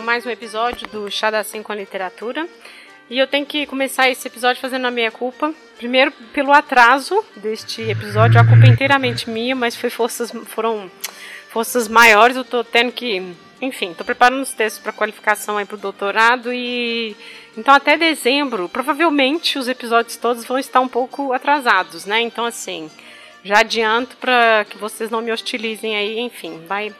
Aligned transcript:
com 0.00 0.06
mais 0.06 0.24
um 0.24 0.30
episódio 0.30 0.88
do 0.88 1.10
Chá 1.10 1.30
da 1.30 1.44
5 1.44 1.62
com 1.62 1.72
a 1.72 1.76
Literatura. 1.76 2.48
E 3.10 3.18
eu 3.18 3.26
tenho 3.26 3.44
que 3.44 3.66
começar 3.66 4.08
esse 4.08 4.26
episódio 4.26 4.60
fazendo 4.60 4.86
a 4.86 4.90
minha 4.90 5.10
culpa. 5.10 5.52
Primeiro, 5.76 6.10
pelo 6.32 6.52
atraso 6.52 7.22
deste 7.36 7.82
episódio, 7.82 8.40
a 8.40 8.44
culpa 8.44 8.64
é 8.64 8.70
inteiramente 8.70 9.28
minha, 9.28 9.54
mas 9.54 9.76
foi 9.76 9.90
forças, 9.90 10.32
foram 10.46 10.90
forças 11.50 11.86
maiores. 11.86 12.34
Eu 12.34 12.44
tô 12.44 12.64
tendo 12.64 12.92
que. 12.92 13.34
Enfim, 13.60 13.92
tô 13.92 14.02
preparando 14.02 14.42
os 14.42 14.52
textos 14.52 14.82
para 14.82 14.90
qualificação 14.90 15.58
aí 15.58 15.66
pro 15.66 15.76
doutorado 15.76 16.50
e. 16.50 17.14
Então, 17.54 17.74
até 17.74 17.98
dezembro, 17.98 18.70
provavelmente 18.70 19.58
os 19.58 19.68
episódios 19.68 20.16
todos 20.16 20.46
vão 20.46 20.58
estar 20.58 20.80
um 20.80 20.88
pouco 20.88 21.34
atrasados, 21.34 22.06
né? 22.06 22.22
Então, 22.22 22.46
assim, 22.46 22.90
já 23.44 23.58
adianto 23.58 24.16
para 24.16 24.64
que 24.64 24.78
vocês 24.78 25.10
não 25.10 25.20
me 25.20 25.30
hostilizem 25.30 25.94
aí, 25.94 26.20
enfim, 26.20 26.58
vai 26.66 26.94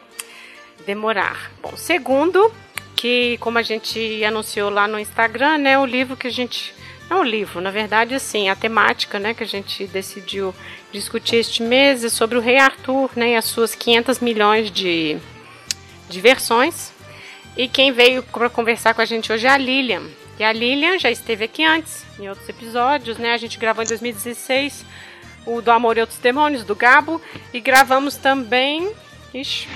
demorar. 0.85 1.51
Bom, 1.63 1.77
segundo, 1.77 2.53
que 3.01 3.39
como 3.39 3.57
a 3.57 3.63
gente 3.63 4.23
anunciou 4.23 4.69
lá 4.69 4.87
no 4.87 4.99
Instagram, 4.99 5.57
né, 5.57 5.79
o 5.79 5.87
livro 5.87 6.19
que 6.19 6.27
a 6.27 6.31
gente 6.31 6.75
não 7.09 7.23
o 7.23 7.25
livro, 7.25 7.59
na 7.59 7.71
verdade, 7.71 8.15
assim, 8.15 8.51
a 8.51 8.55
temática, 8.55 9.19
né, 9.19 9.33
que 9.33 9.43
a 9.43 9.47
gente 9.47 9.87
decidiu 9.87 10.55
discutir 10.93 11.37
este 11.37 11.63
mês 11.63 12.05
é 12.05 12.11
sobre 12.11 12.37
o 12.37 12.43
Rei 12.43 12.59
Arthur, 12.59 13.11
né, 13.17 13.31
e 13.31 13.37
as 13.37 13.47
suas 13.47 13.75
500 13.75 14.21
milhões 14.21 14.71
de, 14.71 15.17
de 16.11 16.21
versões. 16.21 16.93
E 17.57 17.67
quem 17.69 17.91
veio 17.91 18.23
para 18.23 18.51
conversar 18.51 18.93
com 18.93 19.01
a 19.01 19.07
gente 19.07 19.33
hoje 19.33 19.47
é 19.47 19.51
a 19.51 19.57
Lilian. 19.57 20.03
E 20.39 20.45
a 20.45 20.53
Lilian 20.53 20.99
já 20.99 21.11
esteve 21.11 21.47
aqui 21.47 21.65
antes, 21.65 22.05
em 22.19 22.29
outros 22.29 22.49
episódios, 22.51 23.17
né? 23.17 23.33
A 23.33 23.39
gente 23.39 23.59
gravou 23.59 23.83
em 23.83 23.89
2016 23.89 24.85
o 25.47 25.63
do 25.63 25.71
Amor 25.71 25.97
e 25.97 26.03
Outros 26.03 26.19
Demônios, 26.19 26.65
do 26.65 26.77
Gabo, 26.77 27.21
e 27.53 27.61
gravamos 27.61 28.17
também. 28.17 28.93
Ixi, 29.33 29.67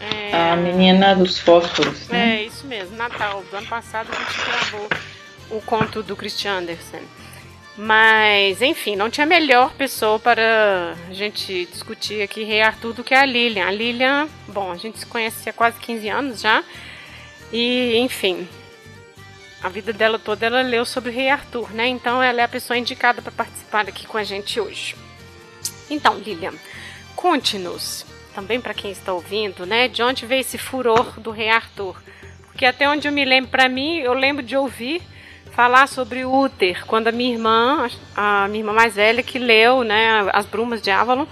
é... 0.00 0.50
A 0.52 0.56
menina 0.56 1.14
dos 1.14 1.38
fósforos. 1.38 2.08
Né? 2.08 2.36
É, 2.36 2.42
isso 2.44 2.66
mesmo, 2.66 2.96
Natal. 2.96 3.44
Do 3.50 3.56
ano 3.56 3.66
passado 3.66 4.08
a 4.12 4.16
gente 4.16 4.40
gravou 4.44 4.88
o 5.50 5.60
conto 5.62 6.02
do 6.02 6.16
Christian 6.16 6.58
Andersen. 6.58 7.02
Mas, 7.76 8.60
enfim, 8.60 8.96
não 8.96 9.08
tinha 9.08 9.24
melhor 9.24 9.72
pessoa 9.74 10.18
para 10.18 10.96
a 11.08 11.12
gente 11.12 11.66
discutir 11.66 12.22
aqui 12.22 12.42
Rei 12.42 12.60
Arthur 12.60 12.92
do 12.92 13.04
que 13.04 13.14
a 13.14 13.24
Lilian. 13.24 13.66
A 13.66 13.70
Lilian, 13.70 14.28
bom, 14.48 14.72
a 14.72 14.76
gente 14.76 14.98
se 14.98 15.06
conhece 15.06 15.48
há 15.48 15.52
quase 15.52 15.78
15 15.78 16.08
anos 16.08 16.40
já. 16.40 16.64
E, 17.52 17.96
enfim, 17.98 18.48
a 19.62 19.68
vida 19.68 19.92
dela 19.92 20.18
toda 20.18 20.46
ela 20.46 20.60
leu 20.62 20.84
sobre 20.84 21.10
o 21.10 21.12
Rei 21.12 21.28
Arthur, 21.30 21.70
né? 21.72 21.86
Então 21.86 22.20
ela 22.20 22.40
é 22.40 22.44
a 22.44 22.48
pessoa 22.48 22.76
indicada 22.76 23.22
para 23.22 23.30
participar 23.30 23.88
aqui 23.88 24.06
com 24.06 24.18
a 24.18 24.24
gente 24.24 24.60
hoje. 24.60 24.96
Então, 25.88 26.18
Lilian, 26.18 26.54
conte-nos 27.14 28.04
também 28.38 28.60
para 28.60 28.72
quem 28.72 28.92
está 28.92 29.12
ouvindo, 29.12 29.66
né? 29.66 29.88
De 29.88 30.00
onde 30.00 30.24
veio 30.24 30.42
esse 30.42 30.56
furor 30.56 31.18
do 31.18 31.32
rei 31.32 31.48
Arthur? 31.48 32.00
Porque 32.44 32.64
até 32.64 32.88
onde 32.88 33.08
eu 33.08 33.12
me 33.12 33.24
lembro, 33.24 33.50
para 33.50 33.68
mim, 33.68 33.98
eu 33.98 34.12
lembro 34.12 34.44
de 34.44 34.56
ouvir 34.56 35.02
falar 35.50 35.88
sobre 35.88 36.24
Uther, 36.24 36.86
quando 36.86 37.08
a 37.08 37.12
minha 37.12 37.32
irmã, 37.32 37.90
a 38.14 38.46
minha 38.46 38.60
irmã 38.60 38.72
mais 38.72 38.94
velha, 38.94 39.24
que 39.24 39.40
leu, 39.40 39.82
né, 39.82 40.30
As 40.32 40.46
Brumas 40.46 40.80
de 40.80 40.88
Avalon, 40.88 41.26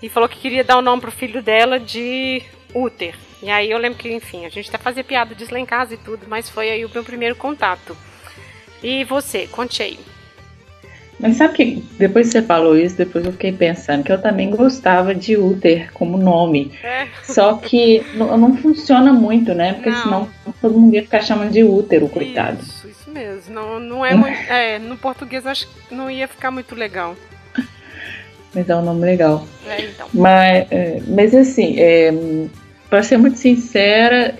e 0.00 0.08
falou 0.08 0.28
que 0.28 0.38
queria 0.38 0.62
dar 0.62 0.78
o 0.78 0.82
nome 0.82 1.02
pro 1.02 1.10
filho 1.10 1.42
dela 1.42 1.80
de 1.80 2.40
Uther. 2.72 3.16
E 3.42 3.50
aí 3.50 3.72
eu 3.72 3.78
lembro 3.78 3.98
que, 3.98 4.12
enfim, 4.12 4.46
a 4.46 4.48
gente 4.48 4.68
até 4.68 4.78
fazia 4.78 5.02
piada 5.02 5.34
disso 5.34 5.52
lá 5.52 5.58
em 5.58 5.66
casa 5.66 5.94
e 5.94 5.96
tudo, 5.96 6.24
mas 6.28 6.48
foi 6.48 6.70
aí 6.70 6.84
o 6.84 6.90
meu 6.90 7.02
primeiro 7.02 7.34
contato. 7.34 7.96
E 8.80 9.02
você, 9.02 9.48
conte 9.48 9.82
aí. 9.82 9.98
Mas 11.18 11.36
sabe 11.36 11.54
que 11.54 11.84
depois 11.98 12.26
que 12.26 12.32
você 12.32 12.42
falou 12.42 12.76
isso, 12.76 12.96
depois 12.96 13.24
eu 13.24 13.32
fiquei 13.32 13.52
pensando 13.52 14.02
que 14.02 14.12
eu 14.12 14.20
também 14.20 14.50
gostava 14.50 15.14
de 15.14 15.36
Uther 15.36 15.92
como 15.92 16.18
nome. 16.18 16.72
É. 16.82 17.06
Só 17.22 17.54
que 17.54 18.04
não, 18.14 18.36
não, 18.36 18.56
funciona 18.56 19.12
muito, 19.12 19.54
né? 19.54 19.74
Porque 19.74 19.90
não. 19.90 20.02
senão 20.02 20.28
todo 20.60 20.78
mundo 20.78 20.94
ia 20.94 21.02
ficar 21.02 21.22
chamando 21.22 21.52
de 21.52 21.62
útero, 21.62 22.08
coitado. 22.08 22.58
Isso, 22.60 22.88
isso 22.88 23.10
mesmo. 23.10 23.54
Não, 23.54 23.80
não 23.80 24.04
é 24.04 24.14
muito. 24.14 24.36
É, 24.50 24.78
no 24.78 24.96
português 24.96 25.46
acho 25.46 25.68
que 25.68 25.94
não 25.94 26.10
ia 26.10 26.26
ficar 26.26 26.50
muito 26.50 26.74
legal. 26.74 27.16
Mas 28.54 28.68
é 28.68 28.76
um 28.76 28.82
nome 28.82 29.04
legal. 29.04 29.46
É, 29.66 29.82
então. 29.82 30.08
Mas, 30.12 30.66
é, 30.70 31.02
mas 31.08 31.34
assim, 31.34 31.74
é, 31.78 32.12
para 32.88 33.02
ser 33.02 33.16
muito 33.16 33.38
sincera, 33.38 34.36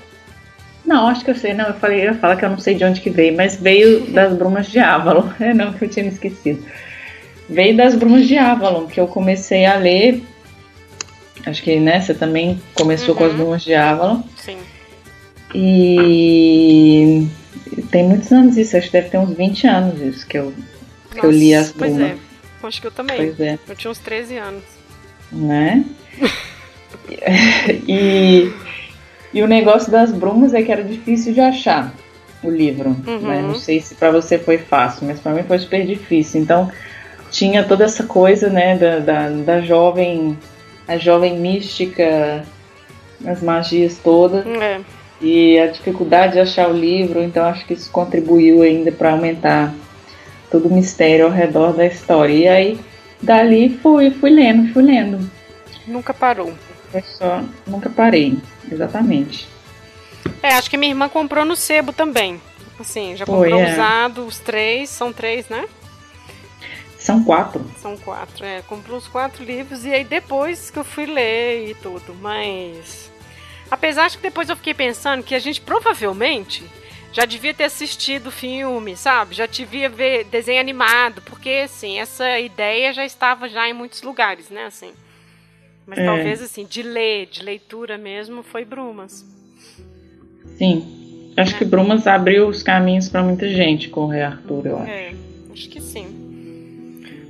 não, 0.85 1.07
acho 1.07 1.25
que 1.25 1.31
eu 1.31 1.35
sei. 1.35 1.55
Não, 1.55 1.67
eu 1.67 1.75
falei, 1.75 2.01
eu 2.01 2.13
ia 2.13 2.15
falar 2.15 2.37
que 2.37 2.45
eu 2.45 2.51
não 2.51 2.59
sei 2.59 2.75
de 2.75 2.85
onde 2.85 3.01
que 3.01 3.11
veio, 3.11 3.37
mas 3.37 3.57
veio 3.57 4.07
das 4.11 4.35
Brumas 4.37 4.67
de 4.69 4.79
Avalon. 4.79 5.29
É 5.41 5.55
não, 5.55 5.73
que 5.73 5.85
eu 5.85 5.89
tinha 5.89 6.05
me 6.05 6.11
esquecido. 6.11 6.65
Veio 7.49 7.77
das 7.77 7.95
Brumas 7.95 8.27
de 8.27 8.37
Avalon, 8.37 8.87
que 8.87 9.01
eu 9.01 9.07
comecei 9.07 9.65
a 9.65 9.77
ler. 9.77 10.23
Acho 11.47 11.63
que, 11.63 11.79
né, 11.79 12.01
você 12.01 12.15
também 12.15 12.61
começou 12.75 13.11
uhum. 13.11 13.17
com 13.17 13.25
as 13.25 13.31
uhum. 13.33 13.37
Brumas 13.39 13.63
de 13.63 13.75
Avalon. 13.75 14.23
Sim. 14.37 14.59
E 15.55 17.27
tem 17.91 18.05
muitos 18.05 18.33
anos 18.33 18.57
isso, 18.57 18.77
acho 18.77 18.87
que 18.87 18.93
deve 18.93 19.11
ter 19.11 19.19
uns 19.19 19.37
20 19.37 19.67
anos 19.67 20.01
isso 20.01 20.27
que 20.27 20.39
eu, 20.39 20.53
que 21.11 21.17
Nossa, 21.17 21.27
eu 21.29 21.31
li 21.31 21.55
as 21.55 21.71
Brumas. 21.71 21.97
Pois 21.97 22.11
é, 22.11 22.67
acho 22.67 22.81
que 22.81 22.87
eu 22.87 22.91
também. 22.91 23.17
Pois 23.17 23.41
é. 23.41 23.59
Eu 23.69 23.77
tinha 23.77 23.91
uns 23.91 23.99
13 23.99 24.37
anos. 24.37 24.65
Né? 25.31 25.85
e 27.89 28.53
e 29.35 29.43
o 29.43 29.49
negócio 29.49 29.91
das 29.91 30.13
brumas 30.13 30.55
é 30.55 30.63
que 30.63 30.71
era 30.71 30.85
difícil 30.85 31.35
de 31.35 31.41
achar 31.41 31.93
o 32.41 32.49
livro. 32.49 32.97
Uhum. 33.05 33.19
Né? 33.19 33.43
Não 33.43 33.57
sei 33.57 33.81
se 33.81 33.97
para 33.97 34.13
você 34.13 34.39
foi 34.39 34.59
fácil, 34.59 35.09
mas 35.09 35.19
para 35.19 35.33
mim 35.33 35.43
foi 35.43 35.59
super 35.59 35.85
difícil. 35.85 36.41
Então 36.41 36.71
tinha 37.33 37.65
toda 37.65 37.85
essa 37.85 38.05
coisa, 38.05 38.49
né, 38.49 38.79
da, 38.79 39.01
da, 39.01 39.29
da 39.29 39.61
jovem, 39.61 40.39
a 40.87 40.97
jovem 40.97 41.37
mística, 41.37 42.45
as 43.27 43.43
magias 43.43 43.99
todas. 43.99 44.47
É. 44.47 44.81
E 45.21 45.59
a 45.59 45.67
dificuldade 45.67 46.35
de 46.35 46.41
achar 46.41 46.69
o 46.69 46.73
livro, 46.73 47.21
então 47.21 47.45
acho 47.45 47.67
que 47.67 47.75
isso 47.75 47.91
contribuiu 47.91 48.63
ainda 48.63 48.93
para 48.93 49.13
aumentar 49.13 49.75
todo 50.51 50.69
o 50.69 50.75
mistério 50.75 51.25
ao 51.25 51.31
redor 51.33 51.73
da 51.73 51.87
história. 51.87 52.33
E 52.33 52.47
aí, 52.47 52.81
dali 53.21 53.79
fui, 53.83 54.11
fui 54.13 54.31
lendo, 54.31 54.73
fui 54.73 54.83
lendo. 54.83 55.19
Nunca 55.87 56.15
parou. 56.15 56.53
Foi 56.95 57.03
só, 57.03 57.43
nunca 57.67 57.91
parei. 57.91 58.39
Exatamente. 58.71 59.49
É, 60.41 60.51
acho 60.55 60.71
que 60.71 60.77
minha 60.77 60.93
irmã 60.93 61.09
comprou 61.09 61.45
no 61.45 61.57
sebo 61.57 61.93
também. 61.93 62.41
Assim, 62.79 63.17
já 63.17 63.27
comprou 63.27 63.51
Foi, 63.51 63.61
é. 63.61 63.73
usado 63.73 64.25
os 64.25 64.39
três, 64.39 64.91
são 64.91 65.13
três, 65.13 65.49
né? 65.49 65.69
São 66.97 67.25
quatro. 67.25 67.69
São 67.83 67.97
quatro, 67.97 68.45
é. 68.45 68.63
Comprou 68.63 68.97
os 68.97 69.09
quatro 69.09 69.43
livros 69.43 69.85
e 69.85 69.93
aí 69.93 70.05
depois 70.05 70.71
que 70.71 70.79
eu 70.79 70.85
fui 70.85 71.07
ler 71.07 71.71
e 71.71 71.75
tudo, 71.75 72.15
mas. 72.21 73.11
Apesar 73.69 74.09
de 74.09 74.17
que 74.17 74.23
depois 74.23 74.49
eu 74.49 74.55
fiquei 74.55 74.73
pensando 74.73 75.25
que 75.25 75.35
a 75.35 75.41
gente 75.41 75.61
provavelmente 75.61 76.63
já 77.11 77.25
devia 77.25 77.53
ter 77.53 77.65
assistido 77.65 78.31
filme, 78.31 78.97
sabe? 78.97 79.35
Já 79.35 79.47
devia 79.47 79.89
ver 79.89 80.27
desenho 80.27 80.61
animado, 80.61 81.23
porque 81.23 81.63
assim, 81.65 81.99
essa 81.99 82.39
ideia 82.39 82.93
já 82.93 83.05
estava 83.05 83.49
já 83.49 83.69
em 83.69 83.73
muitos 83.73 84.01
lugares, 84.01 84.49
né? 84.49 84.67
Assim. 84.67 84.93
Mas 85.87 85.99
é. 85.99 86.05
talvez 86.07 86.43
assim, 86.43 86.65
de 86.65 86.83
ler, 86.83 87.27
de 87.27 87.43
leitura 87.43 87.99
mesmo, 87.99 88.43
foi 88.43 88.65
Brumas. 88.65 89.25
Sim. 90.57 91.33
Acho 91.37 91.55
é. 91.55 91.59
que 91.59 91.65
Brumas 91.65 92.07
abriu 92.07 92.49
os 92.49 92.63
caminhos 92.63 93.09
para 93.09 93.23
muita 93.23 93.49
gente 93.49 93.89
com 93.89 94.03
o 94.03 94.09
Rei 94.09 94.23
Arthur, 94.23 94.67
eu 94.67 94.79
acho. 94.79 94.91
É, 94.91 95.13
acho 95.53 95.69
que 95.69 95.81
sim. 95.81 96.25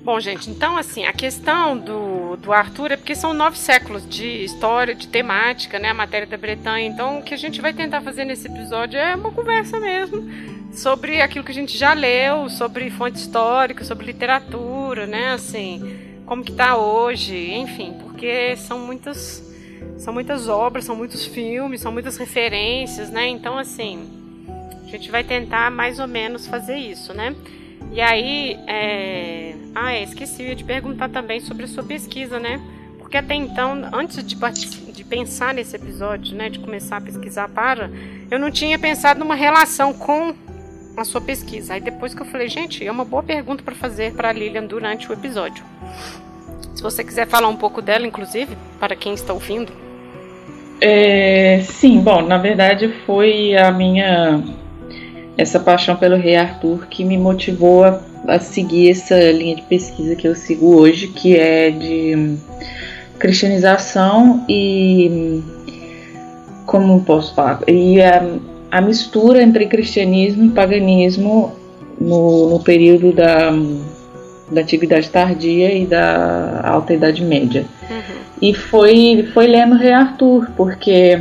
Bom, 0.05 0.21
gente, 0.21 0.51
então 0.51 0.77
assim, 0.77 1.07
a 1.07 1.15
questão 1.15 1.79
do, 1.79 2.37
do 2.37 2.53
Arthur 2.53 2.93
é 2.93 2.97
porque 2.99 3.15
são 3.15 3.33
nove 3.33 3.57
séculos 3.57 4.07
de 4.07 4.45
história, 4.45 4.95
de 4.95 5.09
temática, 5.09 5.79
né? 5.79 5.89
A 5.89 5.95
matéria 5.95 6.27
da 6.27 6.37
Bretanha. 6.37 6.87
Então, 6.87 7.21
o 7.21 7.23
que 7.23 7.33
a 7.33 7.39
gente 7.39 7.59
vai 7.63 7.73
tentar 7.73 8.03
fazer 8.03 8.27
nesse 8.27 8.47
episódio 8.47 8.99
é 8.99 9.15
uma 9.15 9.31
conversa 9.31 9.81
mesmo 9.81 10.23
sobre 10.75 11.23
aquilo 11.23 11.43
que 11.43 11.53
a 11.53 11.55
gente 11.55 11.77
já 11.79 11.95
leu, 11.95 12.51
sobre 12.51 12.91
fonte 12.91 13.17
histórica, 13.17 13.83
sobre 13.83 14.05
literatura, 14.05 15.07
né? 15.07 15.33
Assim, 15.33 16.04
como 16.27 16.43
que 16.43 16.53
tá 16.53 16.77
hoje, 16.77 17.53
enfim, 17.55 17.95
porque 18.01 18.57
são 18.57 18.79
muitas 18.79 19.43
são 19.99 20.13
muitas 20.13 20.49
obras, 20.49 20.85
são 20.85 20.97
muitos 20.97 21.27
filmes, 21.27 21.81
são 21.81 21.93
muitas 21.93 22.17
referências, 22.17 23.11
né? 23.11 23.29
Então 23.29 23.59
assim, 23.59 24.09
a 24.83 24.89
gente 24.89 25.11
vai 25.11 25.23
tentar 25.23 25.71
mais 25.71 25.99
ou 25.99 26.07
menos 26.07 26.47
fazer 26.47 26.77
isso, 26.77 27.13
né? 27.13 27.35
E 27.93 28.01
aí, 28.01 28.59
é... 28.67 29.55
ah, 29.75 29.93
é, 29.93 30.03
esqueci 30.03 30.55
de 30.55 30.65
perguntar 30.65 31.09
também 31.11 31.41
sobre 31.41 31.65
a 31.65 31.69
sua 31.69 31.85
pesquisa, 31.85 32.41
né? 32.41 32.61
Porque 32.99 33.17
até 33.19 33.35
então, 33.35 33.89
antes 33.93 34.25
de, 34.25 34.35
de 34.93 35.05
pensar 35.05 35.55
nesse 35.55 35.77
episódio, 35.77 36.35
né, 36.37 36.49
de 36.49 36.59
começar 36.59 36.97
a 36.97 37.01
pesquisar 37.01 37.49
para, 37.49 37.89
eu 38.29 38.41
não 38.41 38.51
tinha 38.51 38.77
pensado 38.77 39.21
numa 39.21 39.37
relação 39.37 39.93
com 39.93 40.35
a 40.97 41.05
sua 41.05 41.21
pesquisa. 41.21 41.75
Aí 41.75 41.81
depois 41.81 42.15
que 42.15 42.23
eu 42.23 42.27
falei, 42.27 42.49
gente, 42.49 42.87
é 42.87 42.91
uma 42.91 43.05
boa 43.05 43.23
pergunta 43.23 43.63
para 43.63 43.75
fazer 43.75 44.13
para 44.13 44.33
Lilian 44.33 44.65
durante 44.65 45.11
o 45.11 45.13
episódio. 45.13 45.65
Se 46.75 46.83
você 46.83 47.05
quiser 47.05 47.27
falar 47.27 47.49
um 47.49 47.57
pouco 47.57 47.81
dela, 47.81 48.07
inclusive, 48.07 48.57
para 48.79 48.97
quem 48.97 49.15
está 49.15 49.33
ouvindo. 49.33 49.73
É, 50.81 51.61
sim, 51.63 52.01
bom, 52.01 52.23
na 52.23 52.37
verdade 52.37 52.93
foi 53.07 53.57
a 53.57 53.71
minha 53.71 54.43
essa 55.37 55.59
paixão 55.59 55.97
pelo 55.97 56.17
rei 56.17 56.37
Arthur 56.37 56.87
que 56.87 57.05
me 57.05 57.17
motivou 57.17 57.85
a, 57.85 58.01
a 58.29 58.39
seguir 58.39 58.91
essa 58.91 59.17
linha 59.33 59.57
de 59.57 59.63
pesquisa 59.63 60.15
que 60.15 60.27
eu 60.27 60.35
sigo 60.35 60.77
hoje, 60.77 61.09
que 61.09 61.37
é 61.37 61.71
de 61.71 62.37
cristianização 63.19 64.45
e 64.49 65.43
como 66.67 67.03
posso 67.05 67.35
falar? 67.35 67.61
E 67.69 68.01
a, 68.01 68.23
a 68.75 68.81
mistura 68.81 69.41
entre 69.41 69.67
cristianismo 69.67 70.47
e 70.47 70.49
paganismo 70.49 71.53
no, 72.01 72.51
no 72.51 72.59
período 72.59 73.13
da, 73.13 73.51
da 74.51 74.63
Antiguidade 74.63 75.09
Tardia 75.11 75.73
e 75.73 75.87
da 75.87 76.61
Alta 76.65 76.93
Idade 76.93 77.23
Média. 77.23 77.67
Uhum. 77.89 78.17
E 78.43 78.53
foi, 78.53 79.29
foi 79.33 79.47
lendo 79.47 79.77
Rei 79.77 79.93
Arthur, 79.93 80.51
porque 80.57 81.21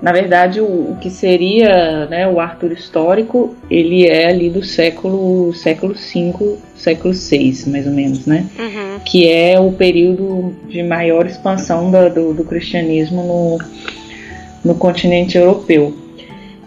na 0.00 0.12
verdade, 0.12 0.58
o, 0.62 0.64
o, 0.64 0.96
que 0.98 1.10
seria 1.10 2.06
né, 2.06 2.26
o 2.26 2.40
Arthur 2.40 2.72
histórico, 2.72 3.54
ele 3.70 4.06
é 4.06 4.28
ali 4.30 4.48
do 4.48 4.64
século 4.64 5.52
século 5.52 5.92
V, 5.92 6.56
século 6.74 7.12
VI, 7.12 7.64
mais 7.66 7.86
ou 7.86 7.92
menos, 7.92 8.24
né? 8.24 8.46
Uhum. 8.58 9.00
Que 9.04 9.28
é 9.28 9.60
o 9.60 9.72
período 9.72 10.54
de 10.70 10.82
maior 10.82 11.26
expansão 11.26 11.90
do, 11.90 12.08
do, 12.08 12.32
do 12.32 12.44
cristianismo 12.44 13.22
no, 13.22 14.72
no 14.72 14.74
continente 14.74 15.36
europeu. 15.36 16.05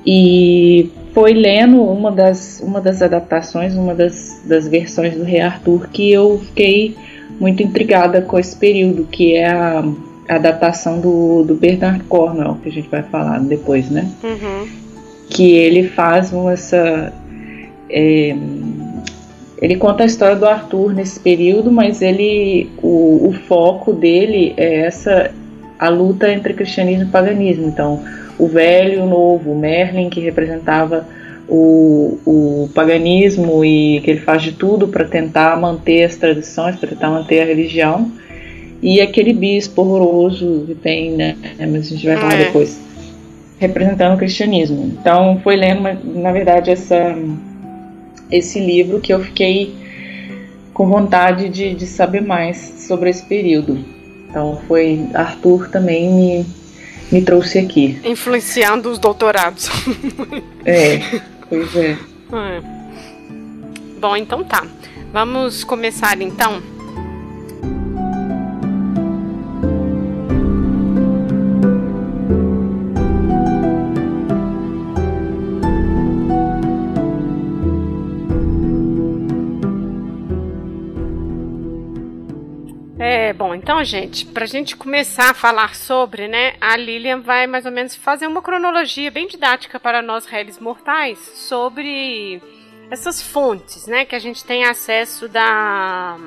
E 0.05 0.89
foi 1.13 1.33
lendo 1.33 1.81
uma 1.81 2.11
das, 2.11 2.61
uma 2.61 2.79
das 2.79 3.01
adaptações, 3.01 3.75
uma 3.75 3.93
das, 3.93 4.41
das 4.45 4.67
versões 4.67 5.15
do 5.15 5.23
Rei 5.23 5.41
Arthur, 5.41 5.89
que 5.89 6.11
eu 6.11 6.39
fiquei 6.45 6.95
muito 7.39 7.63
intrigada 7.63 8.21
com 8.21 8.37
esse 8.37 8.55
período, 8.55 9.05
que 9.05 9.35
é 9.35 9.49
a 9.49 9.83
adaptação 10.27 10.99
do, 10.99 11.43
do 11.43 11.55
Bernard 11.55 12.03
Cornwell, 12.05 12.57
que 12.61 12.69
a 12.69 12.71
gente 12.71 12.89
vai 12.89 13.03
falar 13.03 13.39
depois, 13.39 13.89
né? 13.89 14.09
Uhum. 14.23 14.67
Que 15.29 15.51
ele 15.51 15.87
faz 15.87 16.31
essa. 16.51 17.13
É, 17.89 18.35
ele 19.61 19.75
conta 19.75 20.03
a 20.03 20.05
história 20.05 20.35
do 20.35 20.45
Arthur 20.45 20.93
nesse 20.93 21.19
período, 21.19 21.71
mas 21.71 22.01
ele 22.01 22.69
o, 22.81 23.27
o 23.27 23.33
foco 23.47 23.91
dele 23.91 24.53
é 24.55 24.81
essa 24.85 25.31
a 25.77 25.89
luta 25.89 26.31
entre 26.31 26.53
cristianismo 26.53 27.03
e 27.03 27.07
paganismo. 27.07 27.67
Então, 27.67 28.03
o 28.39 28.47
velho 28.47 28.93
e 28.93 28.97
o 28.97 29.05
novo, 29.05 29.51
o 29.51 29.59
Merlin 29.59 30.09
que 30.09 30.21
representava 30.21 31.05
o, 31.47 32.17
o 32.25 32.69
paganismo 32.73 33.65
e 33.65 33.99
que 34.01 34.11
ele 34.11 34.19
faz 34.21 34.41
de 34.41 34.53
tudo 34.53 34.87
para 34.87 35.03
tentar 35.03 35.59
manter 35.59 36.03
as 36.03 36.15
tradições, 36.15 36.75
para 36.77 36.89
tentar 36.89 37.09
manter 37.09 37.41
a 37.41 37.45
religião, 37.45 38.11
e 38.81 39.01
aquele 39.01 39.33
bispo 39.33 39.81
horroroso 39.81 40.63
que 40.67 40.75
tem, 40.75 41.11
né? 41.11 41.35
Mas 41.59 41.87
a 41.87 41.89
gente 41.89 42.05
vai 42.05 42.15
falar 42.15 42.35
é. 42.35 42.45
depois. 42.45 42.79
Representando 43.57 44.15
o 44.15 44.17
cristianismo. 44.17 44.97
Então 45.01 45.39
foi 45.43 45.57
lendo, 45.57 45.81
na 46.05 46.31
verdade, 46.31 46.71
essa, 46.71 47.13
esse 48.31 48.57
livro 48.57 49.01
que 49.01 49.13
eu 49.13 49.19
fiquei 49.19 49.75
com 50.73 50.87
vontade 50.87 51.49
de, 51.49 51.73
de 51.73 51.85
saber 51.85 52.21
mais 52.21 52.85
sobre 52.87 53.09
esse 53.09 53.25
período. 53.25 53.77
Então 54.29 54.59
foi 54.65 55.07
Arthur 55.13 55.69
também 55.69 56.09
me, 56.09 56.45
me 57.11 57.21
trouxe 57.21 57.59
aqui. 57.59 57.99
Influenciando 58.03 58.89
os 58.89 58.99
doutorados. 58.99 59.69
é, 60.65 60.99
pois 61.49 61.75
é. 61.75 61.91
é. 62.33 62.61
Bom, 63.99 64.15
então 64.15 64.43
tá. 64.43 64.65
Vamos 65.11 65.63
começar 65.63 66.21
então 66.21 66.61
bom, 83.39 83.55
então, 83.55 83.81
gente, 83.85 84.25
para 84.25 84.43
a 84.43 84.47
gente 84.47 84.75
começar 84.75 85.29
a 85.29 85.33
falar 85.33 85.73
sobre, 85.73 86.27
né, 86.27 86.55
a 86.59 86.75
Lilian 86.75 87.21
vai 87.21 87.47
mais 87.47 87.65
ou 87.65 87.71
menos 87.71 87.95
fazer 87.95 88.27
uma 88.27 88.41
cronologia 88.41 89.09
bem 89.09 89.27
didática 89.27 89.79
para 89.79 90.01
nós 90.01 90.25
réis 90.25 90.59
mortais 90.59 91.17
sobre 91.19 92.41
essas 92.91 93.21
fontes, 93.21 93.87
né, 93.87 94.03
que 94.03 94.13
a 94.13 94.19
gente 94.19 94.43
tem 94.43 94.65
acesso 94.65 95.29
da 95.29 96.17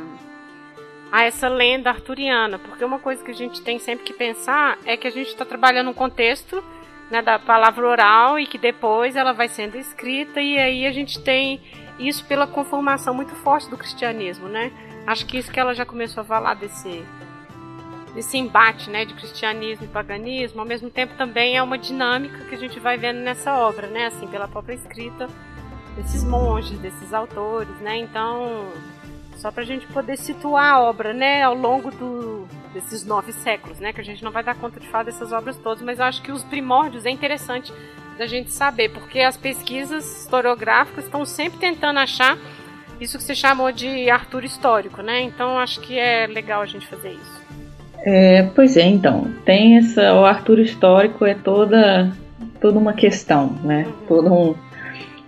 a 1.12 1.24
essa 1.24 1.50
lenda 1.50 1.90
arturiana, 1.90 2.58
porque 2.58 2.82
uma 2.82 2.98
coisa 2.98 3.22
que 3.22 3.30
a 3.30 3.34
gente 3.34 3.60
tem 3.60 3.78
sempre 3.78 4.06
que 4.06 4.14
pensar 4.14 4.78
é 4.86 4.96
que 4.96 5.06
a 5.06 5.10
gente 5.10 5.28
está 5.28 5.44
trabalhando 5.44 5.90
um 5.90 5.94
contexto 5.94 6.64
né, 7.10 7.20
da 7.20 7.38
palavra 7.38 7.86
oral 7.86 8.38
e 8.38 8.46
que 8.46 8.56
depois 8.56 9.16
ela 9.16 9.34
vai 9.34 9.48
sendo 9.48 9.76
escrita 9.76 10.40
e 10.40 10.56
aí 10.56 10.86
a 10.86 10.92
gente 10.92 11.22
tem 11.22 11.60
isso 11.98 12.24
pela 12.24 12.46
conformação 12.46 13.12
muito 13.12 13.34
forte 13.34 13.68
do 13.68 13.76
cristianismo, 13.76 14.48
né? 14.48 14.72
Acho 15.06 15.26
que 15.26 15.38
isso 15.38 15.50
que 15.50 15.58
ela 15.58 15.74
já 15.74 15.84
começou 15.84 16.22
a 16.22 16.24
falar 16.24 16.54
desse 16.54 17.04
desse 18.14 18.36
embate, 18.36 18.90
né, 18.90 19.04
de 19.04 19.14
cristianismo 19.14 19.86
e 19.86 19.88
paganismo, 19.88 20.60
ao 20.60 20.66
mesmo 20.66 20.90
tempo 20.90 21.14
também 21.16 21.56
é 21.56 21.62
uma 21.62 21.78
dinâmica 21.78 22.44
que 22.44 22.54
a 22.54 22.58
gente 22.58 22.78
vai 22.78 22.98
vendo 22.98 23.20
nessa 23.20 23.54
obra, 23.54 23.86
né, 23.86 24.06
assim, 24.06 24.26
pela 24.26 24.46
própria 24.46 24.74
escrita 24.74 25.28
desses 25.96 26.22
monges, 26.22 26.78
desses 26.78 27.12
autores, 27.12 27.74
né? 27.80 27.96
Então, 27.96 28.68
só 29.36 29.50
para 29.50 29.62
a 29.62 29.66
gente 29.66 29.86
poder 29.86 30.16
situar 30.16 30.74
a 30.74 30.80
obra, 30.80 31.12
né, 31.12 31.42
ao 31.42 31.54
longo 31.54 31.90
do, 31.90 32.46
desses 32.72 33.04
nove 33.04 33.32
séculos, 33.32 33.78
né, 33.78 33.92
que 33.92 34.00
a 34.00 34.04
gente 34.04 34.22
não 34.22 34.30
vai 34.30 34.42
dar 34.42 34.54
conta 34.54 34.78
de 34.78 34.88
falar 34.88 35.04
dessas 35.04 35.32
obras 35.32 35.56
todas, 35.56 35.82
mas 35.82 35.98
eu 35.98 36.04
acho 36.04 36.22
que 36.22 36.32
os 36.32 36.44
primórdios 36.44 37.06
é 37.06 37.10
interessante 37.10 37.72
da 38.18 38.26
gente 38.26 38.52
saber, 38.52 38.90
porque 38.90 39.20
as 39.20 39.36
pesquisas 39.36 40.22
historiográficas 40.22 41.04
estão 41.04 41.24
sempre 41.24 41.58
tentando 41.58 41.98
achar 41.98 42.36
isso 43.02 43.18
que 43.18 43.24
você 43.24 43.34
chamou 43.34 43.72
de 43.72 44.08
Arthur 44.08 44.44
histórico, 44.44 45.02
né? 45.02 45.20
Então 45.22 45.58
acho 45.58 45.80
que 45.80 45.98
é 45.98 46.26
legal 46.26 46.62
a 46.62 46.66
gente 46.66 46.86
fazer 46.86 47.10
isso. 47.10 47.42
É, 48.04 48.42
pois 48.54 48.76
é, 48.76 48.82
então 48.82 49.32
tem 49.44 49.78
essa 49.78 50.14
o 50.14 50.24
Arthur 50.24 50.58
histórico 50.60 51.24
é 51.24 51.34
toda 51.34 52.12
toda 52.60 52.78
uma 52.78 52.92
questão, 52.92 53.54
né? 53.62 53.86
Uhum. 53.86 54.06
Todo 54.06 54.32
um, 54.32 54.54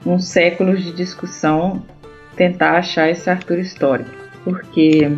um 0.07 0.19
século 0.19 0.77
de 0.77 0.93
discussão 0.93 1.83
tentar 2.37 2.79
achar 2.79 3.11
esse 3.11 3.29
Arthur 3.31 3.59
histórico, 3.59 4.11
porque 4.45 5.11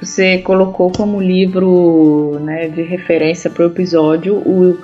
você 0.00 0.38
colocou 0.38 0.90
como 0.90 1.20
livro 1.20 2.38
né, 2.40 2.68
de 2.68 2.82
referência 2.82 3.50
para 3.50 3.64
o 3.64 3.66
episódio 3.66 4.34
o, 4.36 4.78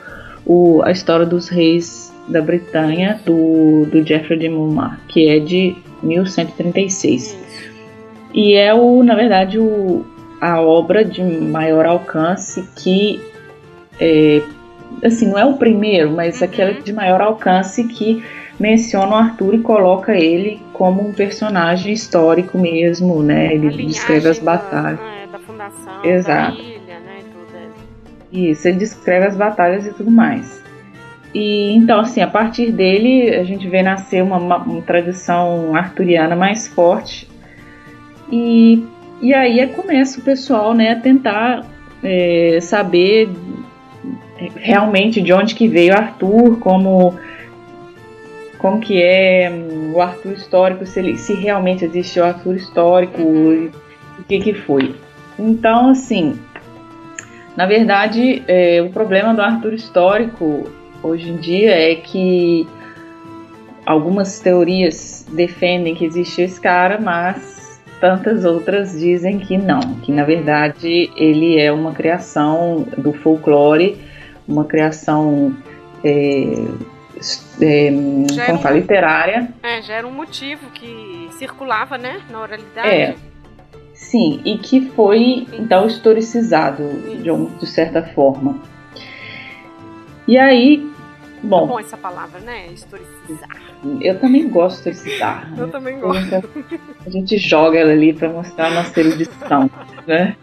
o, 0.47 0.83
a 0.83 0.91
história 0.91 1.27
dos 1.27 1.49
reis 1.49 2.13
da 2.29 2.41
Bretanha 2.41 3.21
do, 3.25 3.87
do 3.87 4.05
Geoffrey 4.05 4.39
de 4.39 4.49
Monmouth, 4.49 4.99
que 5.09 5.29
é 5.29 5.39
de 5.39 5.77
1136. 6.05 7.37
E 8.33 8.55
é 8.55 8.75
o, 8.75 9.03
na 9.03 9.15
verdade, 9.15 9.59
o, 9.59 10.05
a 10.41 10.61
obra 10.61 11.05
de 11.05 11.23
maior 11.23 11.87
alcance 11.87 12.69
que 12.77 13.21
é, 14.01 14.43
assim, 15.03 15.29
não 15.29 15.39
é 15.39 15.45
o 15.45 15.55
primeiro, 15.55 16.11
mas 16.11 16.41
uhum. 16.41 16.47
aquela 16.47 16.73
de 16.75 16.93
maior 16.93 17.21
alcance 17.21 17.85
que 17.85 18.25
menciona 18.59 19.13
o 19.13 19.15
Arthur 19.15 19.55
e 19.55 19.59
coloca 19.61 20.17
ele 20.17 20.61
como 20.73 21.07
um 21.07 21.13
personagem 21.13 21.93
histórico 21.93 22.59
mesmo, 22.59 23.23
né? 23.23 23.55
Ele 23.55 23.87
descreve 23.87 24.29
as 24.29 24.39
batalhas. 24.39 24.99
Da, 24.99 25.15
é, 25.15 25.27
da 25.27 25.39
fundação 25.39 26.05
Exato. 26.05 26.57
da 26.57 26.63
ilha, 26.63 27.01
né? 27.01 27.21
É. 28.33 28.37
Isso, 28.37 28.69
ele 28.69 28.79
descreve 28.79 29.27
as 29.27 29.37
batalhas 29.37 29.87
e 29.87 29.93
tudo 29.93 30.11
mais. 30.11 30.64
E 31.35 31.73
então, 31.75 32.01
assim, 32.01 32.21
a 32.21 32.29
partir 32.29 32.71
dele 32.71 33.35
a 33.35 33.43
gente 33.43 33.69
vê 33.69 33.83
nascer 33.83 34.23
uma, 34.23 34.39
uma 34.39 34.83
tradição 34.83 35.75
arturiana 35.75 36.37
mais 36.37 36.69
forte. 36.69 37.29
E, 38.31 38.85
e 39.21 39.35
aí 39.35 39.67
começa 39.69 40.21
o 40.21 40.23
pessoal 40.23 40.73
né, 40.73 40.93
a 40.93 41.01
tentar 41.01 41.67
é, 42.03 42.59
saber 42.63 43.29
realmente 44.57 45.21
de 45.21 45.33
onde 45.33 45.55
que 45.55 45.67
veio 45.67 45.95
Arthur, 45.95 46.59
como 46.59 47.19
como 48.59 48.81
que 48.81 49.03
é 49.03 49.53
o 49.93 50.01
Arthur 50.01 50.33
histórico, 50.33 50.87
se, 50.87 50.99
ele, 50.99 51.19
se 51.19 51.35
realmente 51.35 51.85
existe 51.85 52.19
o 52.19 52.25
Arthur 52.25 52.57
histórico, 52.57 53.21
o 53.21 53.71
que 54.27 54.39
que 54.41 54.55
foi. 54.55 54.95
Então, 55.39 55.91
assim, 55.91 56.39
na 57.55 57.67
verdade, 57.67 58.43
é, 58.49 58.81
o 58.81 58.89
problema 58.89 59.35
do 59.35 59.43
Arthur 59.43 59.75
histórico 59.75 60.67
hoje 61.05 61.31
em 61.31 61.37
dia 61.37 61.71
é 61.71 61.95
que 61.95 62.67
algumas 63.85 64.41
teorias 64.41 65.27
defendem 65.31 65.95
que 65.95 66.05
existiu 66.05 66.47
esse 66.47 66.61
cara, 66.61 66.99
mas 66.99 67.81
tantas 68.01 68.45
outras 68.45 68.99
dizem 68.99 69.39
que 69.39 69.57
não, 69.59 69.81
que 70.03 70.11
na 70.11 70.25
verdade 70.25 71.11
ele 71.17 71.61
é 71.61 71.71
uma 71.71 71.93
criação 71.93 72.87
do 72.97 73.13
folclore, 73.13 74.01
uma 74.49 74.65
criação 74.65 75.55
é, 76.03 76.67
é, 77.61 77.91
como 78.47 78.59
fala, 78.59 78.77
literária. 78.77 79.49
É, 79.63 79.83
já 79.83 79.95
era 79.95 80.07
um 80.07 80.13
motivo 80.13 80.71
que 80.71 81.29
circulava, 81.33 81.99
né, 81.99 82.21
na 82.31 82.41
oralidade. 82.41 82.89
É, 82.89 83.15
sim, 83.93 84.41
e 84.45 84.59
que 84.59 84.91
foi 84.91 85.47
então 85.53 85.87
historicizado 85.87 86.83
de, 87.23 87.59
de 87.59 87.67
certa 87.67 88.03
forma. 88.03 88.59
E 90.27 90.39
aí, 90.39 90.94
Bom, 91.45 91.65
é 91.65 91.69
bom 91.69 91.81
essa 91.81 91.97
palavra, 91.97 92.41
né? 92.41 92.67
Historicizar. 92.69 93.57
Eu 94.01 94.19
também 94.19 94.49
gosto 94.49 94.83
de 94.83 94.91
historicizar. 94.91 95.53
eu 95.57 95.67
né? 95.67 95.73
também 95.73 96.01
gosto. 96.01 96.51
A 97.07 97.11
gente 97.11 97.37
joga 97.37 97.79
ela 97.79 97.93
ali 97.93 98.13
pra 98.13 98.29
mostrar 98.31 98.69
a 98.69 98.71
nossa 98.71 98.99
erudição, 98.99 99.71
né? 100.07 100.37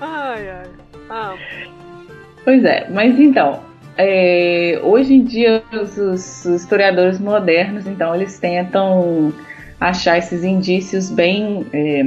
Ai, 0.00 0.50
ai. 0.50 0.66
Ah. 1.08 1.34
Pois 2.44 2.64
é, 2.64 2.88
mas 2.90 3.18
então, 3.18 3.60
é, 3.96 4.80
hoje 4.82 5.14
em 5.14 5.24
dia 5.24 5.62
os, 5.72 5.98
os, 5.98 6.44
historiadores 6.44 7.18
modernos, 7.18 7.86
então, 7.86 8.14
eles 8.14 8.38
tentam 8.38 9.32
achar 9.80 10.18
esses 10.18 10.42
indícios 10.42 11.10
bem 11.10 11.66
é, 11.72 12.02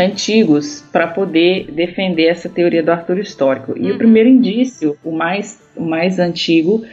antigos 0.00 0.82
para 0.92 1.06
poder 1.06 1.70
defender 1.70 2.26
essa 2.26 2.48
teoria 2.48 2.82
do 2.82 2.90
Arthur 2.90 3.18
histórico. 3.18 3.74
E 3.76 3.88
uhum. 3.88 3.94
o 3.94 3.98
primeiro 3.98 4.28
indício, 4.28 4.96
o 5.04 5.12
mais, 5.12 5.60
o 5.76 5.84
mais 5.84 6.18
antigo, 6.18 6.84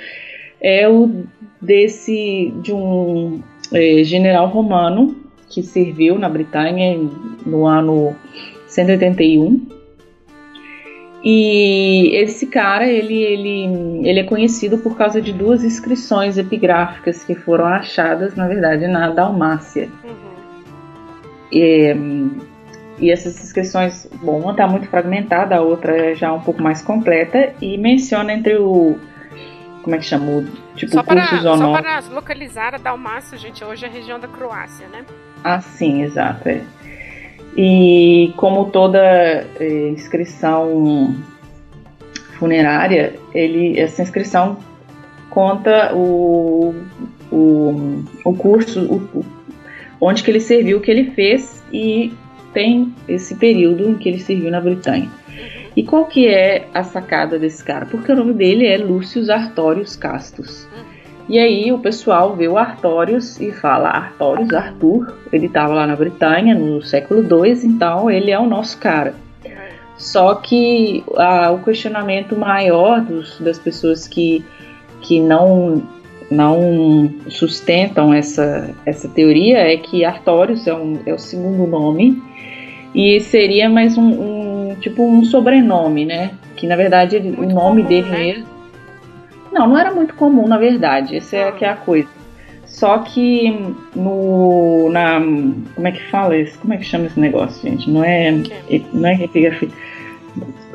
é 0.62 0.88
o 0.88 1.26
desse 1.62 2.54
de 2.62 2.74
um 2.74 3.42
é, 3.74 4.04
general 4.04 4.48
romano 4.48 5.16
que 5.50 5.62
serviu 5.62 6.18
na 6.18 6.30
Britânia 6.30 6.98
no 7.46 7.66
ano 7.66 8.16
181. 8.68 9.68
E 11.24 12.16
esse 12.16 12.48
cara, 12.48 12.88
ele, 12.88 13.22
ele, 13.22 14.08
ele 14.08 14.20
é 14.22 14.24
conhecido 14.24 14.80
por 14.80 14.98
causa 14.98 15.22
de 15.22 15.32
duas 15.32 15.64
inscrições 15.64 16.38
epigráficas 16.38 17.24
que 17.24 17.36
foram 17.36 17.66
achadas, 17.66 18.36
na 18.36 18.48
verdade, 18.48 18.88
na 18.88 19.10
Dalmácia. 19.10 19.88
Uhum. 20.04 20.32
E, 21.52 21.96
e 23.00 23.12
essas 23.12 23.44
inscrições, 23.44 24.08
bom, 24.24 24.40
uma 24.40 24.52
está 24.52 24.68
muito 24.68 24.88
fragmentada, 24.88 25.56
a 25.56 25.62
outra 25.62 25.96
é 25.96 26.16
já 26.16 26.34
um 26.34 26.40
pouco 26.40 26.62
mais 26.62 26.82
completa, 26.82 27.54
e 27.62 27.78
menciona 27.78 28.34
entre 28.34 28.56
o. 28.58 28.98
Como 29.84 29.96
é 29.96 30.00
que 30.00 30.06
chamou? 30.06 30.44
Tipo, 30.76 30.94
só 30.94 31.04
para, 31.04 31.26
só 31.42 31.72
para 31.72 32.00
localizar 32.12 32.76
a 32.76 32.78
Dalmácia, 32.78 33.38
gente, 33.38 33.64
hoje 33.64 33.86
é 33.86 33.88
a 33.88 33.92
região 33.92 34.20
da 34.20 34.28
Croácia, 34.28 34.88
né? 34.88 35.06
Ah, 35.44 35.60
sim, 35.60 36.04
exato. 36.04 36.48
É. 36.48 36.62
E 37.58 38.34
como 38.38 38.66
toda 38.66 39.00
é, 39.60 39.90
inscrição 39.90 41.16
funerária, 42.38 43.16
ele, 43.34 43.80
essa 43.80 44.02
inscrição 44.02 44.58
conta 45.30 45.94
o, 45.96 46.74
o, 47.32 48.04
o 48.24 48.34
curso, 48.36 48.82
o, 48.82 49.26
onde 50.00 50.24
que 50.24 50.32
ele 50.32 50.40
serviu, 50.40 50.78
o 50.78 50.82
que 50.82 50.92
ele 50.92 51.12
fez 51.12 51.62
e 51.72 52.14
tem 52.54 52.94
esse 53.08 53.36
período 53.36 53.90
em 53.90 53.96
que 53.96 54.10
ele 54.10 54.20
serviu 54.20 54.52
na 54.52 54.62
Britânia. 54.62 55.10
E 55.76 55.84
qual 55.84 56.06
que 56.06 56.28
é 56.28 56.68
a 56.74 56.84
sacada 56.84 57.40
desse 57.40 57.64
cara? 57.64 57.86
Porque 57.86 58.12
o 58.12 58.16
nome 58.16 58.34
dele 58.34 58.68
é 58.68 58.78
Lúcio 58.78 59.32
Artorius 59.32 59.96
Castus. 59.96 60.68
E 61.30 61.40
aí 61.40 61.72
o 61.72 61.80
pessoal 61.80 62.36
vê 62.36 62.48
o 62.48 62.58
Artorius 62.58 63.40
e 63.40 63.52
fala: 63.52 63.90
Artorius, 63.90 64.54
Arthur, 64.54 65.14
ele 65.32 65.46
estava 65.46 65.74
lá 65.74 65.88
na 65.88 65.96
Britânia 65.96 66.54
no 66.54 66.82
século 66.82 67.22
II, 67.22 67.54
então 67.64 68.12
ele 68.12 68.32
é 68.32 68.40
o 68.40 68.46
nosso 68.46 68.78
cara. 68.78 69.16
Só 69.96 70.36
que 70.36 71.04
o 71.08 71.64
questionamento 71.64 72.36
maior 72.36 73.02
dos, 73.02 73.40
das 73.40 73.60
pessoas 73.60 74.08
que, 74.08 74.44
que 75.00 75.20
não, 75.20 75.84
não 76.30 77.14
sustentam 77.30 78.12
essa, 78.12 78.74
essa 78.84 79.08
teoria 79.08 79.60
é 79.60 79.78
que 79.78 80.04
Artorius 80.04 80.66
é, 80.66 80.74
um, 80.74 81.00
é 81.06 81.14
o 81.14 81.20
segundo 81.20 81.68
nome 81.68 82.22
e 82.96 83.20
seria 83.22 83.70
mais 83.70 83.96
um, 83.96 84.10
um 84.10 84.51
tipo 84.82 85.04
um 85.04 85.24
sobrenome, 85.24 86.06
né? 86.06 86.32
Que 86.56 86.68
na 86.68 86.76
verdade 86.76 87.18
o 87.18 87.46
nome 87.46 87.54
comum, 87.54 87.84
dele 87.84 88.10
né? 88.10 88.18
mesmo 88.18 88.52
não, 89.52 89.68
não 89.68 89.78
era 89.78 89.92
muito 89.92 90.16
comum, 90.16 90.48
na 90.48 90.58
verdade. 90.58 91.18
Essa 91.18 91.36
é, 91.36 91.52
que 91.52 91.66
é 91.66 91.70
a 91.70 91.76
coisa. 91.76 92.08
Só 92.66 93.00
que 93.00 93.76
no. 93.96 94.90
Na, 94.92 95.20
como 95.20 95.88
é 95.88 95.92
que 95.92 96.04
fala 96.10 96.38
isso? 96.38 96.58
Como 96.60 96.74
é 96.74 96.78
que 96.78 96.86
chama 96.86 97.08
esse 97.08 97.20
negócio, 97.20 97.62
gente? 97.70 97.90
Não 97.90 98.04
é. 98.04 98.32
Não 98.94 99.10
é 99.10 99.24
epigrafia. 99.24 99.70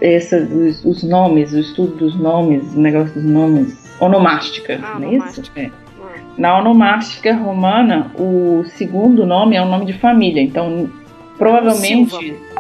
Essa, 0.01 0.37
os, 0.37 0.85
os, 0.85 1.03
nomes, 1.03 1.55
o 1.55 1.59
estudo 1.59 1.97
dos 1.97 2.15
nomes, 2.17 2.63
o 2.75 2.81
negócio 2.81 3.15
dos 3.15 3.25
nomes. 3.25 3.87
Onomástica, 3.99 4.79
ah, 4.83 4.99
não 4.99 5.09
é 5.09 5.15
isso? 5.15 5.43
É. 5.57 5.67
Ah. 5.67 6.21
Na 6.37 6.59
onomástica 6.59 7.35
romana, 7.35 8.13
o 8.19 8.63
segundo 8.77 9.25
nome 9.25 9.57
é 9.57 9.63
um 9.63 9.71
nome 9.71 9.87
de 9.87 9.95
família. 9.95 10.43
Então, 10.43 10.91
provavelmente. 11.39 12.11
Silva. 12.11 12.56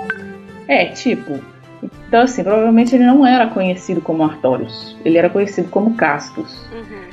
É, 0.68 0.86
tipo, 0.86 1.40
então, 1.82 2.22
assim, 2.22 2.42
provavelmente 2.42 2.94
ele 2.94 3.04
não 3.04 3.26
era 3.26 3.46
conhecido 3.46 4.00
como 4.00 4.22
Artorius, 4.22 4.96
ele 5.04 5.18
era 5.18 5.30
conhecido 5.30 5.68
como 5.68 5.94
Castus. 5.94 6.68
Uhum. 6.72 7.06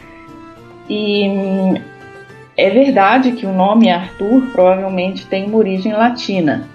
E 0.90 1.82
é 2.58 2.70
verdade 2.70 3.32
que 3.34 3.46
o 3.46 3.54
nome 3.54 3.90
Arthur 3.90 4.48
provavelmente 4.52 5.26
tem 5.26 5.46
uma 5.46 5.58
origem 5.58 5.94
latina, 5.94 6.68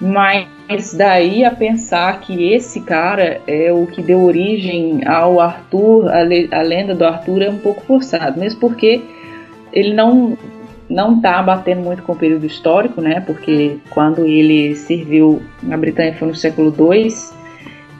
mas 0.00 0.94
daí 0.94 1.44
a 1.44 1.50
pensar 1.50 2.20
que 2.20 2.52
esse 2.52 2.80
cara 2.80 3.40
é 3.46 3.72
o 3.72 3.86
que 3.86 4.02
deu 4.02 4.22
origem 4.22 5.06
ao 5.06 5.40
Arthur, 5.40 6.08
a, 6.12 6.22
le 6.22 6.48
a 6.52 6.62
lenda 6.62 6.94
do 6.94 7.04
Arthur 7.04 7.42
é 7.42 7.50
um 7.50 7.58
pouco 7.58 7.82
forçado, 7.84 8.38
mesmo 8.38 8.60
porque 8.60 9.02
ele 9.72 9.94
não 9.94 10.38
não 10.88 11.16
está 11.16 11.42
batendo 11.42 11.82
muito 11.82 12.02
com 12.02 12.12
o 12.12 12.16
período 12.16 12.46
histórico, 12.46 13.00
né? 13.00 13.20
Porque 13.20 13.78
quando 13.90 14.24
ele 14.26 14.74
serviu 14.76 15.42
na 15.62 15.76
Britânia 15.76 16.14
foi 16.14 16.28
no 16.28 16.34
século 16.34 16.74
II 16.78 17.12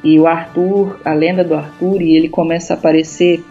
e 0.02 0.20
o 0.20 0.26
Arthur, 0.26 1.00
a 1.04 1.14
lenda 1.14 1.42
do 1.42 1.54
Arthur, 1.54 2.02
e 2.02 2.14
ele 2.14 2.28
começa 2.28 2.74
a 2.74 2.76
aparecer 2.76 3.42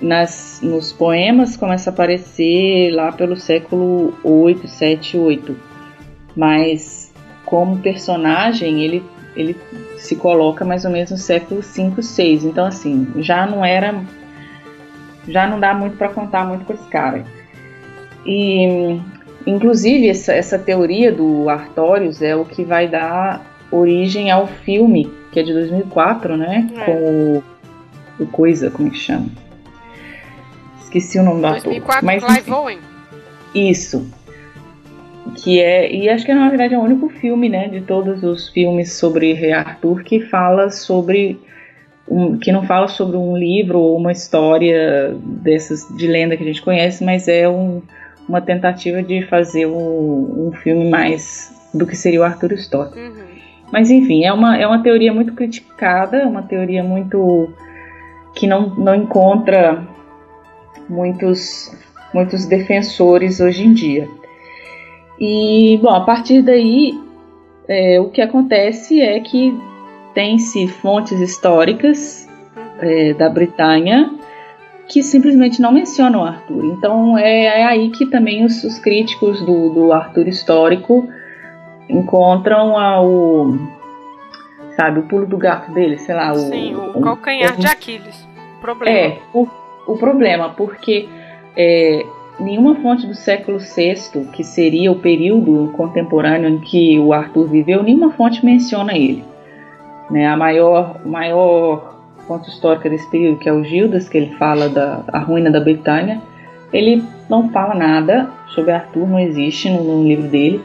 nas, 0.00 0.60
nos 0.62 0.92
poemas, 0.92 1.56
começa 1.56 1.90
a 1.90 1.92
aparecer 1.92 2.90
lá 2.90 3.12
pelo 3.12 3.36
século 3.36 4.14
8, 4.24 4.66
7, 4.66 5.16
8. 5.16 5.56
Mas 6.34 7.12
como 7.44 7.78
personagem, 7.78 8.82
ele, 8.82 9.04
ele 9.36 9.56
se 9.98 10.16
coloca 10.16 10.64
mais 10.64 10.84
ou 10.84 10.90
menos 10.90 11.10
no 11.10 11.18
século 11.18 11.62
5, 11.62 12.02
6. 12.02 12.44
Então, 12.44 12.66
assim, 12.66 13.06
já 13.18 13.46
não 13.46 13.64
era. 13.64 14.02
Já 15.28 15.46
não 15.46 15.60
dá 15.60 15.74
muito 15.74 15.96
para 15.96 16.08
contar 16.08 16.46
muito 16.46 16.64
com 16.64 16.72
esse 16.72 16.88
cara. 16.88 17.24
E, 18.24 19.00
inclusive, 19.46 20.08
essa, 20.08 20.32
essa 20.32 20.58
teoria 20.58 21.12
do 21.12 21.48
Artorius 21.48 22.20
é 22.22 22.36
o 22.36 22.44
que 22.44 22.64
vai 22.64 22.88
dar 22.88 23.44
origem 23.70 24.30
ao 24.30 24.46
filme, 24.46 25.10
que 25.32 25.40
é 25.40 25.42
de 25.42 25.52
2004, 25.52 26.36
né? 26.36 26.68
É. 26.76 26.84
Com 26.84 27.42
o, 28.18 28.26
Coisa, 28.26 28.70
como 28.70 28.88
é 28.88 28.90
que 28.90 28.98
chama? 28.98 29.28
Esqueci 30.82 31.18
o 31.18 31.22
nome 31.22 31.40
do 31.40 31.46
ator. 31.46 31.62
2004, 31.62 32.06
Mas, 32.06 32.24
Clive 32.24 32.52
Owen. 32.52 32.78
Isso. 33.54 34.06
Que 35.36 35.60
é, 35.60 35.90
e 35.90 36.08
acho 36.08 36.26
que 36.26 36.34
na 36.34 36.48
verdade 36.48 36.74
é 36.74 36.78
o 36.78 36.82
único 36.82 37.08
filme, 37.08 37.48
né, 37.48 37.68
de 37.68 37.80
todos 37.80 38.22
os 38.22 38.48
filmes 38.48 38.92
sobre 38.92 39.32
Rei 39.32 39.52
Arthur 39.52 40.02
que 40.02 40.20
fala 40.20 40.70
sobre 40.70 41.40
um, 42.08 42.36
que 42.38 42.50
não 42.50 42.64
fala 42.64 42.88
sobre 42.88 43.16
um 43.16 43.36
livro 43.36 43.78
ou 43.78 43.96
uma 43.96 44.12
história 44.12 45.14
dessas 45.22 45.86
de 45.96 46.06
lenda 46.06 46.36
que 46.36 46.42
a 46.42 46.46
gente 46.46 46.60
conhece, 46.60 47.04
mas 47.04 47.28
é 47.28 47.48
um, 47.48 47.80
uma 48.30 48.40
tentativa 48.40 49.02
de 49.02 49.22
fazer 49.22 49.66
um, 49.66 50.46
um 50.46 50.52
filme 50.52 50.88
mais 50.88 51.52
do 51.74 51.84
que 51.84 51.96
seria 51.96 52.20
o 52.20 52.22
Arthur 52.22 52.52
histórico. 52.52 52.96
Uhum. 52.96 53.24
Mas 53.72 53.90
enfim, 53.90 54.24
é 54.24 54.32
uma, 54.32 54.56
é 54.56 54.66
uma 54.66 54.82
teoria 54.82 55.12
muito 55.12 55.32
criticada, 55.34 56.26
uma 56.26 56.42
teoria 56.42 56.82
muito 56.82 57.52
que 58.34 58.46
não, 58.46 58.70
não 58.76 58.94
encontra 58.94 59.84
muitos, 60.88 61.76
muitos 62.14 62.46
defensores 62.46 63.40
hoje 63.40 63.64
em 63.66 63.72
dia. 63.72 64.08
E, 65.18 65.78
bom, 65.82 65.90
a 65.90 66.00
partir 66.00 66.40
daí, 66.40 66.98
é, 67.68 68.00
o 68.00 68.10
que 68.10 68.22
acontece 68.22 69.00
é 69.00 69.18
que 69.18 69.52
tem-se 70.14 70.68
fontes 70.68 71.20
históricas 71.20 72.28
é, 72.80 73.12
da 73.14 73.28
Britânia 73.28 74.08
que 74.90 75.04
simplesmente 75.04 75.62
não 75.62 75.70
mencionam 75.70 76.24
Arthur. 76.24 76.64
Então 76.64 77.16
é, 77.16 77.44
é 77.44 77.64
aí 77.64 77.90
que 77.90 78.06
também 78.06 78.44
os, 78.44 78.64
os 78.64 78.78
críticos 78.80 79.40
do, 79.46 79.70
do 79.70 79.92
Arthur 79.92 80.26
histórico 80.26 81.08
encontram 81.88 82.74
o 83.04 83.56
sabe, 84.76 84.98
o 84.98 85.02
pulo 85.04 85.26
do 85.26 85.36
gato 85.36 85.70
dele, 85.72 85.96
sei 85.98 86.14
lá, 86.14 86.32
o 86.32 86.38
Sim, 86.38 86.74
o, 86.74 87.00
calcanhar 87.00 87.56
de 87.56 87.66
Aquiles. 87.66 88.28
Problema. 88.60 88.98
É, 88.98 89.18
o, 89.32 89.46
o 89.86 89.96
problema, 89.96 90.50
porque 90.50 91.08
é, 91.56 92.04
nenhuma 92.38 92.74
fonte 92.76 93.06
do 93.06 93.14
século 93.14 93.58
VI, 93.58 94.26
que 94.32 94.42
seria 94.42 94.90
o 94.90 94.96
período 94.96 95.72
contemporâneo 95.76 96.48
em 96.48 96.58
que 96.58 96.98
o 96.98 97.12
Arthur 97.12 97.46
viveu, 97.46 97.82
nenhuma 97.82 98.10
fonte 98.12 98.44
menciona 98.44 98.96
ele. 98.96 99.24
Né, 100.10 100.26
a 100.26 100.36
maior, 100.36 101.00
maior 101.06 101.99
fonte 102.30 102.48
histórica 102.48 102.88
desse 102.88 103.10
período, 103.10 103.40
que 103.40 103.48
é 103.48 103.52
o 103.52 103.64
Gildas, 103.64 104.08
que 104.08 104.16
ele 104.16 104.36
fala 104.36 104.68
da 104.68 105.02
a 105.08 105.18
ruína 105.18 105.50
da 105.50 105.58
Britânia, 105.58 106.22
ele 106.72 107.02
não 107.28 107.50
fala 107.50 107.74
nada 107.74 108.30
sobre 108.54 108.70
Arthur, 108.70 109.08
não 109.08 109.18
existe 109.18 109.68
no, 109.68 109.82
no 109.82 110.04
livro 110.06 110.28
dele. 110.28 110.64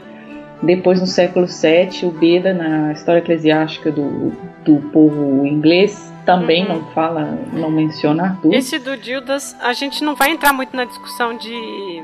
Depois, 0.62 1.00
no 1.00 1.08
século 1.08 1.46
VII, 1.46 2.08
o 2.08 2.12
Beda, 2.12 2.54
na 2.54 2.92
história 2.92 3.18
eclesiástica 3.18 3.90
do, 3.90 4.30
do 4.64 4.76
povo 4.92 5.44
inglês, 5.44 6.12
também 6.24 6.62
uhum. 6.62 6.74
não 6.74 6.84
fala, 6.92 7.36
não 7.52 7.70
menciona 7.70 8.22
Arthur. 8.22 8.54
Esse 8.54 8.78
do 8.78 8.96
Dildas, 8.96 9.56
a 9.60 9.72
gente 9.72 10.04
não 10.04 10.14
vai 10.14 10.30
entrar 10.30 10.52
muito 10.52 10.74
na 10.74 10.84
discussão 10.84 11.36
de, 11.36 12.02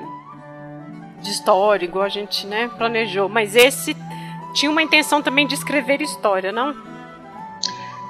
de 1.22 1.30
história, 1.30 1.86
igual 1.86 2.04
a 2.04 2.08
gente 2.08 2.46
né, 2.48 2.68
planejou, 2.76 3.28
mas 3.28 3.54
esse 3.54 3.96
tinha 4.54 4.70
uma 4.70 4.82
intenção 4.82 5.22
também 5.22 5.46
de 5.46 5.54
escrever 5.54 6.02
história, 6.02 6.50
não? 6.50 6.91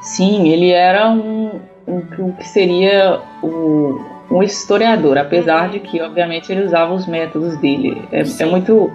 Sim, 0.02 0.48
ele 0.48 0.70
era 0.70 1.10
um, 1.10 1.60
o 1.86 2.32
que 2.32 2.48
seria 2.48 3.20
o, 3.42 4.00
um 4.30 4.42
historiador, 4.42 5.16
apesar 5.16 5.68
de 5.70 5.78
que, 5.78 6.00
obviamente, 6.00 6.50
ele 6.50 6.64
usava 6.64 6.92
os 6.92 7.06
métodos 7.06 7.56
dele. 7.58 8.02
É, 8.10 8.22
é 8.40 8.46
muito 8.46 8.90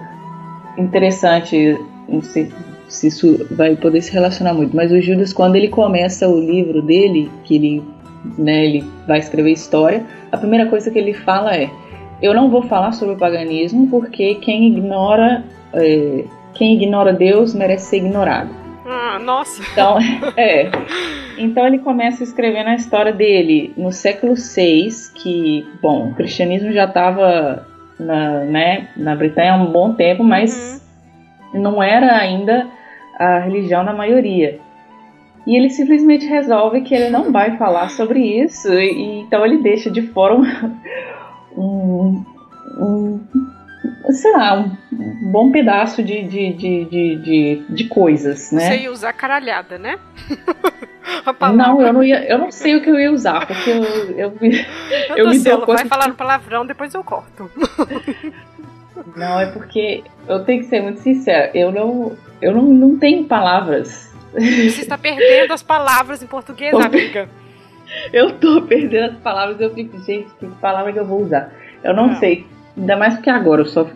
interessante, 0.76 1.78
não 2.08 2.22
sei 2.22 2.52
se 2.88 3.08
isso 3.08 3.46
vai 3.50 3.76
poder 3.76 4.00
se 4.02 4.12
relacionar 4.12 4.54
muito, 4.54 4.74
mas 4.74 4.90
o 4.90 5.00
Judas, 5.00 5.32
quando 5.32 5.56
ele 5.56 5.68
começa 5.68 6.28
o 6.28 6.40
livro 6.40 6.82
dele, 6.82 7.30
que 7.44 7.56
ele, 7.56 7.82
né, 8.36 8.64
ele 8.64 8.84
vai 9.06 9.18
escrever 9.18 9.52
história, 9.52 10.04
a 10.32 10.36
primeira 10.36 10.66
coisa 10.66 10.90
que 10.90 10.98
ele 10.98 11.12
fala 11.12 11.54
é: 11.54 11.70
Eu 12.22 12.34
não 12.34 12.50
vou 12.50 12.62
falar 12.62 12.92
sobre 12.92 13.14
o 13.14 13.18
paganismo 13.18 13.88
porque 13.88 14.36
quem 14.36 14.68
ignora, 14.68 15.44
é, 15.74 16.24
quem 16.54 16.74
ignora 16.74 17.12
Deus 17.12 17.54
merece 17.54 17.86
ser 17.90 17.96
ignorado. 17.98 18.67
Ah, 18.90 19.18
nossa! 19.18 19.62
Então, 19.70 19.98
é. 20.34 20.70
Então 21.36 21.66
ele 21.66 21.78
começa 21.78 22.22
a 22.22 22.24
escrever 22.24 22.64
na 22.64 22.74
história 22.74 23.12
dele 23.12 23.72
no 23.76 23.92
século 23.92 24.34
VI, 24.34 24.88
que, 25.14 25.68
bom, 25.82 26.08
o 26.08 26.14
cristianismo 26.14 26.72
já 26.72 26.84
estava 26.84 27.66
na, 28.00 28.44
né, 28.44 28.88
na 28.96 29.14
Britânia 29.14 29.52
há 29.52 29.56
um 29.56 29.70
bom 29.70 29.92
tempo, 29.92 30.24
mas 30.24 30.82
uhum. 31.52 31.60
não 31.60 31.82
era 31.82 32.16
ainda 32.16 32.66
a 33.18 33.40
religião 33.40 33.84
da 33.84 33.92
maioria. 33.92 34.58
E 35.46 35.54
ele 35.54 35.68
simplesmente 35.68 36.26
resolve 36.26 36.80
que 36.80 36.94
ele 36.94 37.10
não 37.10 37.30
vai 37.30 37.56
falar 37.58 37.90
sobre 37.90 38.20
isso, 38.20 38.72
e 38.72 39.20
então 39.20 39.44
ele 39.44 39.58
deixa 39.58 39.90
de 39.90 40.02
fora 40.02 40.34
um, 40.34 40.44
um, 41.56 42.24
um 42.80 43.20
sei 44.12 44.32
lá, 44.32 44.58
um 44.92 45.30
bom 45.30 45.50
pedaço 45.50 46.02
de, 46.02 46.22
de, 46.22 46.52
de, 46.52 46.84
de, 46.84 47.64
de, 47.68 47.88
coisas, 47.88 48.50
né? 48.52 48.68
Você 48.68 48.82
ia 48.82 48.92
usar 48.92 49.12
caralhada, 49.12 49.78
né? 49.78 49.98
não, 51.54 51.82
eu 51.82 51.92
não, 51.92 52.02
ia, 52.02 52.24
eu 52.28 52.38
não 52.38 52.50
sei 52.50 52.76
o 52.76 52.82
que 52.82 52.88
eu 52.88 52.98
ia 52.98 53.12
usar, 53.12 53.46
porque 53.46 53.70
eu, 53.70 53.84
eu, 53.84 54.32
eu, 54.40 55.16
eu 55.16 55.28
me 55.28 55.38
dou 55.38 55.60
conta. 55.60 55.74
Vai 55.74 55.86
falar 55.86 56.08
no 56.08 56.14
palavrão, 56.14 56.66
depois 56.66 56.94
eu 56.94 57.04
corto. 57.04 57.50
Não, 59.16 59.40
é 59.40 59.46
porque 59.46 60.02
eu 60.28 60.44
tenho 60.44 60.60
que 60.60 60.68
ser 60.68 60.82
muito 60.82 61.00
sincera, 61.00 61.50
eu 61.54 61.70
não, 61.70 62.16
eu 62.42 62.52
não, 62.52 62.62
não 62.64 62.98
tenho 62.98 63.24
palavras. 63.24 64.12
Você 64.32 64.82
está 64.82 64.98
perdendo 64.98 65.52
as 65.52 65.62
palavras 65.62 66.22
em 66.22 66.26
português, 66.26 66.74
amiga. 66.74 67.28
Eu 68.12 68.32
tô 68.38 68.62
perdendo 68.62 69.12
as 69.12 69.18
palavras, 69.18 69.60
eu 69.60 69.72
fico, 69.72 69.98
gente, 70.00 70.28
que 70.38 70.46
palavra 70.60 70.92
que 70.92 70.98
eu 70.98 71.06
vou 71.06 71.22
usar? 71.22 71.52
Eu 71.82 71.94
não, 71.94 72.08
não. 72.08 72.16
sei. 72.16 72.46
Ainda 72.78 72.96
mais 72.96 73.14
porque 73.14 73.30
agora 73.30 73.62
eu 73.62 73.66
só 73.66 73.88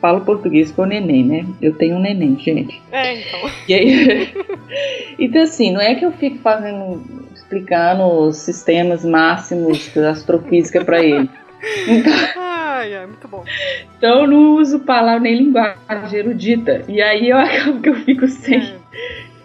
falo 0.00 0.20
português 0.22 0.70
com 0.72 0.82
o 0.82 0.86
neném, 0.86 1.24
né? 1.24 1.46
Eu 1.60 1.74
tenho 1.74 1.96
um 1.96 2.00
neném, 2.00 2.36
gente. 2.38 2.80
É, 2.92 3.20
então. 3.20 3.50
E 3.68 3.74
aí, 3.74 4.34
então, 5.18 5.42
assim, 5.42 5.72
não 5.72 5.80
é 5.80 5.94
que 5.94 6.04
eu 6.04 6.12
fico 6.12 6.38
fazendo, 6.38 7.02
explicando 7.34 8.04
os 8.04 8.36
sistemas 8.36 9.04
máximos 9.04 9.88
da 9.94 10.10
astrofísica 10.10 10.84
para 10.84 11.02
ele. 11.02 11.30
Então, 11.88 12.12
ai, 12.36 12.94
ai, 12.94 13.06
muito 13.06 13.26
bom. 13.26 13.44
Então 13.96 14.20
eu 14.20 14.26
não 14.26 14.56
uso 14.56 14.80
palavra 14.80 15.20
nem 15.20 15.36
linguagem 15.36 15.78
erudita. 16.12 16.84
E 16.86 17.00
aí 17.00 17.30
eu 17.30 17.38
acabo 17.38 17.80
que 17.80 17.88
eu 17.88 17.94
fico 17.94 18.28
sem. 18.28 18.60
É 18.60 18.76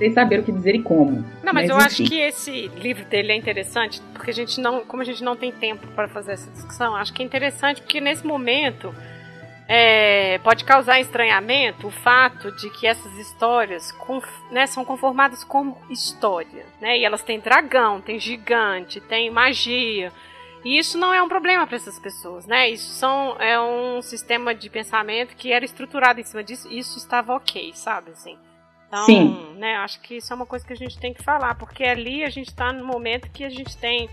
sem 0.02 0.12
saber 0.14 0.40
o 0.40 0.44
que 0.44 0.52
dizer 0.52 0.74
e 0.74 0.82
como. 0.82 1.24
Não, 1.44 1.54
mas, 1.54 1.68
mas 1.68 1.70
eu 1.70 1.76
enfim. 1.76 1.86
acho 1.86 2.04
que 2.06 2.20
esse 2.20 2.68
livro 2.70 3.06
dele 3.06 3.34
é 3.34 3.36
interessante, 3.36 4.02
porque 4.14 4.32
a 4.32 4.34
gente 4.34 4.60
não, 4.60 4.84
como 4.84 5.04
a 5.04 5.06
gente 5.06 5.24
não 5.24 5.36
tem 5.36 5.52
tempo 5.52 5.86
para 5.90 6.08
fazer 6.08 6.32
essa 6.32 6.50
discussão, 6.50 6.96
acho 6.96 7.14
que 7.14 7.22
é 7.22 7.26
interessante 7.26 7.84
porque 7.84 8.02
nesse 8.02 8.26
momento 8.26 8.96
é, 9.68 10.40
pode 10.40 10.66
causar 10.66 11.00
estranhamento 11.00 11.86
o 11.86 11.92
fato 11.92 12.52
de 12.54 12.72
que 12.72 12.88
essas 12.88 13.16
histórias 13.16 13.94
né, 14.50 14.66
são 14.66 14.84
conformadas 14.84 15.44
como 15.44 15.78
história, 15.88 16.66
né? 16.82 16.98
E 16.98 17.06
elas 17.06 17.22
têm 17.22 17.40
dragão, 17.40 18.02
tem 18.02 18.20
gigante, 18.20 19.00
tem 19.00 19.30
magia. 19.30 20.12
E 20.66 20.80
isso 20.80 20.98
não 20.98 21.14
é 21.14 21.22
um 21.22 21.30
problema 21.30 21.68
para 21.68 21.76
essas 21.76 22.00
pessoas, 22.00 22.48
né? 22.48 22.72
Isso 22.72 22.90
são, 22.90 23.36
é 23.40 23.60
um 23.62 24.02
sistema 24.02 24.56
de 24.56 24.68
pensamento 24.68 25.36
que 25.36 25.52
era 25.52 25.64
estruturado 25.64 26.20
em 26.20 26.24
cima 26.24 26.44
disso. 26.44 26.68
E 26.72 26.80
isso 26.80 26.98
estava 26.98 27.36
ok, 27.36 27.72
sabe? 27.76 28.10
Assim. 28.12 28.36
Então, 28.91 29.06
Sim. 29.06 29.56
né, 29.56 29.77
acho 29.77 30.01
que 30.01 30.17
isso 30.17 30.34
é 30.34 30.36
uma 30.36 30.45
coisa 30.45 30.67
que 30.67 30.73
a 30.73 30.75
gente 30.75 30.99
tem 30.99 31.13
que 31.13 31.23
falar, 31.23 31.56
porque 31.56 31.86
ali 31.86 32.25
a 32.25 32.30
gente 32.30 32.49
está 32.49 32.73
no 32.73 32.86
momento 32.86 33.32
que 33.32 33.45
a 33.45 33.49
gente 33.49 33.77
tem 33.77 34.10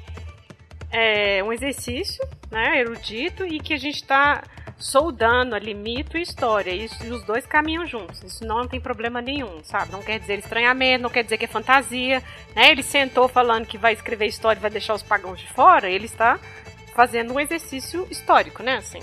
é, 0.92 1.42
um 1.42 1.52
exercício 1.52 2.24
né, 2.48 2.78
erudito 2.78 3.44
e 3.44 3.58
que 3.58 3.74
a 3.74 3.76
gente 3.76 3.96
está 3.96 4.40
soldando 4.78 5.56
ali 5.56 5.74
mito 5.74 6.16
e 6.16 6.22
história. 6.22 6.70
E, 6.70 6.84
isso, 6.84 7.04
e 7.04 7.10
os 7.10 7.24
dois 7.24 7.44
caminham 7.44 7.84
juntos. 7.84 8.22
Isso 8.22 8.46
não 8.46 8.68
tem 8.68 8.80
problema 8.80 9.20
nenhum, 9.20 9.64
sabe? 9.64 9.90
Não 9.90 10.00
quer 10.00 10.20
dizer 10.20 10.38
estranhamento, 10.38 11.02
não 11.02 11.10
quer 11.10 11.24
dizer 11.24 11.38
que 11.38 11.46
é 11.46 11.48
fantasia. 11.48 12.22
Né? 12.54 12.70
Ele 12.70 12.84
sentou 12.84 13.26
falando 13.26 13.66
que 13.66 13.76
vai 13.76 13.94
escrever 13.94 14.26
história 14.26 14.60
e 14.60 14.62
vai 14.62 14.70
deixar 14.70 14.94
os 14.94 15.02
pagãos 15.02 15.40
de 15.40 15.48
fora. 15.48 15.90
Ele 15.90 16.04
está 16.04 16.38
fazendo 16.94 17.34
um 17.34 17.40
exercício 17.40 18.06
histórico, 18.08 18.62
né? 18.62 18.76
Assim. 18.76 19.00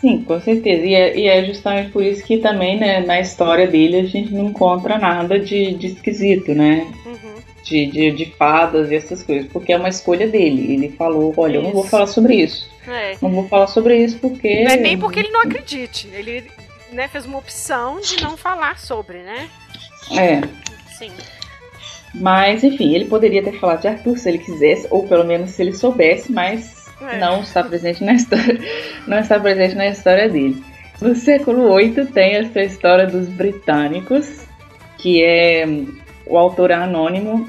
Sim, 0.00 0.22
com 0.22 0.40
certeza. 0.40 0.84
E 0.84 0.94
é, 0.94 1.18
e 1.18 1.28
é, 1.28 1.44
justamente 1.44 1.90
por 1.90 2.02
isso 2.02 2.24
que 2.24 2.38
também, 2.38 2.78
né, 2.78 3.00
na 3.00 3.20
história 3.20 3.66
dele, 3.66 3.98
a 3.98 4.04
gente 4.04 4.32
não 4.32 4.46
encontra 4.46 4.98
nada 4.98 5.38
de, 5.38 5.74
de 5.74 5.88
esquisito, 5.88 6.54
né? 6.54 6.86
Uhum. 7.04 7.34
De, 7.62 7.86
de, 7.86 8.10
de, 8.12 8.24
fadas 8.36 8.90
e 8.90 8.94
essas 8.94 9.22
coisas, 9.22 9.46
porque 9.52 9.72
é 9.72 9.76
uma 9.76 9.90
escolha 9.90 10.26
dele. 10.26 10.72
Ele 10.72 10.88
falou, 10.88 11.34
olha, 11.36 11.52
isso. 11.52 11.58
eu 11.58 11.62
não 11.62 11.72
vou 11.72 11.84
falar 11.84 12.06
sobre 12.06 12.36
isso. 12.36 12.68
É. 12.88 13.16
Não 13.20 13.30
vou 13.30 13.46
falar 13.46 13.66
sobre 13.66 13.96
isso 14.02 14.18
porque... 14.18 14.64
Não 14.64 14.72
é 14.72 14.76
nem 14.76 14.98
porque 14.98 15.20
ele 15.20 15.28
não 15.28 15.42
acredite. 15.42 16.08
Ele 16.14 16.44
né, 16.90 17.06
fez 17.06 17.26
uma 17.26 17.38
opção 17.38 18.00
de 18.00 18.22
não 18.22 18.36
falar 18.36 18.78
sobre, 18.78 19.18
né? 19.18 19.48
É. 20.18 20.40
Sim. 20.98 21.12
Mas, 22.14 22.64
enfim, 22.64 22.94
ele 22.94 23.04
poderia 23.04 23.42
ter 23.42 23.58
falado 23.60 23.82
de 23.82 23.88
Arthur 23.88 24.16
se 24.16 24.28
ele 24.28 24.38
quisesse, 24.38 24.86
ou 24.90 25.06
pelo 25.06 25.24
menos 25.24 25.50
se 25.50 25.62
ele 25.62 25.72
soubesse, 25.72 26.32
mas 26.32 26.79
é. 27.00 27.18
não 27.18 27.40
está 27.40 27.62
presente 27.62 28.04
na 28.04 28.14
história, 28.14 28.58
não 29.06 29.18
está 29.18 29.38
presente 29.38 29.74
na 29.74 29.88
história 29.88 30.28
dele. 30.28 30.62
No 31.00 31.14
século 31.14 31.74
VIII 31.76 32.06
tem 32.06 32.36
essa 32.36 32.60
história 32.60 33.06
dos 33.06 33.28
britânicos, 33.28 34.44
que 34.98 35.22
é 35.22 35.66
o 36.26 36.36
autor 36.36 36.72
anônimo, 36.72 37.48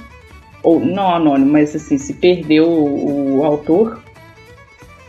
ou 0.63 0.79
não 0.79 1.15
anônimo, 1.15 1.51
mas 1.51 1.75
assim, 1.75 1.97
se 1.97 2.13
perdeu 2.13 2.67
o, 2.67 3.39
o 3.39 3.43
autor, 3.43 4.01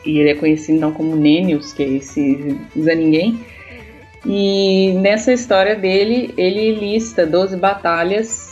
e 0.04 0.18
ele 0.18 0.30
é 0.30 0.34
conhecido 0.34 0.80
não 0.80 0.92
como 0.92 1.14
Nenius, 1.14 1.72
que 1.72 1.82
é 1.82 1.88
esse 1.88 2.58
Zé 2.78 2.94
Ninguém. 2.94 3.38
E 4.26 4.92
nessa 4.94 5.32
história 5.32 5.76
dele, 5.76 6.32
ele 6.36 6.72
lista 6.72 7.26
12 7.26 7.56
batalhas 7.56 8.51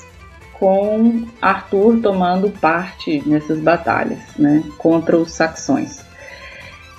com 0.60 1.26
Arthur 1.40 2.00
tomando 2.02 2.50
parte 2.50 3.26
nessas 3.26 3.58
batalhas, 3.58 4.18
né, 4.38 4.62
contra 4.76 5.16
os 5.16 5.32
saxões. 5.32 6.04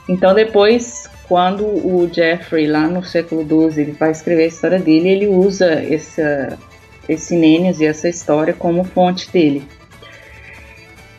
Então 0.09 0.33
depois, 0.33 1.07
quando 1.27 1.63
o 1.63 2.09
Geoffrey 2.11 2.65
lá 2.65 2.87
no 2.87 3.03
século 3.03 3.43
XII 3.43 3.83
ele 3.83 3.91
vai 3.91 4.09
escrever 4.09 4.45
a 4.45 4.47
história 4.47 4.79
dele, 4.79 5.09
ele 5.09 5.27
usa 5.27 5.71
essa, 5.71 6.57
esse 7.07 7.35
Nênios 7.35 7.79
e 7.79 7.85
essa 7.85 8.09
história 8.09 8.53
como 8.53 8.83
fonte 8.83 9.31
dele. 9.31 9.63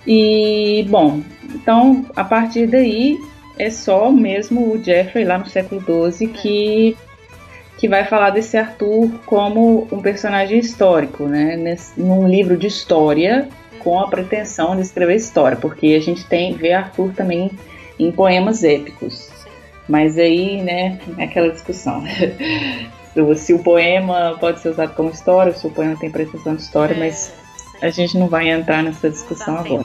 E 0.05 0.85
bom, 0.91 1.23
então 1.55 2.05
a 2.17 2.25
partir 2.25 2.67
daí 2.67 3.17
é 3.57 3.71
só 3.71 4.11
mesmo 4.11 4.73
o 4.73 4.83
Geoffrey 4.83 5.25
lá 5.25 5.39
no 5.39 5.47
século 5.49 5.81
XII 5.81 6.27
que 6.27 6.97
que 7.83 7.89
vai 7.89 8.05
falar 8.05 8.31
desse 8.31 8.57
Arthur 8.57 9.11
como 9.27 9.89
um 9.91 10.01
personagem 10.01 10.57
histórico, 10.61 11.25
né? 11.25 11.57
Nesse, 11.57 12.01
num 12.01 12.29
livro 12.29 12.57
de 12.57 12.69
história 12.69 13.49
com 13.81 13.99
a 13.99 14.07
pretensão 14.07 14.77
de 14.77 14.83
escrever 14.83 15.17
história, 15.17 15.57
porque 15.57 15.89
a 15.89 16.01
gente 16.01 16.25
tem 16.25 16.55
vê 16.55 16.73
Arthur 16.73 17.13
também 17.13 17.51
em 17.99 18.13
poemas 18.13 18.63
épicos. 18.63 19.33
Mas 19.89 20.17
aí, 20.17 20.63
né, 20.63 21.01
é 21.19 21.25
aquela 21.25 21.51
discussão. 21.51 22.05
se 23.35 23.53
o 23.53 23.59
poema 23.59 24.37
pode 24.39 24.61
ser 24.61 24.69
usado 24.69 24.95
como 24.95 25.11
história, 25.11 25.53
se 25.53 25.67
o 25.67 25.71
poema 25.71 25.97
tem 25.99 26.09
pretensão 26.09 26.55
de 26.55 26.63
história, 26.63 26.95
é, 26.95 26.99
mas 27.01 27.35
a 27.83 27.91
gente 27.91 28.17
não 28.17 28.29
vai 28.29 28.49
entrar 28.49 28.85
nessa 28.85 29.11
discussão 29.11 29.59
agora. 29.59 29.85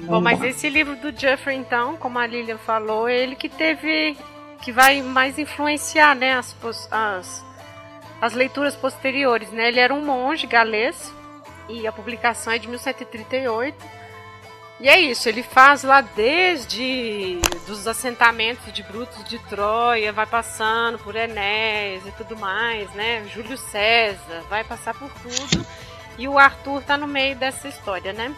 É. 0.00 0.06
Bom, 0.06 0.20
mas 0.20 0.40
esse 0.44 0.70
livro 0.70 0.94
do 0.94 1.10
Jeffrey, 1.10 1.56
então, 1.56 1.96
como 1.96 2.20
a 2.20 2.26
Lilian 2.28 2.58
falou, 2.58 3.08
ele 3.08 3.34
que 3.34 3.48
teve 3.48 4.16
que 4.62 4.72
vai 4.72 5.02
mais 5.02 5.38
influenciar 5.38 6.14
né, 6.14 6.34
as, 6.34 6.56
as, 6.90 7.44
as 8.20 8.32
leituras 8.32 8.76
posteriores. 8.76 9.50
Né? 9.50 9.68
Ele 9.68 9.80
era 9.80 9.92
um 9.92 10.04
monge 10.04 10.46
galês 10.46 11.12
e 11.68 11.86
a 11.86 11.92
publicação 11.92 12.52
é 12.52 12.58
de 12.58 12.68
1738. 12.68 13.76
E 14.80 14.88
é 14.88 14.98
isso, 14.98 15.28
ele 15.28 15.44
faz 15.44 15.84
lá 15.84 16.00
desde 16.00 17.38
dos 17.68 17.86
assentamentos 17.86 18.72
de 18.72 18.82
Brutos 18.82 19.22
de 19.22 19.38
Troia, 19.38 20.12
vai 20.12 20.26
passando 20.26 20.98
por 20.98 21.14
Enéas 21.14 22.04
e 22.04 22.10
tudo 22.12 22.36
mais, 22.36 22.92
né? 22.94 23.24
Júlio 23.32 23.56
César, 23.56 24.42
vai 24.50 24.64
passar 24.64 24.92
por 24.94 25.08
tudo. 25.22 25.64
E 26.18 26.26
o 26.26 26.36
Arthur 26.36 26.82
tá 26.82 26.96
no 26.96 27.06
meio 27.06 27.36
dessa 27.36 27.68
história, 27.68 28.12
né? 28.12 28.34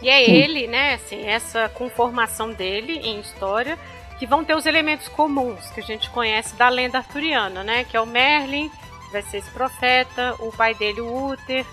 E 0.00 0.08
é 0.08 0.22
ele, 0.22 0.68
né, 0.68 0.94
assim, 0.94 1.26
essa 1.26 1.68
conformação 1.68 2.52
dele 2.52 2.98
em 2.98 3.18
história 3.18 3.76
que 4.18 4.26
vão 4.26 4.44
ter 4.44 4.54
os 4.54 4.66
elementos 4.66 5.08
comuns 5.08 5.70
que 5.70 5.80
a 5.80 5.82
gente 5.82 6.10
conhece 6.10 6.54
da 6.54 6.68
lenda 6.68 6.98
arturiana, 6.98 7.64
né? 7.64 7.84
Que 7.84 7.96
é 7.96 8.00
o 8.00 8.06
Merlin, 8.06 8.68
que 8.68 9.12
vai 9.12 9.22
ser 9.22 9.38
esse 9.38 9.50
profeta, 9.50 10.34
o 10.38 10.52
pai 10.52 10.74
dele, 10.74 11.00
o 11.00 11.32
Uther, 11.32 11.64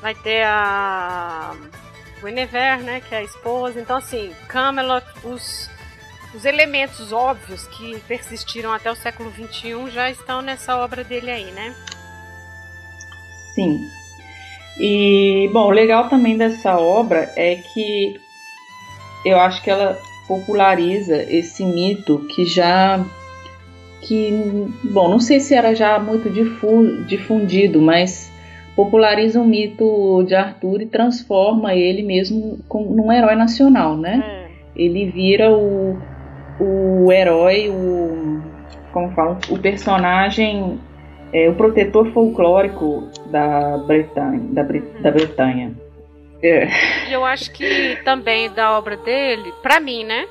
vai 0.00 0.14
ter 0.14 0.44
a 0.44 1.54
Guinevere, 2.22 2.82
né, 2.82 3.00
que 3.00 3.14
é 3.14 3.18
a 3.18 3.22
esposa. 3.22 3.80
Então, 3.80 3.96
assim, 3.96 4.34
Camelot, 4.48 5.06
os, 5.24 5.70
os 6.34 6.44
elementos 6.44 7.12
óbvios 7.12 7.66
que 7.68 7.98
persistiram 8.00 8.72
até 8.72 8.90
o 8.90 8.96
século 8.96 9.32
XXI 9.32 9.90
já 9.90 10.10
estão 10.10 10.42
nessa 10.42 10.76
obra 10.76 11.02
dele 11.02 11.30
aí, 11.30 11.50
né? 11.52 11.74
Sim. 13.54 13.88
E, 14.78 15.50
bom, 15.52 15.66
o 15.66 15.70
legal 15.70 16.08
também 16.08 16.36
dessa 16.36 16.78
obra 16.78 17.30
é 17.36 17.56
que 17.56 18.20
eu 19.24 19.38
acho 19.38 19.62
que 19.62 19.70
ela 19.70 20.00
populariza 20.30 21.24
esse 21.28 21.64
mito 21.64 22.20
que 22.28 22.46
já 22.46 23.04
que 24.00 24.30
bom 24.84 25.08
não 25.08 25.18
sei 25.18 25.40
se 25.40 25.56
era 25.56 25.74
já 25.74 25.98
muito 25.98 26.30
difundido 27.04 27.82
mas 27.82 28.32
populariza 28.76 29.40
o 29.40 29.44
mito 29.44 30.22
de 30.22 30.36
Arthur 30.36 30.82
e 30.82 30.86
transforma 30.86 31.74
ele 31.74 32.04
mesmo 32.04 32.60
num 32.72 33.10
herói 33.10 33.34
nacional 33.34 33.96
né? 33.96 34.22
É. 34.24 34.80
ele 34.80 35.10
vira 35.10 35.50
o, 35.52 35.98
o 36.60 37.10
herói 37.10 37.68
o 37.68 38.40
como 38.92 39.10
falam 39.10 39.36
o 39.50 39.58
personagem 39.58 40.78
é, 41.32 41.48
o 41.48 41.56
protetor 41.56 42.06
folclórico 42.12 43.08
da 43.32 43.78
Bretanha 43.78 44.40
da, 44.52 44.62
da 44.62 45.10
Bretanha 45.10 45.72
é. 46.42 47.08
E 47.08 47.12
eu 47.12 47.24
acho 47.24 47.50
que 47.52 47.96
também 48.04 48.50
da 48.50 48.76
obra 48.76 48.96
dele, 48.96 49.52
para 49.62 49.80
mim, 49.80 50.04
né? 50.04 50.26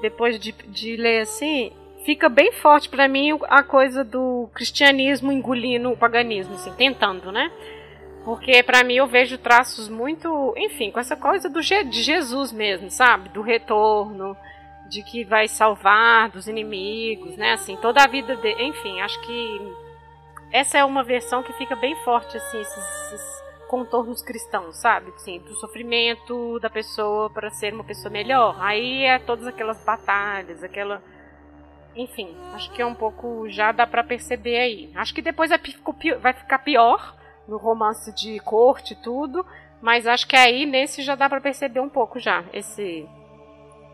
Depois 0.00 0.38
de, 0.38 0.52
de 0.52 0.96
ler 0.96 1.22
assim, 1.22 1.72
fica 2.04 2.28
bem 2.28 2.52
forte 2.52 2.88
para 2.88 3.08
mim 3.08 3.38
a 3.48 3.62
coisa 3.62 4.04
do 4.04 4.48
cristianismo 4.54 5.32
engolindo 5.32 5.90
o 5.90 5.96
paganismo, 5.96 6.54
assim, 6.54 6.72
tentando, 6.74 7.32
né? 7.32 7.50
Porque 8.24 8.62
para 8.62 8.84
mim 8.84 8.94
eu 8.94 9.06
vejo 9.06 9.38
traços 9.38 9.88
muito, 9.88 10.54
enfim, 10.56 10.90
com 10.90 11.00
essa 11.00 11.16
coisa 11.16 11.48
do 11.48 11.60
de 11.60 12.02
Jesus 12.02 12.52
mesmo, 12.52 12.90
sabe? 12.90 13.28
Do 13.30 13.42
retorno, 13.42 14.36
de 14.88 15.02
que 15.02 15.24
vai 15.24 15.48
salvar 15.48 16.30
dos 16.30 16.46
inimigos, 16.46 17.36
né? 17.36 17.52
Assim, 17.52 17.76
toda 17.76 18.02
a 18.02 18.06
vida 18.06 18.36
de, 18.36 18.52
enfim, 18.62 19.00
acho 19.00 19.20
que 19.22 19.72
essa 20.52 20.78
é 20.78 20.84
uma 20.84 21.02
versão 21.02 21.42
que 21.42 21.52
fica 21.54 21.76
bem 21.76 21.94
forte 22.04 22.36
assim, 22.36 22.60
esses, 22.60 23.12
esses 23.12 23.47
contornos 23.68 24.22
cristãos, 24.22 24.76
sabe? 24.78 25.12
Sim, 25.18 25.38
do 25.40 25.54
sofrimento 25.54 26.58
da 26.58 26.68
pessoa 26.68 27.30
para 27.30 27.50
ser 27.50 27.72
uma 27.72 27.84
pessoa 27.84 28.10
melhor. 28.10 28.56
Aí 28.58 29.04
é 29.04 29.18
todas 29.18 29.46
aquelas 29.46 29.82
batalhas, 29.84 30.64
aquela. 30.64 31.02
Enfim, 31.94 32.34
acho 32.54 32.72
que 32.72 32.82
é 32.82 32.86
um 32.86 32.94
pouco. 32.94 33.48
Já 33.48 33.70
dá 33.70 33.86
para 33.86 34.02
perceber 34.02 34.56
aí. 34.58 34.90
Acho 34.94 35.14
que 35.14 35.22
depois 35.22 35.50
vai 36.20 36.32
ficar 36.32 36.58
pior 36.60 37.14
no 37.46 37.56
romance 37.56 38.12
de 38.14 38.40
corte 38.40 38.94
e 38.94 38.96
tudo. 38.96 39.44
Mas 39.80 40.06
acho 40.06 40.26
que 40.26 40.34
aí 40.34 40.66
nesse 40.66 41.02
já 41.02 41.14
dá 41.14 41.28
para 41.28 41.40
perceber 41.40 41.80
um 41.80 41.88
pouco 41.88 42.18
já 42.18 42.44
esse, 42.52 43.06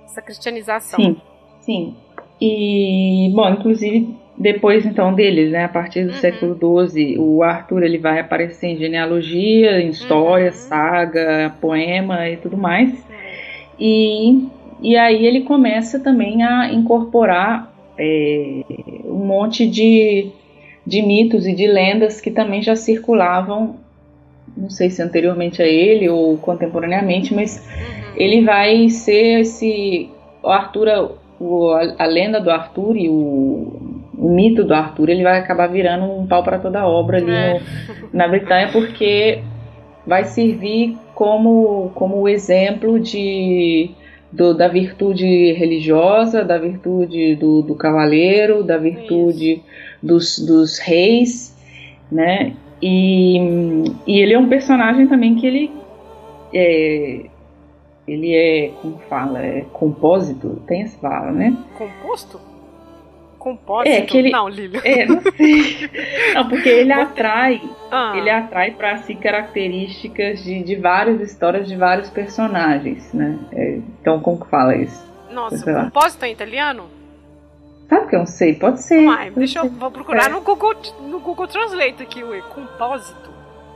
essa 0.04 0.22
cristianização. 0.22 0.98
Sim, 0.98 1.20
sim. 1.60 1.96
E, 2.40 3.30
bom, 3.34 3.48
inclusive 3.50 4.23
depois 4.37 4.85
então 4.85 5.14
deles, 5.14 5.53
né, 5.53 5.64
a 5.64 5.68
partir 5.68 6.05
do 6.05 6.12
uhum. 6.12 6.18
século 6.18 6.88
XII, 6.88 7.18
o 7.18 7.42
Arthur 7.42 7.85
ele 7.85 7.99
vai 7.99 8.18
aparecer 8.18 8.66
em 8.66 8.77
genealogia, 8.77 9.81
em 9.81 9.90
história, 9.90 10.47
uhum. 10.47 10.53
saga, 10.53 11.55
poema 11.61 12.29
e 12.29 12.37
tudo 12.37 12.57
mais. 12.57 12.92
E, 13.79 14.49
e 14.83 14.97
aí 14.97 15.25
ele 15.25 15.42
começa 15.42 16.01
também 16.01 16.42
a 16.42 16.73
incorporar 16.73 17.73
é, 17.97 18.62
um 19.05 19.25
monte 19.25 19.68
de, 19.68 20.31
de 20.85 21.01
mitos 21.01 21.47
e 21.47 21.55
de 21.55 21.68
lendas 21.68 22.20
que 22.20 22.31
também 22.31 22.61
já 22.61 22.75
circulavam, 22.75 23.77
não 24.57 24.68
sei 24.68 24.90
se 24.90 25.01
anteriormente 25.01 25.62
a 25.62 25.66
ele 25.66 26.09
ou 26.09 26.37
contemporaneamente, 26.38 27.33
mas 27.33 27.59
uhum. 27.59 28.14
ele 28.16 28.42
vai 28.42 28.88
ser 28.88 29.42
esse 29.42 30.11
o 30.42 30.49
Arthur, 30.49 31.18
o, 31.38 31.70
a, 31.70 31.94
a 32.01 32.07
lenda 32.07 32.40
do 32.40 32.51
Arthur 32.51 32.97
e 32.97 33.09
o 33.09 33.84
o 33.84 33.84
mito 34.18 34.64
do 34.64 34.74
Arthur 34.74 35.09
ele 35.09 35.22
vai 35.22 35.38
acabar 35.38 35.66
virando 35.66 36.05
um 36.05 36.27
pau 36.27 36.42
para 36.42 36.59
toda 36.59 36.81
a 36.81 36.87
obra 36.87 37.18
ali 37.18 37.31
é. 37.31 37.55
no, 37.55 38.09
na 38.12 38.29
Bretanha, 38.29 38.70
porque 38.72 39.42
vai 40.07 40.24
servir 40.24 40.96
como, 41.14 41.90
como 41.94 42.29
exemplo 42.29 43.00
de, 43.00 43.90
do, 44.31 44.55
da 44.55 44.68
virtude 44.68 45.53
religiosa, 45.53 46.44
da 46.44 46.59
virtude 46.59 47.37
do, 47.37 47.62
do 47.62 47.74
cavaleiro, 47.74 48.62
da 48.62 48.77
virtude 48.77 49.62
dos, 50.03 50.38
dos 50.38 50.79
reis, 50.79 51.57
né? 52.11 52.55
E, 52.83 53.38
e 54.07 54.20
ele 54.20 54.35
é 54.35 54.38
um 54.38 54.48
personagem 54.48 55.07
também 55.07 55.37
que 55.37 55.46
ele 55.46 55.72
é, 56.53 57.24
ele 58.07 58.35
é, 58.35 58.72
como 58.83 58.98
fala, 59.09 59.44
é 59.44 59.62
compósito, 59.72 60.62
tem 60.66 60.83
essa 60.83 60.98
fala, 60.98 61.33
né? 61.33 61.57
Composto? 61.79 62.53
Compósito? 63.44 63.94
É, 63.94 64.00
que 64.00 64.16
ele, 64.16 64.30
não, 64.30 64.48
Lilian. 64.48 64.80
É, 64.83 65.04
não 65.04 65.20
sei. 65.20 65.90
não, 66.35 66.48
porque 66.48 66.68
ele 66.70 66.92
atrai, 66.92 67.61
ah. 67.90 68.14
ele 68.16 68.30
atrai 68.30 68.70
para 68.70 68.96
si 68.98 69.14
características 69.14 70.42
de, 70.42 70.62
de 70.62 70.76
várias 70.76 71.20
histórias 71.20 71.68
de 71.68 71.76
vários 71.76 72.09
personagens, 72.09 73.12
né? 73.12 73.38
É, 73.52 73.80
então, 74.00 74.18
como 74.20 74.40
que 74.40 74.48
fala 74.48 74.74
isso? 74.74 75.04
Nossa, 75.30 75.85
compósito 75.85 76.24
é 76.24 76.30
italiano? 76.30 76.85
Sabe 77.88 78.09
que 78.09 78.14
eu 78.14 78.20
não 78.20 78.26
sei? 78.26 78.54
Pode 78.54 78.83
ser. 78.83 79.07
Uai, 79.07 79.30
deixa 79.30 79.59
eu 79.59 79.68
vou 79.68 79.90
procurar 79.90 80.26
é. 80.26 80.28
no, 80.30 80.40
Google, 80.40 80.74
no 81.02 81.20
Google 81.20 81.46
Translate 81.46 82.02
aqui, 82.02 82.24
o 82.24 82.42
compósito. 82.44 83.30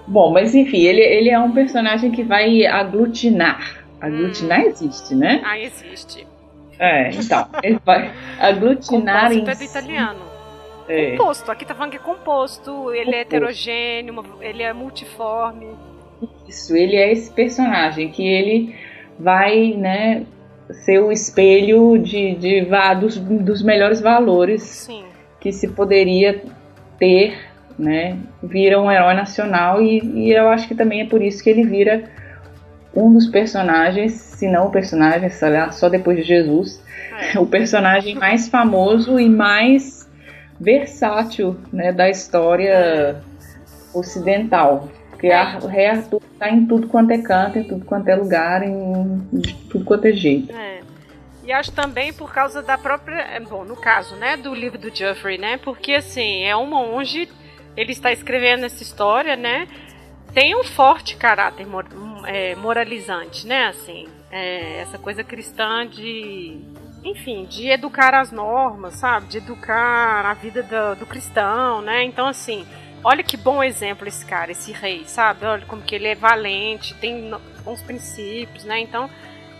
Bom, 0.06 0.32
mas 0.32 0.54
enfim, 0.54 0.78
ele, 0.78 1.02
ele 1.02 1.28
é 1.28 1.38
um 1.38 1.52
personagem 1.52 2.10
que 2.10 2.22
vai 2.22 2.64
aglutinar. 2.64 3.84
Aglutinar 4.00 4.60
hum. 4.60 4.68
existe, 4.68 5.14
né? 5.14 5.42
Ah, 5.44 5.58
existe. 5.58 6.26
É, 6.78 7.10
então, 7.10 7.48
ele 7.62 7.80
vai 7.84 8.12
aglutinar 8.38 9.30
composto 9.30 9.62
em 9.62 9.64
é 9.64 9.68
italiano. 9.68 10.20
É. 10.88 11.10
Composto, 11.10 11.50
aqui 11.50 11.66
tá 11.66 11.74
falando 11.74 11.90
que 11.90 11.96
é 11.96 12.00
composto, 12.00 12.92
ele 12.92 13.00
é 13.00 13.04
composto. 13.04 13.14
é 13.14 13.20
heterogêneo, 13.20 14.24
ele 14.40 14.62
é 14.62 14.72
multiforme. 14.72 15.66
Isso, 16.48 16.74
ele 16.74 16.96
é 16.96 17.12
esse 17.12 17.30
personagem 17.30 18.10
que 18.10 18.26
ele 18.26 18.74
vai, 19.18 19.72
né, 19.72 20.24
ser 20.70 21.00
o 21.00 21.12
espelho 21.12 21.98
de, 21.98 22.34
de, 22.34 22.60
de 22.62 23.00
dos, 23.00 23.18
dos 23.18 23.62
melhores 23.62 24.00
valores 24.00 24.62
Sim. 24.62 25.04
que 25.40 25.52
se 25.52 25.68
poderia 25.68 26.42
ter, 26.98 27.38
né, 27.78 28.18
vira 28.42 28.80
um 28.80 28.90
herói 28.90 29.14
nacional 29.14 29.82
e, 29.82 30.00
e 30.00 30.32
eu 30.32 30.48
acho 30.48 30.68
que 30.68 30.74
também 30.74 31.02
é 31.02 31.06
por 31.06 31.22
isso 31.22 31.42
que 31.42 31.50
ele 31.50 31.64
vira 31.64 32.04
um 32.94 33.12
dos 33.12 33.26
personagens, 33.26 34.12
se 34.12 34.48
não 34.48 34.66
o 34.66 34.70
personagem, 34.70 35.28
sei 35.28 35.50
lá, 35.50 35.70
só 35.70 35.88
depois 35.88 36.18
de 36.18 36.24
Jesus, 36.24 36.82
é. 37.34 37.38
o 37.40 37.46
personagem 37.46 38.14
mais 38.14 38.48
famoso 38.48 39.18
e 39.18 39.28
mais 39.28 40.08
versátil 40.60 41.56
né, 41.72 41.92
da 41.92 42.08
história 42.08 43.22
ocidental. 43.94 44.88
Porque 45.10 45.28
é. 45.28 45.58
o 45.62 45.66
Rei 45.66 45.86
Arthur 45.86 46.22
está 46.32 46.48
em 46.48 46.66
tudo 46.66 46.86
quanto 46.86 47.10
é 47.10 47.18
canto, 47.18 47.58
em 47.58 47.64
tudo 47.64 47.84
quanto 47.84 48.08
é 48.08 48.14
lugar, 48.14 48.62
em, 48.62 49.20
tudo 49.68 49.84
quanto 49.84 50.06
é 50.06 50.12
jeito. 50.12 50.54
É. 50.54 50.80
E 51.44 51.52
acho 51.52 51.72
também 51.72 52.12
por 52.12 52.32
causa 52.32 52.62
da 52.62 52.76
própria. 52.76 53.20
É, 53.20 53.40
bom, 53.40 53.64
no 53.64 53.74
caso, 53.74 54.14
né, 54.16 54.36
do 54.36 54.54
livro 54.54 54.78
do 54.78 54.94
Geoffrey, 54.94 55.38
né? 55.38 55.56
Porque 55.56 55.94
assim, 55.94 56.44
é 56.44 56.54
um 56.54 56.66
monge, 56.66 57.28
ele 57.76 57.92
está 57.92 58.12
escrevendo 58.12 58.66
essa 58.66 58.82
história, 58.82 59.34
né? 59.34 59.66
Tem 60.32 60.56
um 60.56 60.64
forte 60.64 61.16
caráter 61.16 61.66
é, 62.26 62.54
moralizante, 62.54 63.46
né? 63.46 63.66
Assim, 63.66 64.06
é, 64.30 64.80
essa 64.80 64.98
coisa 64.98 65.24
cristã 65.24 65.86
de, 65.86 66.60
enfim, 67.04 67.44
de 67.46 67.68
educar 67.68 68.14
as 68.14 68.30
normas, 68.30 68.94
sabe? 68.94 69.26
De 69.28 69.38
educar 69.38 70.26
a 70.26 70.34
vida 70.34 70.62
do, 70.62 71.00
do 71.00 71.06
cristão, 71.06 71.80
né? 71.80 72.04
Então, 72.04 72.26
assim, 72.26 72.66
olha 73.02 73.22
que 73.22 73.36
bom 73.36 73.62
exemplo 73.62 74.06
esse 74.06 74.24
cara, 74.24 74.52
esse 74.52 74.72
rei, 74.72 75.04
sabe? 75.06 75.46
Olha 75.46 75.66
como 75.66 75.82
que 75.82 75.94
ele 75.94 76.08
é 76.08 76.14
valente, 76.14 76.94
tem 76.94 77.30
bons 77.64 77.82
princípios, 77.82 78.64
né? 78.64 78.80
Então, 78.80 79.08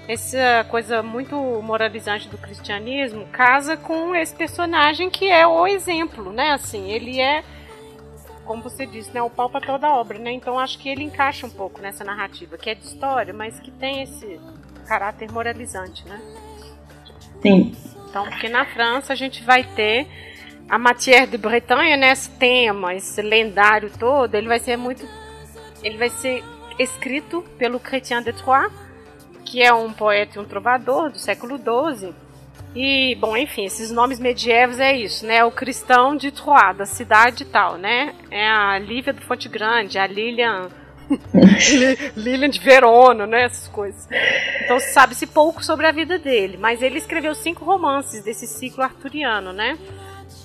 essa 0.06 0.64
coisa 0.70 1.02
muito 1.02 1.36
moralizante 1.62 2.28
do 2.28 2.38
cristianismo 2.38 3.26
casa 3.26 3.76
com 3.76 4.14
esse 4.14 4.34
personagem 4.34 5.10
que 5.10 5.26
é 5.30 5.46
o 5.46 5.66
exemplo, 5.66 6.32
né? 6.32 6.52
Assim, 6.52 6.90
ele 6.90 7.20
é 7.20 7.44
como 8.48 8.62
você 8.62 8.86
disse, 8.86 9.12
né, 9.12 9.22
o 9.22 9.28
pau 9.28 9.50
para 9.50 9.60
toda 9.60 9.92
obra, 9.92 10.18
né? 10.18 10.32
Então 10.32 10.58
acho 10.58 10.78
que 10.78 10.88
ele 10.88 11.04
encaixa 11.04 11.46
um 11.46 11.50
pouco 11.50 11.82
nessa 11.82 12.02
narrativa, 12.02 12.56
que 12.56 12.70
é 12.70 12.74
de 12.74 12.82
história, 12.82 13.34
mas 13.34 13.60
que 13.60 13.70
tem 13.70 14.02
esse 14.02 14.40
caráter 14.86 15.30
moralizante, 15.30 16.02
né? 16.08 16.18
Sim. 17.42 17.76
Então, 18.08 18.24
porque 18.24 18.48
na 18.48 18.64
França 18.64 19.12
a 19.12 19.16
gente 19.16 19.44
vai 19.44 19.62
ter 19.62 20.06
a 20.66 20.78
Matière 20.78 21.26
de 21.26 21.36
Bretanha, 21.36 21.94
né, 21.98 22.10
esse 22.10 22.30
tema, 22.30 22.94
esse 22.94 23.20
lendário 23.20 23.90
todo, 23.98 24.34
ele 24.34 24.48
vai 24.48 24.58
ser 24.58 24.78
muito 24.78 25.06
ele 25.82 25.98
vai 25.98 26.08
ser 26.08 26.42
escrito 26.78 27.42
pelo 27.58 27.78
Chrétien 27.78 28.22
de 28.22 28.32
Troyes, 28.32 28.72
que 29.44 29.62
é 29.62 29.72
um 29.72 29.92
poeta 29.92 30.38
e 30.38 30.42
um 30.42 30.44
trovador 30.46 31.10
do 31.10 31.18
século 31.18 31.58
XII, 31.58 32.14
e, 32.74 33.16
bom, 33.16 33.36
enfim, 33.36 33.64
esses 33.64 33.90
nomes 33.90 34.18
medievais 34.18 34.78
é 34.78 34.96
isso, 34.96 35.26
né? 35.26 35.44
O 35.44 35.50
cristão 35.50 36.16
de 36.16 36.30
Troyes, 36.30 36.76
da 36.76 36.86
cidade 36.86 37.42
e 37.42 37.46
tal, 37.46 37.76
né? 37.76 38.14
É 38.30 38.46
a 38.46 38.78
Lívia 38.78 39.12
do 39.12 39.22
Fonte 39.22 39.48
Grande, 39.48 39.98
a 39.98 40.06
Lilian 40.06 40.68
Lilian 42.16 42.50
de 42.50 42.60
Verona, 42.60 43.26
né? 43.26 43.44
Essas 43.44 43.68
coisas. 43.68 44.06
Então 44.62 44.78
sabe-se 44.78 45.26
pouco 45.26 45.64
sobre 45.64 45.86
a 45.86 45.92
vida 45.92 46.18
dele, 46.18 46.56
mas 46.58 46.82
ele 46.82 46.98
escreveu 46.98 47.34
cinco 47.34 47.64
romances 47.64 48.22
desse 48.22 48.46
ciclo 48.46 48.82
arturiano, 48.82 49.52
né? 49.52 49.78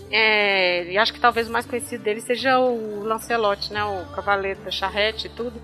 É, 0.10 0.92
e 0.92 0.98
acho 0.98 1.14
que 1.14 1.20
talvez 1.20 1.50
o 1.50 1.52
mais 1.52 1.66
conhecido 1.66 2.04
dele 2.04 2.22
seja 2.22 2.60
o 2.60 3.04
Lancelot, 3.04 3.74
né? 3.74 3.84
O 3.84 4.06
Cavaleiro 4.16 4.62
da 4.62 4.72
Charrete 4.72 5.28
e 5.28 5.30
tudo. 5.30 5.62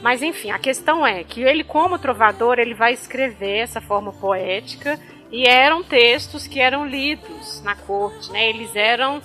Mas 0.00 0.22
enfim, 0.22 0.52
a 0.52 0.58
questão 0.58 1.04
é 1.04 1.24
que 1.24 1.42
ele, 1.42 1.64
como 1.64 1.98
trovador, 1.98 2.58
ele 2.58 2.74
vai 2.74 2.92
escrever 2.92 3.58
essa 3.58 3.80
forma 3.80 4.12
poética 4.12 4.98
e 5.30 5.46
eram 5.46 5.82
textos 5.82 6.46
que 6.46 6.60
eram 6.60 6.86
lidos 6.86 7.62
na 7.62 7.74
corte, 7.74 8.30
né? 8.32 8.48
Eles 8.48 8.74
eram 8.74 9.20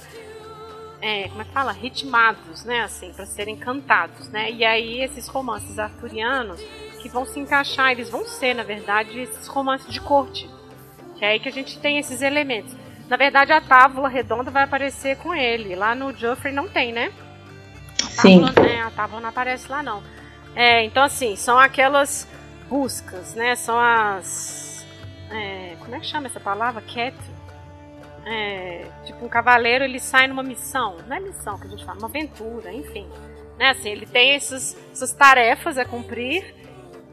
é, 1.06 1.28
como 1.28 1.42
é 1.42 1.46
que 1.46 1.52
fala? 1.52 1.74
Ritmados, 1.74 2.63
né? 2.63 2.82
Assim, 2.82 3.12
para 3.12 3.26
serem 3.26 3.58
cantados, 3.58 4.30
né? 4.30 4.50
E 4.52 4.63
aí 4.63 5.02
esses 5.02 5.28
romances 5.28 5.78
arturianos 5.78 6.62
que 7.02 7.10
vão 7.10 7.26
se 7.26 7.38
encaixar, 7.38 7.92
eles 7.92 8.10
vão 8.10 8.26
ser, 8.26 8.54
na 8.54 8.63
verdade, 8.63 9.20
esses 9.20 9.46
romances 9.48 9.92
de 9.92 10.00
corte. 10.00 10.50
Que 11.18 11.26
é 11.26 11.32
aí 11.32 11.39
que 11.42 11.50
a 11.50 11.52
gente 11.52 11.78
tem 11.78 11.98
esses 11.98 12.22
elementos. 12.22 12.74
Na 13.10 13.18
verdade, 13.18 13.52
a 13.52 13.60
tábua 13.60 14.08
redonda 14.08 14.50
vai 14.50 14.63
aparecer 14.63 15.18
com 15.18 15.36
ele. 15.36 15.76
Lá 15.76 15.94
no 15.94 16.16
Geoffrey 16.16 16.54
não 16.54 16.70
tem, 16.70 16.94
né? 16.94 17.12
A 18.02 18.22
tábua, 18.22 18.22
Sim. 18.22 18.62
Né? 18.62 18.82
A 18.82 18.92
tábua 18.92 19.20
não 19.20 19.28
aparece 19.30 19.70
lá, 19.70 19.84
não. 19.84 20.02
É, 20.56 20.86
então, 20.86 21.04
assim, 21.04 21.36
são 21.36 21.60
aquelas 21.60 22.26
buscas, 22.70 23.36
né? 23.36 23.56
São 23.56 23.78
as. 23.78 24.86
É, 25.30 25.62
como 25.93 26.01
é 26.01 26.06
que 26.06 26.08
chama 26.08 26.25
essa 26.25 26.39
palavra? 26.39 26.82
Cat. 26.82 27.15
É, 28.25 28.88
tipo, 29.06 29.23
um 29.23 29.29
cavaleiro 29.29 29.84
ele 29.84 29.99
sai 29.99 30.27
numa 30.27 30.41
missão. 30.41 30.97
Não 31.08 31.15
é 31.15 31.19
missão 31.19 31.56
que 31.60 31.67
a 31.67 31.69
gente 31.69 31.86
fala, 31.86 31.99
uma 31.99 32.08
aventura, 32.08 32.73
enfim. 32.73 33.08
Né? 33.60 33.69
Assim, 33.69 33.89
ele 33.89 34.08
tem 34.08 34.32
essas, 34.32 34.75
essas 34.91 35.13
tarefas 35.13 35.77
a 35.77 35.86
cumprir 35.86 36.63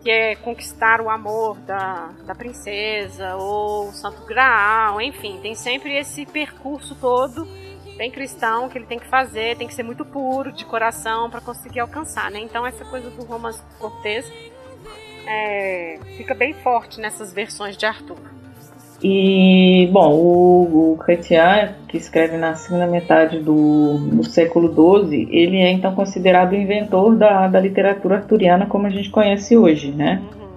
que 0.00 0.10
é 0.10 0.34
conquistar 0.36 1.02
o 1.02 1.10
amor 1.10 1.58
da, 1.58 2.06
da 2.24 2.34
princesa 2.34 3.36
ou 3.36 3.90
o 3.90 3.92
santo 3.92 4.24
graal, 4.24 4.98
enfim, 4.98 5.38
tem 5.42 5.54
sempre 5.54 5.94
esse 5.94 6.24
percurso 6.24 6.94
todo 6.94 7.46
bem 7.98 8.10
cristão 8.10 8.70
que 8.70 8.78
ele 8.78 8.86
tem 8.86 8.98
que 8.98 9.06
fazer, 9.06 9.58
tem 9.58 9.68
que 9.68 9.74
ser 9.74 9.82
muito 9.82 10.06
puro 10.06 10.52
de 10.52 10.64
coração 10.64 11.28
para 11.28 11.42
conseguir 11.42 11.80
alcançar, 11.80 12.30
né? 12.30 12.40
Então 12.40 12.66
essa 12.66 12.82
coisa 12.86 13.10
do 13.10 13.26
romance 13.26 13.62
cortês 13.78 14.24
é, 15.26 16.00
fica 16.16 16.32
bem 16.32 16.54
forte 16.54 16.98
nessas 16.98 17.30
versões 17.30 17.76
de 17.76 17.84
Arthur. 17.84 18.39
E, 19.02 19.88
bom, 19.92 20.12
o, 20.12 20.92
o 20.92 20.96
Chrétien, 20.98 21.70
que 21.88 21.96
escreve 21.96 22.36
na 22.36 22.54
segunda 22.54 22.86
metade 22.86 23.38
do, 23.38 23.96
do 23.96 24.22
século 24.22 24.68
XII, 24.68 25.28
ele 25.30 25.56
é 25.56 25.70
então 25.72 25.94
considerado 25.94 26.52
o 26.52 26.56
inventor 26.56 27.16
da, 27.16 27.48
da 27.48 27.58
literatura 27.58 28.16
arturiana 28.16 28.66
como 28.66 28.86
a 28.86 28.90
gente 28.90 29.10
conhece 29.10 29.56
hoje, 29.56 29.90
né? 29.90 30.20
Uhum. 30.22 30.48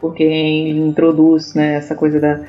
Porque 0.00 0.24
ele 0.24 0.80
introduz 0.80 1.54
né, 1.54 1.74
essa 1.76 1.94
coisa 1.94 2.18
da, 2.18 2.40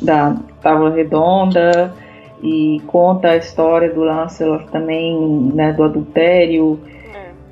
da 0.00 0.36
tábua 0.62 0.90
redonda 0.90 1.92
e 2.40 2.80
conta 2.86 3.30
a 3.30 3.36
história 3.36 3.92
do 3.92 4.02
Lancelot 4.04 4.68
também, 4.70 5.50
né, 5.52 5.72
do 5.72 5.82
adultério, 5.82 6.78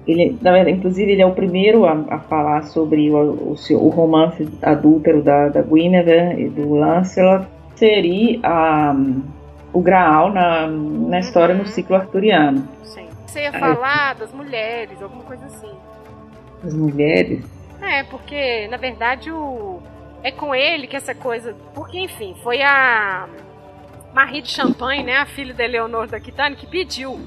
ele, 0.08 0.38
na 0.40 0.52
verdade, 0.52 0.78
inclusive, 0.78 1.12
ele 1.12 1.20
é 1.20 1.26
o 1.26 1.34
primeiro 1.34 1.84
a, 1.84 1.92
a 2.08 2.18
falar 2.20 2.62
sobre 2.62 3.10
o, 3.10 3.16
o, 3.16 3.56
o, 3.72 3.88
romance 3.90 4.48
adúltero 4.62 5.22
da, 5.22 5.50
da 5.50 5.60
Guinevere 5.60 6.44
e 6.44 6.48
do 6.48 6.74
Lancelot. 6.74 7.46
Seria 7.76 8.40
a, 8.42 8.96
o 9.72 9.80
Graal 9.82 10.32
na, 10.32 10.66
na 10.66 11.20
história 11.20 11.54
uhum. 11.54 11.60
no 11.60 11.68
ciclo 11.68 11.94
arturiano. 11.94 12.66
Sim. 12.84 13.06
Você 13.26 13.42
ia 13.42 13.52
falar 13.52 14.14
das 14.14 14.32
mulheres, 14.32 15.00
alguma 15.02 15.22
coisa 15.24 15.44
assim. 15.44 15.70
Das 16.64 16.74
mulheres? 16.74 17.44
É, 17.82 18.02
porque, 18.04 18.66
na 18.68 18.78
verdade, 18.78 19.30
o 19.30 19.78
é 20.22 20.32
com 20.32 20.54
ele 20.54 20.86
que 20.86 20.96
essa 20.96 21.14
coisa. 21.14 21.54
Porque, 21.74 21.98
enfim, 21.98 22.34
foi 22.42 22.62
a 22.62 23.28
Marie 24.14 24.42
de 24.42 24.48
Champagne, 24.48 25.04
né, 25.04 25.16
a 25.18 25.26
filha 25.26 25.54
da 25.54 25.64
Eleonor 25.64 26.08
da 26.08 26.16
Aquitânia, 26.16 26.56
que 26.56 26.66
pediu 26.66 27.20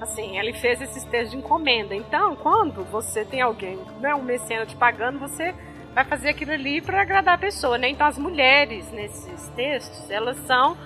Assim, 0.00 0.38
ele 0.38 0.54
fez 0.54 0.80
esses 0.80 1.04
textos 1.04 1.32
de 1.32 1.36
encomenda. 1.36 1.94
Então, 1.94 2.34
quando 2.36 2.82
você 2.84 3.24
tem 3.24 3.42
alguém, 3.42 3.78
né, 4.00 4.14
um 4.14 4.22
mecena 4.22 4.64
te 4.64 4.74
pagando, 4.74 5.18
você 5.18 5.54
vai 5.94 6.04
fazer 6.04 6.30
aquilo 6.30 6.52
ali 6.52 6.80
para 6.80 7.02
agradar 7.02 7.34
a 7.34 7.38
pessoa, 7.38 7.76
né? 7.76 7.90
Então, 7.90 8.06
as 8.06 8.16
mulheres 8.16 8.90
nesses 8.92 9.48
textos, 9.50 10.10
elas 10.10 10.38
são 10.46 10.76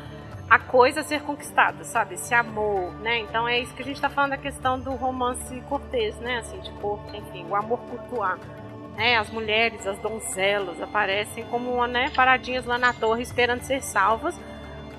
a 0.51 0.59
coisa 0.59 1.01
a 1.01 1.05
ser 1.05 1.23
conquistada, 1.23 1.85
sabe? 1.85 2.15
Esse 2.15 2.35
amor, 2.35 2.93
né? 3.01 3.21
Então, 3.21 3.47
é 3.47 3.61
isso 3.61 3.73
que 3.75 3.83
a 3.83 3.85
gente 3.85 3.97
está 3.97 4.11
falando 4.11 4.31
da 4.31 4.39
questão 4.39 4.81
do 4.81 4.91
romance 4.95 5.61
cortês, 5.69 6.17
né? 6.19 6.39
Assim, 6.39 6.59
de 6.59 6.71
enfim, 7.17 7.47
o 7.49 7.55
amor 7.55 7.79
cultuar. 7.81 8.39
Né, 8.97 9.17
as 9.17 9.29
mulheres, 9.29 9.85
as 9.89 9.99
donzelas 9.99 10.81
aparecem 10.81 11.43
como 11.47 11.85
né, 11.85 12.13
paradinhas 12.15 12.65
lá 12.65 12.79
na 12.79 12.93
torre 12.93 13.25
esperando 13.25 13.63
ser 13.63 13.83
salvas 13.83 14.39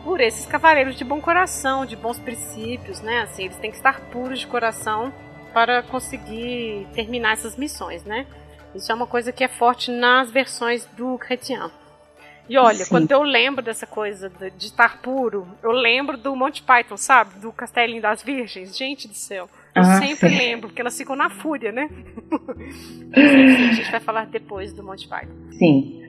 por 0.05 0.21
esses 0.21 0.45
cavaleiros 0.45 0.95
de 0.95 1.03
bom 1.03 1.19
coração, 1.19 1.83
de 1.83 1.95
bons 1.95 2.19
princípios, 2.19 3.01
né? 3.01 3.23
Assim, 3.23 3.45
eles 3.45 3.57
têm 3.57 3.71
que 3.71 3.77
estar 3.77 3.99
puros 4.11 4.39
de 4.39 4.47
coração 4.47 5.11
para 5.51 5.81
conseguir 5.81 6.87
terminar 6.93 7.33
essas 7.33 7.57
missões, 7.57 8.03
né? 8.03 8.27
Isso 8.75 8.91
é 8.91 8.95
uma 8.95 9.07
coisa 9.07 9.31
que 9.31 9.43
é 9.43 9.47
forte 9.47 9.89
nas 9.89 10.29
versões 10.29 10.85
do 10.95 11.17
Chrétien. 11.17 11.71
E 12.47 12.55
olha, 12.55 12.85
Sim. 12.85 12.89
quando 12.89 13.11
eu 13.11 13.23
lembro 13.23 13.63
dessa 13.63 13.87
coisa 13.87 14.29
de, 14.29 14.67
estar 14.67 15.01
puro, 15.01 15.47
eu 15.63 15.71
lembro 15.71 16.15
do 16.15 16.35
Monty 16.35 16.61
Python, 16.61 16.97
sabe? 16.97 17.39
Do 17.39 17.51
Castelinho 17.51 17.99
das 18.01 18.21
Virgens. 18.21 18.77
Gente 18.77 19.07
do 19.07 19.15
céu. 19.15 19.49
Eu 19.73 19.81
ah, 19.81 19.97
sempre 19.97 20.29
sim. 20.29 20.37
lembro, 20.37 20.69
porque 20.69 20.81
elas 20.81 20.95
ficam 20.95 21.15
na 21.15 21.31
fúria, 21.31 21.71
né? 21.71 21.89
Mas, 23.09 23.31
enfim, 23.31 23.69
a 23.69 23.73
gente 23.73 23.91
vai 23.91 23.99
falar 23.99 24.27
depois 24.27 24.71
do 24.71 24.83
Monty 24.83 25.07
Python. 25.07 25.33
Sim. 25.57 26.04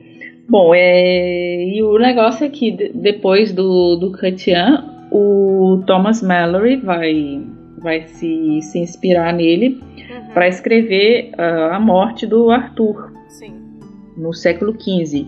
Bom, 0.49 0.73
é, 0.73 1.65
e 1.65 1.83
o 1.83 1.97
negócio 1.97 2.45
é 2.45 2.49
que 2.49 2.71
depois 2.93 3.51
do, 3.51 3.97
do 3.97 4.11
Chrétien, 4.11 4.79
o 5.11 5.83
Thomas 5.85 6.21
Mallory 6.21 6.77
vai, 6.77 7.43
vai 7.79 8.03
se, 8.07 8.61
se 8.61 8.79
inspirar 8.79 9.33
nele 9.33 9.81
uhum. 9.81 10.33
para 10.33 10.47
escrever 10.47 11.31
uh, 11.37 11.73
a 11.73 11.79
morte 11.79 12.25
do 12.25 12.49
Arthur 12.49 13.11
Sim. 13.27 13.53
no 14.15 14.33
século 14.33 14.73
XV. 14.73 15.27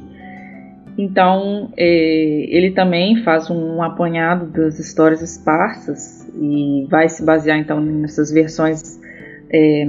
Então, 0.98 1.72
é, 1.78 1.86
ele 1.86 2.72
também 2.72 3.18
faz 3.24 3.50
um 3.50 3.82
apanhado 3.82 4.48
das 4.48 4.80
histórias 4.80 5.22
esparsas 5.22 6.30
e 6.38 6.86
vai 6.90 7.08
se 7.08 7.24
basear 7.24 7.58
então 7.58 7.80
nessas 7.80 8.32
versões 8.32 9.00
é, 9.50 9.86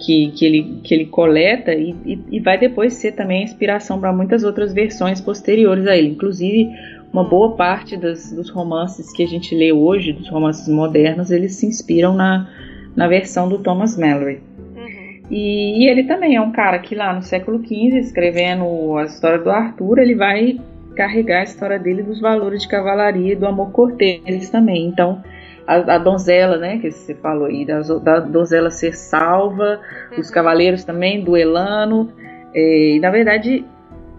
que, 0.00 0.30
que, 0.32 0.44
ele, 0.44 0.80
que 0.82 0.94
ele 0.94 1.06
coleta 1.06 1.72
e, 1.72 1.94
e, 2.04 2.18
e 2.32 2.40
vai 2.40 2.58
depois 2.58 2.94
ser 2.94 3.12
também 3.12 3.40
a 3.40 3.44
inspiração 3.44 4.00
para 4.00 4.12
muitas 4.12 4.42
outras 4.42 4.72
versões 4.72 5.20
posteriores 5.20 5.86
a 5.86 5.96
ele. 5.96 6.08
Inclusive, 6.08 6.68
uma 7.12 7.24
boa 7.24 7.54
parte 7.56 7.96
das, 7.96 8.32
dos 8.32 8.50
romances 8.50 9.12
que 9.12 9.22
a 9.22 9.26
gente 9.26 9.54
lê 9.54 9.72
hoje, 9.72 10.12
dos 10.12 10.28
romances 10.28 10.68
modernos, 10.68 11.30
eles 11.30 11.54
se 11.56 11.66
inspiram 11.66 12.14
na, 12.14 12.48
na 12.96 13.06
versão 13.06 13.48
do 13.48 13.58
Thomas 13.58 13.96
Mallory. 13.98 14.40
Uhum. 14.76 15.20
E, 15.30 15.84
e, 15.84 15.88
ele 15.88 16.04
também 16.04 16.36
é 16.36 16.40
um 16.40 16.52
cara 16.52 16.78
que 16.78 16.94
lá 16.94 17.12
no 17.12 17.22
século 17.22 17.58
XV, 17.58 17.98
escrevendo 17.98 18.96
a 18.96 19.04
história 19.04 19.38
do 19.38 19.50
Arthur, 19.50 19.98
ele 19.98 20.14
vai 20.14 20.58
carregar 20.96 21.40
a 21.40 21.44
história 21.44 21.78
dele 21.78 22.02
dos 22.02 22.20
valores 22.20 22.62
de 22.62 22.68
cavalaria 22.68 23.32
e 23.32 23.36
do 23.36 23.46
amor 23.46 23.70
cortês 23.72 24.50
também. 24.50 24.86
Então, 24.86 25.22
a, 25.70 25.94
a, 25.94 25.98
donzela, 25.98 26.56
né, 26.56 26.78
que 26.78 26.90
você 26.90 27.14
falou 27.14 27.46
aí, 27.46 27.64
da, 27.64 27.80
da 27.80 28.18
donzela 28.18 28.70
ser 28.70 28.92
salva, 28.96 29.80
uhum. 30.10 30.18
os 30.18 30.28
cavaleiros 30.28 30.82
também 30.82 31.22
duelando. 31.22 32.10
É, 32.52 32.96
e 32.96 33.00
na 33.00 33.08
verdade, 33.08 33.64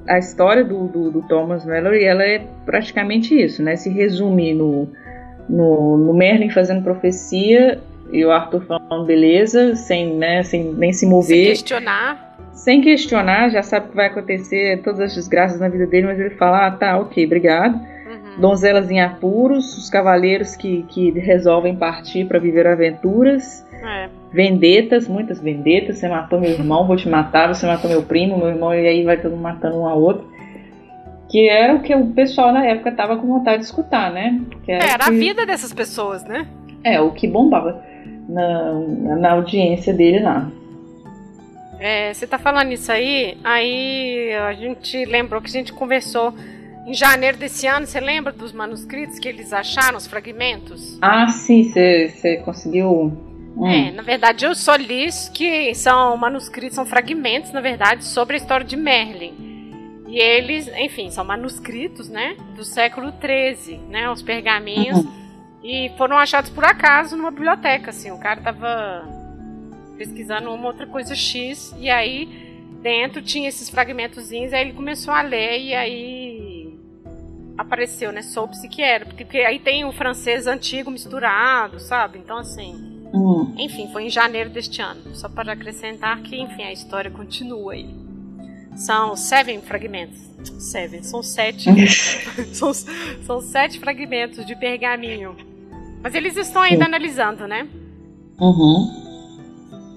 a 0.08 0.18
história 0.18 0.64
do, 0.64 0.88
do, 0.88 1.12
do, 1.12 1.22
Thomas 1.24 1.66
Mallory 1.66 2.06
ela 2.06 2.24
é 2.24 2.42
praticamente 2.66 3.38
isso, 3.38 3.62
né? 3.62 3.76
Se 3.76 3.90
resume 3.90 4.54
no, 4.54 4.88
no, 5.50 5.98
no 5.98 6.14
Merlin 6.14 6.50
fazendo 6.50 6.84
profecia 6.84 7.82
e 8.14 8.24
o 8.24 8.32
Arthur 8.32 8.62
falando 8.62 9.06
beleza, 9.06 9.76
sem, 9.76 10.16
né, 10.16 10.44
sem 10.44 10.74
nem 10.74 10.94
se 10.94 11.06
mover. 11.06 11.28
Sem 11.28 11.46
questionar. 11.48 12.38
Sem 12.54 12.82
questionar, 12.82 13.50
já 13.50 13.62
sabe 13.62 13.88
o 13.88 13.90
que 13.90 13.96
vai 13.96 14.08
acontecer, 14.08 14.82
todas 14.84 15.02
as 15.02 15.16
desgraças 15.16 15.60
na 15.60 15.68
vida 15.68 15.86
dele, 15.86 16.08
mas 16.08 16.20
ele 16.20 16.30
fala, 16.32 16.68
ah, 16.68 16.72
tá, 16.72 16.98
ok, 16.98 17.26
obrigado 17.26 17.91
donzelas 18.38 18.90
em 18.90 19.02
apuros, 19.02 19.78
os 19.78 19.90
cavaleiros 19.90 20.56
que, 20.56 20.84
que 20.90 21.12
resolvem 21.12 21.76
partir 21.76 22.26
para 22.26 22.40
viver 22.40 22.68
aventuras, 22.68 23.66
é. 23.84 24.10
vendetas, 24.32 25.08
muitas 25.08 25.42
vendetas. 25.42 25.98
Você 25.98 26.08
matou 26.08 26.40
meu 26.40 26.52
irmão, 26.52 26.88
vou 26.88 26.96
te 26.96 27.10
matar. 27.10 27.54
Você 27.54 27.66
matou 27.66 27.90
meu 27.90 28.04
primo, 28.04 28.38
meu 28.38 28.50
irmão, 28.50 28.74
e 28.74 28.88
aí 28.88 29.04
vai 29.04 29.18
todo 29.18 29.32
mundo 29.32 29.42
matando 29.42 29.78
um 29.78 29.88
ao 29.88 30.02
outro. 30.02 30.30
Que 31.30 31.48
era 31.48 31.76
o 31.76 31.82
que 31.82 31.96
o 31.96 32.08
pessoal 32.08 32.52
na 32.52 32.66
época 32.66 32.92
tava 32.92 33.18
com 33.18 33.28
vontade 33.28 33.60
de 33.60 33.66
escutar, 33.66 34.12
né? 34.12 34.42
Que 34.64 34.72
era, 34.72 34.84
é, 34.84 34.90
era 34.90 35.04
que... 35.06 35.10
a 35.10 35.14
vida 35.14 35.46
dessas 35.46 35.74
pessoas, 35.74 36.24
né? 36.26 36.48
É, 36.84 37.00
o 37.00 37.12
que 37.12 37.28
bombava 37.28 37.84
na, 38.28 38.74
na 39.18 39.32
audiência 39.32 39.94
dele 39.94 40.20
lá. 40.20 40.50
É, 41.80 42.14
você 42.14 42.28
tá 42.28 42.38
falando 42.38 42.72
isso 42.72 42.92
aí, 42.92 43.38
aí 43.44 44.32
a 44.34 44.54
gente 44.54 45.04
lembrou 45.06 45.42
que 45.42 45.48
a 45.48 45.52
gente 45.52 45.74
conversou 45.74 46.32
em 46.86 46.94
janeiro 46.94 47.38
desse 47.38 47.68
ano, 47.68 47.86
você 47.86 48.00
lembra 48.00 48.32
dos 48.32 48.52
manuscritos 48.52 49.20
que 49.20 49.28
eles 49.28 49.54
acharam, 49.54 49.98
os 49.98 50.08
fragmentos? 50.08 50.98
Ah, 51.02 51.28
sim, 51.28 51.64
você 51.64 52.42
conseguiu 52.44 53.32
Hum. 53.56 53.68
É, 53.68 53.92
na 53.92 54.02
verdade 54.02 54.46
eu 54.46 54.56
só 54.56 54.76
li 54.76 55.10
que 55.34 55.76
são 55.76 56.16
manuscritos, 56.18 56.76
são 56.76 56.86
fragmentos, 56.86 57.52
na 57.52 57.62
verdade, 57.62 58.06
sobre 58.06 58.36
a 58.36 58.38
história 58.38 58.66
de 58.66 58.78
Merlin. 58.78 59.34
E 60.08 60.20
eles, 60.20 60.68
enfim, 60.78 61.10
são 61.10 61.24
manuscritos, 61.24 62.10
né, 62.10 62.36
do 62.56 62.64
século 62.64 63.14
XIII, 63.22 63.78
né, 63.90 64.10
os 64.10 64.22
pergaminhos, 64.22 65.06
uhum. 65.06 65.12
e 65.64 65.92
foram 65.98 66.18
achados 66.18 66.50
por 66.50 66.66
acaso 66.66 67.16
numa 67.16 67.32
biblioteca, 67.32 67.92
assim, 67.92 68.12
o 68.12 68.18
cara 68.18 68.42
tava 68.42 69.08
pesquisando 69.98 70.52
uma 70.52 70.68
outra 70.68 70.86
coisa 70.86 71.16
X, 71.16 71.74
e 71.80 71.90
aí 71.90 72.28
dentro 72.82 73.22
tinha 73.22 73.48
esses 73.48 73.70
fragmentozinhos, 73.70 74.52
aí 74.52 74.62
ele 74.62 74.74
começou 74.74 75.14
a 75.14 75.22
ler, 75.22 75.62
e 75.62 75.74
aí 75.74 76.31
apareceu, 77.62 78.12
né, 78.12 78.22
soube-se 78.22 78.68
que 78.68 78.82
era, 78.82 79.06
porque, 79.06 79.40
aí 79.40 79.60
tem 79.60 79.86
o 79.86 79.92
francês 79.92 80.48
antigo 80.48 80.92
misturado, 80.92 81.80
sabe, 81.80 82.20
então 82.20 82.38
assim... 82.38 82.90
Hum. 83.14 83.54
Enfim, 83.58 83.90
foi 83.92 84.06
em 84.06 84.10
janeiro 84.10 84.50
deste 84.50 84.82
ano. 84.82 85.14
Só 85.14 85.28
para 85.28 85.52
acrescentar 85.52 86.22
que, 86.22 86.40
enfim, 86.40 86.64
a 86.64 86.72
história 86.72 87.12
continua 87.12 87.74
aí. 87.74 87.94
São 88.76 89.16
sete 89.18 89.60
fragmentos. 89.60 90.20
Seven, 90.60 91.04
são 91.04 91.22
sete. 91.22 91.70
são, 92.54 92.74
são 92.74 93.42
sete 93.42 93.80
fragmentos 93.80 94.46
de 94.46 94.56
pergaminho. 94.56 95.36
Mas 96.02 96.16
eles 96.16 96.36
estão 96.38 96.62
ainda 96.62 96.86
analisando, 96.86 97.48
né? 97.48 97.68
Uhum. 98.40 99.01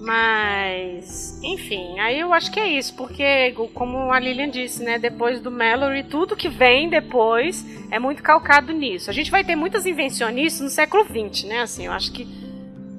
Mas, 0.05 1.39
enfim, 1.43 1.99
aí 1.99 2.19
eu 2.19 2.31
acho 2.31 2.51
que 2.51 2.59
é 2.59 2.67
isso, 2.67 2.95
porque, 2.95 3.51
como 3.73 4.11
a 4.11 4.19
Lilian 4.19 4.49
disse, 4.49 4.83
né, 4.83 4.99
depois 4.99 5.41
do 5.41 5.49
Mallory, 5.49 6.03
tudo 6.03 6.35
que 6.35 6.47
vem 6.47 6.87
depois 6.89 7.65
é 7.89 7.97
muito 7.97 8.21
calcado 8.21 8.71
nisso. 8.71 9.09
A 9.09 9.13
gente 9.13 9.31
vai 9.31 9.43
ter 9.43 9.55
muitas 9.55 9.85
invencionistas 9.87 10.61
no 10.61 10.69
século 10.69 11.03
XX, 11.05 11.45
né, 11.45 11.61
assim, 11.61 11.87
eu 11.87 11.91
acho 11.91 12.11
que 12.11 12.27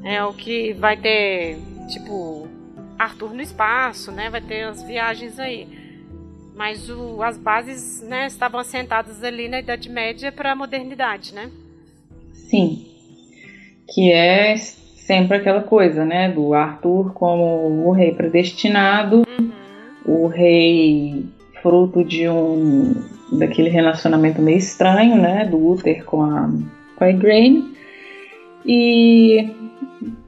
é 0.03 0.23
o 0.25 0.33
que 0.33 0.73
vai 0.73 0.97
ter, 0.97 1.59
tipo, 1.88 2.49
Arthur 2.99 3.35
no 3.35 3.42
espaço, 3.42 4.11
né? 4.11 4.31
Vai 4.31 4.40
ter 4.40 4.64
as 4.64 4.83
viagens 4.83 5.38
aí. 5.38 5.66
Mas 6.55 6.88
o, 6.88 7.23
as 7.23 7.37
bases, 7.37 8.01
né, 8.03 8.27
estavam 8.27 8.61
assentadas 8.61 9.23
ali 9.23 9.49
na 9.49 9.61
Idade 9.61 9.88
Média 9.88 10.33
para 10.33 10.53
a 10.53 10.57
modernidade, 10.57 11.35
né? 11.35 11.51
Sim. 12.33 12.87
Que 13.92 14.12
é 14.12 14.55
sempre 15.07 15.37
aquela 15.37 15.62
coisa, 15.62 16.05
né, 16.05 16.31
do 16.31 16.53
Arthur 16.53 17.12
como 17.12 17.87
o 17.87 17.92
rei 17.92 18.12
predestinado, 18.12 19.23
uhum. 19.38 19.51
o 20.05 20.27
rei 20.27 21.25
fruto 21.62 22.05
de 22.05 22.29
um 22.29 22.95
daquele 23.33 23.71
relacionamento 23.71 24.42
meio 24.42 24.59
estranho, 24.59 25.16
né, 25.16 25.45
do 25.45 25.64
Uther 25.64 26.05
com 26.05 26.23
a 26.23 26.51
com 26.97 27.05
a 27.05 27.11
Igraine. 27.11 27.77
E 28.64 29.49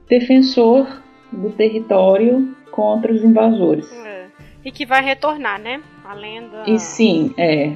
defensor 0.07 0.87
do 1.31 1.49
território 1.49 2.55
contra 2.71 3.11
os 3.11 3.23
invasores. 3.23 3.91
É. 4.05 4.27
E 4.63 4.71
que 4.71 4.85
vai 4.85 5.03
retornar, 5.03 5.59
né? 5.59 5.81
A 6.05 6.13
lenda. 6.13 6.63
E 6.65 6.79
sim, 6.79 7.33
é. 7.37 7.73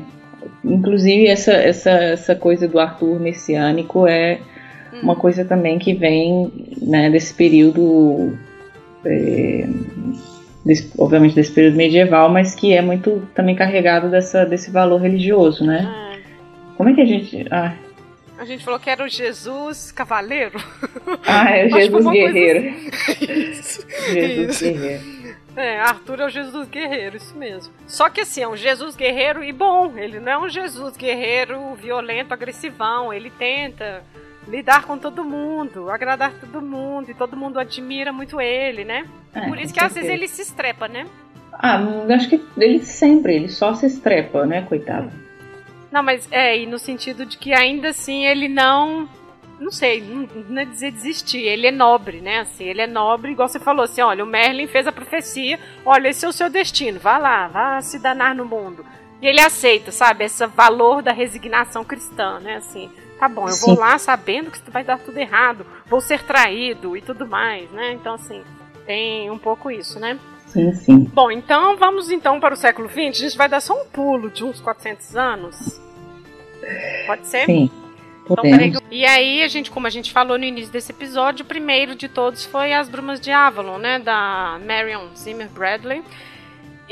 Inclusive 0.63 1.27
essa, 1.27 1.51
essa, 1.51 1.91
essa 1.91 2.35
coisa 2.35 2.67
do 2.67 2.79
Arthur 2.79 3.19
messiânico 3.19 4.07
é 4.07 4.39
hum. 4.93 4.99
uma 5.01 5.15
coisa 5.15 5.43
também 5.43 5.79
que 5.79 5.93
vem 5.93 6.51
né, 6.81 7.09
desse 7.09 7.33
período. 7.33 8.37
É, 9.05 9.67
desse, 10.65 10.89
obviamente 10.97 11.35
desse 11.35 11.51
período 11.51 11.75
medieval, 11.75 12.29
mas 12.29 12.55
que 12.55 12.73
é 12.73 12.81
muito 12.81 13.27
também 13.35 13.55
carregado 13.55 14.09
dessa, 14.09 14.45
desse 14.45 14.71
valor 14.71 15.01
religioso, 15.01 15.65
né? 15.65 16.15
É. 16.15 16.23
Como 16.77 16.89
é 16.89 16.93
que 16.93 17.01
a 17.01 17.05
gente. 17.05 17.45
Ah, 17.51 17.73
a 18.37 18.45
gente 18.45 18.65
falou 18.65 18.79
que 18.79 18.89
era 18.89 19.03
o 19.03 19.07
Jesus 19.07 19.91
Cavaleiro. 19.91 20.61
Ah, 21.25 21.49
é 21.55 21.65
o 21.67 21.69
Jesus 21.69 22.05
Guerreiro. 22.05 22.59
Assim. 22.59 23.51
Isso. 23.51 23.87
Jesus 24.11 24.49
isso. 24.49 24.63
Guerreiro. 24.65 25.23
É, 25.55 25.79
Arthur 25.79 26.19
é 26.19 26.25
o 26.25 26.29
Jesus 26.29 26.67
Guerreiro, 26.67 27.15
isso 27.15 27.37
mesmo. 27.37 27.71
Só 27.87 28.09
que 28.09 28.21
assim, 28.21 28.41
é 28.41 28.47
um 28.47 28.57
Jesus 28.57 28.95
Guerreiro 28.95 29.43
e 29.43 29.53
bom. 29.53 29.93
Ele 29.97 30.19
não 30.19 30.31
é 30.31 30.37
um 30.37 30.49
Jesus 30.49 30.97
Guerreiro 30.97 31.75
violento, 31.75 32.33
agressivão. 32.33 33.13
Ele 33.13 33.29
tenta 33.29 34.03
lidar 34.47 34.85
com 34.85 34.97
todo 34.97 35.23
mundo, 35.23 35.89
agradar 35.89 36.33
todo 36.33 36.61
mundo, 36.61 37.09
e 37.09 37.13
todo 37.13 37.37
mundo 37.37 37.59
admira 37.59 38.11
muito 38.11 38.39
ele, 38.39 38.83
né? 38.83 39.05
É, 39.33 39.47
Por 39.47 39.57
isso 39.57 39.73
que 39.73 39.79
às 39.79 39.93
vezes 39.93 40.09
ele 40.09 40.27
se 40.27 40.41
estrepa, 40.41 40.87
né? 40.87 41.05
Ah, 41.53 41.79
acho 42.15 42.29
que 42.29 42.41
ele 42.57 42.83
sempre, 42.83 43.35
ele 43.35 43.49
só 43.49 43.73
se 43.73 43.85
estrepa, 43.85 44.45
né, 44.45 44.63
coitado. 44.63 45.11
Não, 45.91 46.01
mas 46.01 46.27
é, 46.31 46.57
e 46.57 46.65
no 46.65 46.79
sentido 46.79 47.25
de 47.25 47.37
que 47.37 47.53
ainda 47.53 47.89
assim 47.89 48.25
ele 48.25 48.47
não. 48.47 49.07
Não 49.59 49.71
sei, 49.71 50.01
não, 50.01 50.27
não 50.49 50.61
é 50.61 50.65
dizer 50.65 50.91
desistir, 50.91 51.41
ele 51.41 51.67
é 51.67 51.71
nobre, 51.71 52.19
né? 52.19 52.39
Assim, 52.39 52.65
ele 52.65 52.81
é 52.81 52.87
nobre, 52.87 53.31
igual 53.31 53.47
você 53.47 53.59
falou 53.59 53.83
assim: 53.83 54.01
olha, 54.01 54.23
o 54.23 54.27
Merlin 54.27 54.65
fez 54.65 54.87
a 54.87 54.91
profecia, 54.91 55.59
olha, 55.85 56.09
esse 56.09 56.25
é 56.25 56.27
o 56.27 56.33
seu 56.33 56.49
destino, 56.49 56.99
vá 56.99 57.19
lá, 57.19 57.47
vá 57.47 57.81
se 57.81 57.99
danar 57.99 58.33
no 58.33 58.43
mundo. 58.43 58.83
E 59.23 59.27
ele 59.27 59.39
aceita, 59.39 59.89
sabe, 59.89 60.25
esse 60.25 60.45
valor 60.47 61.01
da 61.01 61.13
resignação 61.13 61.81
cristã, 61.81 62.41
né? 62.41 62.57
Assim, 62.57 62.91
tá 63.17 63.29
bom, 63.29 63.47
eu 63.47 63.55
vou 63.55 63.79
lá 63.79 63.97
sabendo 63.97 64.51
que 64.51 64.69
vai 64.69 64.83
dar 64.83 64.99
tudo 64.99 65.17
errado, 65.17 65.65
vou 65.87 66.01
ser 66.01 66.21
traído 66.23 66.97
e 66.97 67.01
tudo 67.01 67.25
mais, 67.25 67.71
né? 67.71 67.93
Então, 67.93 68.15
assim, 68.15 68.43
tem 68.85 69.31
um 69.31 69.37
pouco 69.37 69.71
isso, 69.71 69.97
né? 69.97 70.19
Sim, 70.47 70.73
sim. 70.73 70.99
Bom, 71.05 71.31
então 71.31 71.77
vamos 71.77 72.11
então 72.11 72.37
para 72.37 72.53
o 72.53 72.57
século 72.57 72.89
XX. 72.89 72.97
A 72.97 73.11
gente 73.13 73.37
vai 73.37 73.47
dar 73.47 73.61
só 73.61 73.81
um 73.81 73.85
pulo 73.85 74.29
de 74.29 74.43
uns 74.43 74.59
400 74.59 75.15
anos. 75.15 75.81
Pode 77.07 77.25
ser? 77.25 77.45
Sim. 77.45 77.71
Então, 78.25 78.43
peraí, 78.43 78.73
e 78.91 79.05
aí, 79.05 79.41
a 79.41 79.47
gente, 79.47 79.71
como 79.71 79.87
a 79.87 79.89
gente 79.89 80.11
falou 80.11 80.37
no 80.37 80.43
início 80.43 80.71
desse 80.71 80.91
episódio, 80.91 81.45
o 81.45 81.47
primeiro 81.47 81.95
de 81.95 82.09
todos 82.09 82.43
foi 82.43 82.73
As 82.73 82.89
Brumas 82.89 83.21
de 83.21 83.31
Avalon, 83.31 83.77
né? 83.77 83.99
Da 83.99 84.59
Marion 84.65 85.07
Zimmer 85.15 85.47
Bradley. 85.47 86.03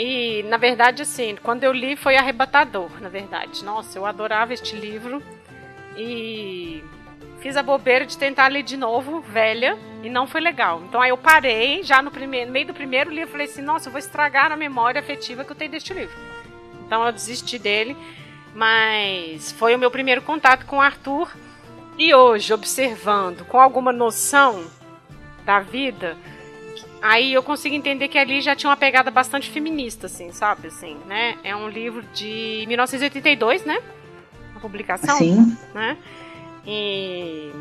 E, 0.03 0.41
na 0.49 0.57
verdade, 0.57 1.03
assim, 1.03 1.37
quando 1.43 1.63
eu 1.63 1.71
li 1.71 1.95
foi 1.95 2.15
arrebatador, 2.15 2.89
na 2.99 3.07
verdade. 3.07 3.63
Nossa, 3.63 3.99
eu 3.99 4.03
adorava 4.03 4.51
este 4.51 4.75
livro. 4.75 5.21
E 5.95 6.83
fiz 7.39 7.55
a 7.55 7.61
bobeira 7.61 8.03
de 8.03 8.17
tentar 8.17 8.47
ler 8.47 8.63
de 8.63 8.75
novo, 8.75 9.21
velha, 9.21 9.77
e 10.01 10.09
não 10.09 10.25
foi 10.25 10.41
legal. 10.41 10.81
Então 10.81 10.99
aí 10.99 11.11
eu 11.11 11.17
parei, 11.17 11.83
já 11.83 12.01
no, 12.01 12.09
primeiro, 12.09 12.47
no 12.47 12.51
meio 12.51 12.65
do 12.65 12.73
primeiro 12.73 13.11
livro, 13.11 13.29
falei 13.31 13.45
assim, 13.45 13.61
nossa, 13.61 13.89
eu 13.89 13.91
vou 13.91 13.99
estragar 13.99 14.51
a 14.51 14.57
memória 14.57 14.97
afetiva 14.97 15.45
que 15.45 15.51
eu 15.51 15.55
tenho 15.55 15.69
deste 15.69 15.93
livro. 15.93 16.17
Então 16.83 17.05
eu 17.05 17.11
desisti 17.11 17.59
dele. 17.59 17.95
Mas 18.55 19.51
foi 19.51 19.75
o 19.75 19.79
meu 19.79 19.91
primeiro 19.91 20.23
contato 20.23 20.65
com 20.65 20.77
o 20.77 20.81
Arthur. 20.81 21.31
E 21.95 22.11
hoje, 22.11 22.51
observando 22.51 23.45
com 23.45 23.61
alguma 23.61 23.93
noção 23.93 24.65
da 25.45 25.59
vida, 25.59 26.17
aí 27.01 27.33
eu 27.33 27.41
consigo 27.41 27.75
entender 27.75 28.07
que 28.07 28.17
ali 28.17 28.41
já 28.41 28.55
tinha 28.55 28.69
uma 28.69 28.77
pegada 28.77 29.09
bastante 29.09 29.49
feminista, 29.49 30.05
assim, 30.05 30.31
sabe? 30.31 30.67
Assim, 30.67 30.97
né? 31.07 31.37
É 31.43 31.55
um 31.55 31.67
livro 31.67 32.03
de 32.13 32.63
1982, 32.67 33.65
né? 33.65 33.79
A 34.55 34.59
publicação. 34.59 35.17
Sim. 35.17 35.57
Né? 35.73 35.97
E. 36.65 37.51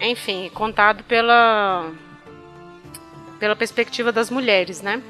Enfim, 0.00 0.50
contado 0.52 1.02
pela. 1.04 1.90
pela 3.38 3.56
perspectiva 3.56 4.12
das 4.12 4.30
mulheres, 4.30 4.82
né? 4.82 5.02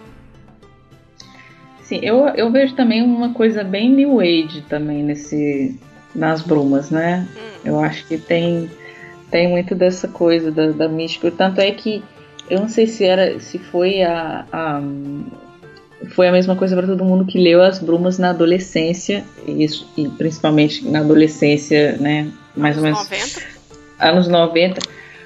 Sim, 1.83 1.99
eu, 2.03 2.29
eu 2.29 2.51
vejo 2.53 2.75
também 2.77 3.03
uma 3.03 3.35
coisa 3.35 3.65
bem 3.65 3.91
New 3.91 4.21
Age 4.21 4.63
também 4.69 5.03
nesse 5.03 5.77
nas 6.15 6.43
brumas, 6.43 6.91
né? 6.91 7.29
Hum. 7.37 7.61
Eu 7.65 7.81
acho 7.81 8.07
que 8.07 8.17
tem 8.17 8.71
tem 9.31 9.49
muito 9.49 9.75
dessa 9.75 10.09
coisa 10.09 10.51
da, 10.51 10.71
da 10.71 10.89
mística. 10.89 11.31
Tanto 11.31 11.61
é 11.61 11.71
que 11.71 12.03
eu 12.51 12.61
não 12.61 12.69
sei 12.69 12.87
se 12.87 13.05
era 13.05 13.39
se 13.41 13.59
foi 13.59 14.03
a, 14.03 14.45
a 14.53 14.83
foi 16.11 16.29
a 16.29 16.33
mesma 16.33 16.57
coisa 16.57 16.75
para 16.77 16.87
todo 16.87 17.05
mundo 17.05 17.25
que 17.25 17.39
leu 17.39 17.63
as 17.63 17.79
brumas 17.79 18.19
na 18.19 18.31
adolescência 18.31 19.25
isso 19.47 19.89
e 19.97 20.09
principalmente 20.09 20.87
na 20.89 21.01
adolescência, 21.01 21.97
né? 21.99 22.29
Mais 22.57 22.77
anos 22.77 22.99
ou 22.99 23.11
menos 23.11 23.35
90. 23.35 23.47
anos 24.01 24.29
90, 24.29 24.81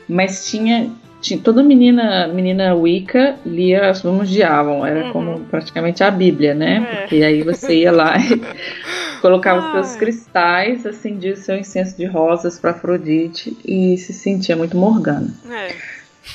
mas 0.08 0.46
tinha 0.46 0.90
tinha, 1.24 1.40
toda 1.40 1.62
menina 1.62 2.28
menina 2.28 2.74
Wicca 2.74 3.36
lia 3.46 3.88
as 3.88 4.02
Brumas 4.02 4.28
de 4.28 4.42
Avon, 4.42 4.84
era 4.84 5.06
uhum. 5.06 5.12
como 5.12 5.40
praticamente 5.46 6.04
a 6.04 6.10
Bíblia, 6.10 6.54
né? 6.54 6.86
É. 6.86 6.96
Porque 6.96 7.22
aí 7.22 7.42
você 7.42 7.80
ia 7.80 7.92
lá 7.92 8.16
e 8.18 8.42
colocava 9.22 9.64
os 9.64 9.86
seus 9.86 9.96
cristais, 9.96 10.84
acendia 10.84 11.32
o 11.32 11.36
seu 11.36 11.56
incenso 11.56 11.96
de 11.96 12.04
rosas 12.04 12.58
para 12.58 12.72
Afrodite 12.72 13.56
e 13.64 13.96
se 13.96 14.12
sentia 14.12 14.54
muito 14.54 14.76
morgana. 14.76 15.32
É. 15.50 15.74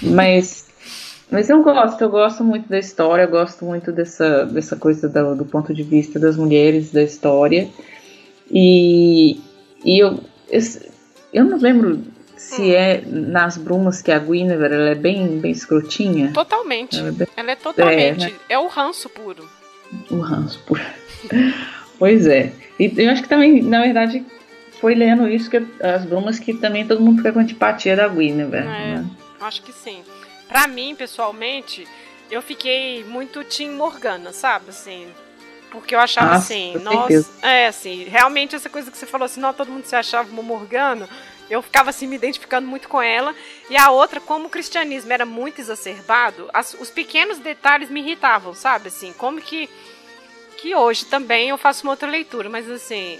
Mas 0.01 0.68
mas 1.31 1.49
eu 1.49 1.61
gosto, 1.61 2.01
eu 2.01 2.09
gosto 2.09 2.43
muito 2.43 2.67
da 2.67 2.79
história, 2.79 3.23
eu 3.23 3.29
gosto 3.29 3.63
muito 3.63 3.91
dessa, 3.91 4.45
dessa 4.45 4.75
coisa 4.75 5.07
do, 5.07 5.35
do 5.35 5.45
ponto 5.45 5.73
de 5.73 5.83
vista 5.83 6.19
das 6.19 6.35
mulheres 6.35 6.91
da 6.91 7.03
história. 7.03 7.69
E, 8.51 9.39
e 9.85 10.01
eu, 10.01 10.19
eu, 10.49 10.61
eu 11.31 11.45
não 11.45 11.59
lembro 11.59 12.01
se 12.35 12.61
hum. 12.61 12.73
é 12.73 13.01
nas 13.05 13.57
brumas 13.57 14.01
que 14.01 14.11
a 14.11 14.17
Guinevere 14.17 14.73
ela 14.73 14.89
é 14.89 14.95
bem, 14.95 15.39
bem 15.39 15.51
escrotinha. 15.51 16.31
Totalmente. 16.33 16.97
Ela 16.97 17.09
é, 17.09 17.11
bem... 17.11 17.27
ela 17.37 17.51
é 17.51 17.55
totalmente. 17.55 18.25
É, 18.25 18.29
né? 18.29 18.35
é, 18.49 18.57
o 18.57 18.67
ranço 18.67 19.07
puro. 19.09 19.47
O 20.09 20.19
ranço 20.19 20.59
puro. 20.65 20.81
pois 21.99 22.25
é. 22.25 22.51
E 22.79 22.91
eu 22.97 23.11
acho 23.11 23.21
que 23.21 23.29
também, 23.29 23.61
na 23.61 23.81
verdade, 23.81 24.25
foi 24.81 24.95
lendo 24.95 25.27
isso 25.27 25.49
que 25.49 25.63
as 25.83 26.05
brumas 26.05 26.39
que 26.39 26.55
também 26.55 26.87
todo 26.87 27.01
mundo 27.01 27.17
fica 27.17 27.33
com 27.33 27.39
antipatia 27.39 27.95
da 27.95 28.07
Guinevere. 28.07 28.65
É, 28.65 28.67
né? 28.67 29.05
Acho 29.41 29.61
que 29.61 29.71
sim. 29.71 30.01
Pra 30.49 30.67
mim, 30.67 30.93
pessoalmente, 30.95 31.87
eu 32.29 32.41
fiquei 32.41 33.05
muito 33.05 33.43
Tim 33.45 33.69
Morgana, 33.69 34.33
sabe? 34.33 34.71
Assim, 34.71 35.07
porque 35.71 35.95
eu 35.95 35.99
achava 35.99 36.31
Nossa, 36.33 36.43
assim, 36.53 36.77
nossa, 36.79 37.31
é 37.41 37.67
assim, 37.67 38.03
realmente 38.05 38.55
essa 38.55 38.69
coisa 38.69 38.91
que 38.91 38.97
você 38.97 39.05
falou 39.05 39.25
assim, 39.25 39.39
não, 39.39 39.53
todo 39.53 39.71
mundo 39.71 39.85
se 39.85 39.95
achava 39.95 40.29
uma 40.29 40.43
Morgana, 40.43 41.07
eu 41.49 41.61
ficava 41.61 41.89
assim 41.91 42.07
me 42.07 42.15
identificando 42.15 42.67
muito 42.67 42.89
com 42.89 43.01
ela. 43.01 43.33
E 43.69 43.77
a 43.77 43.89
outra, 43.91 44.19
como 44.19 44.47
o 44.47 44.49
cristianismo 44.49 45.13
era 45.13 45.25
muito 45.25 45.61
exacerbado, 45.61 46.49
as- 46.53 46.73
os 46.73 46.89
pequenos 46.89 47.37
detalhes 47.39 47.89
me 47.89 48.01
irritavam, 48.01 48.53
sabe? 48.53 48.89
Assim, 48.89 49.13
como 49.13 49.39
que 49.41 49.69
que 50.57 50.75
hoje 50.75 51.05
também 51.05 51.47
eu 51.47 51.57
faço 51.57 51.83
uma 51.83 51.93
outra 51.93 52.09
leitura, 52.09 52.49
mas 52.49 52.69
assim, 52.69 53.17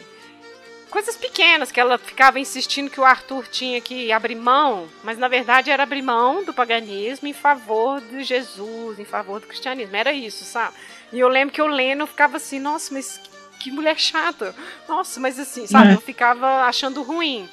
coisas 0.90 1.16
pequenas 1.16 1.72
que 1.72 1.80
ela 1.80 1.98
ficava 1.98 2.40
insistindo 2.40 2.90
que 2.90 3.00
o 3.00 3.06
Arthur 3.06 3.48
tinha 3.48 3.80
que 3.80 4.12
abrir 4.12 4.36
mão, 4.36 4.90
mas 5.04 5.18
na 5.18 5.28
verdade 5.28 5.70
era 5.70 5.84
abrir 5.84 6.02
mão 6.02 6.44
do 6.44 6.54
paganismo 6.54 7.28
em 7.28 7.34
favor 7.34 8.02
de 8.02 8.24
Jesus, 8.24 9.00
em 9.00 9.06
favor 9.06 9.40
do 9.40 9.48
cristianismo. 9.48 9.96
Era 9.96 10.12
isso, 10.12 10.44
sabe? 10.44 10.76
E 11.14 11.20
eu 11.20 11.28
lembro 11.28 11.54
que 11.54 11.62
eu 11.62 11.68
lendo 11.68 12.02
eu 12.02 12.08
ficava 12.08 12.38
assim, 12.38 12.60
nossa, 12.60 12.94
mas 12.94 13.20
que 13.60 13.72
mulher 13.72 14.00
chata. 14.00 14.56
Nossa, 14.88 15.20
mas 15.20 15.38
assim, 15.40 15.68
sabe? 15.68 15.92
É. 15.92 15.94
Eu 15.94 16.02
ficava 16.02 16.64
achando 16.64 17.04
ruim. 17.04 17.48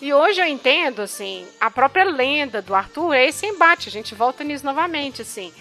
E 0.00 0.12
hoje 0.14 0.40
eu 0.40 0.46
entendo, 0.46 1.02
assim, 1.02 1.46
a 1.60 1.70
própria 1.70 2.04
lenda 2.04 2.62
do 2.62 2.74
Arthur 2.74 3.12
é 3.12 3.26
esse 3.26 3.46
embate. 3.46 3.88
A 3.88 3.92
gente 3.92 4.14
volta 4.14 4.42
nisso 4.42 4.64
novamente, 4.64 5.20
assim. 5.20 5.52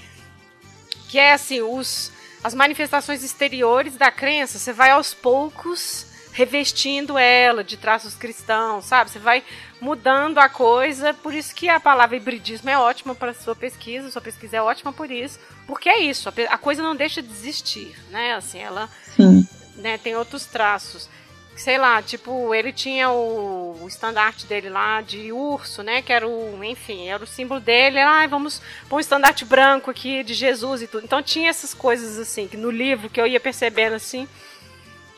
Que 1.09 1.19
é 1.19 1.33
assim, 1.33 1.61
os, 1.61 2.11
as 2.41 2.53
manifestações 2.53 3.21
exteriores 3.21 3.97
da 3.97 4.09
crença, 4.09 4.57
você 4.57 4.71
vai 4.71 4.91
aos 4.91 5.13
poucos 5.13 6.08
revestindo 6.31 7.17
ela 7.17 7.63
de 7.63 7.77
traços 7.77 8.13
cristãos, 8.13 8.85
sabe? 8.85 9.09
Você 9.09 9.19
vai 9.19 9.43
mudando 9.81 10.37
a 10.37 10.49
coisa, 10.49 11.13
por 11.13 11.33
isso 11.33 11.55
que 11.55 11.69
a 11.69 11.79
palavra 11.79 12.17
hibridismo 12.17 12.69
é 12.69 12.77
ótima 12.77 13.15
para 13.15 13.33
sua 13.33 13.55
pesquisa, 13.55 14.11
sua 14.11 14.21
pesquisa 14.21 14.57
é 14.57 14.61
ótima 14.61 14.91
por 14.91 15.09
isso, 15.09 15.39
porque 15.65 15.89
é 15.89 15.99
isso, 15.99 16.29
a, 16.49 16.57
coisa 16.57 16.83
não 16.83 16.95
deixa 16.95 17.21
de 17.21 17.31
existir, 17.31 17.95
né? 18.09 18.33
Assim, 18.33 18.59
ela 18.59 18.89
Sim. 19.15 19.47
né, 19.77 19.97
tem 19.97 20.15
outros 20.15 20.45
traços. 20.45 21.09
Sei 21.55 21.77
lá, 21.77 22.01
tipo, 22.01 22.55
ele 22.55 22.71
tinha 22.71 23.09
o, 23.09 23.77
o 23.81 23.87
estandarte 23.87 24.45
dele 24.45 24.69
lá 24.69 25.01
de 25.01 25.33
urso, 25.33 25.83
né? 25.83 26.01
Que 26.01 26.13
era 26.13 26.25
o, 26.25 26.63
enfim, 26.63 27.09
era 27.09 27.21
o 27.21 27.27
símbolo 27.27 27.59
dele. 27.59 27.99
Ah, 27.99 28.25
vamos 28.27 28.61
pôr 28.87 28.95
um 28.95 28.99
estandarte 29.01 29.43
branco 29.43 29.91
aqui 29.91 30.23
de 30.23 30.33
Jesus 30.33 30.83
e 30.83 30.87
tudo. 30.87 31.03
Então 31.03 31.21
tinha 31.21 31.49
essas 31.49 31.73
coisas 31.73 32.17
assim, 32.17 32.47
que 32.47 32.55
no 32.55 32.71
livro 32.71 33.09
que 33.09 33.19
eu 33.19 33.27
ia 33.27 33.41
percebendo 33.41 33.93
assim, 33.93 34.25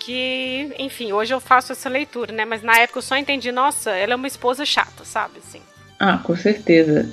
que, 0.04 0.74
enfim, 0.80 1.12
hoje 1.12 1.34
eu 1.34 1.40
faço 1.40 1.72
essa 1.72 1.88
leitura, 1.88 2.34
né? 2.34 2.44
Mas 2.44 2.64
na 2.64 2.76
época 2.78 2.98
eu 2.98 3.04
só 3.04 3.16
entendi, 3.16 3.52
nossa, 3.52 3.92
ela 3.92 4.14
é 4.14 4.16
uma 4.16 4.28
esposa 4.28 4.66
chata, 4.66 5.06
sabe? 5.06 5.34
Assim. 5.38 5.62
Ah, 6.00 6.18
com 6.18 6.36
certeza. 6.36 7.08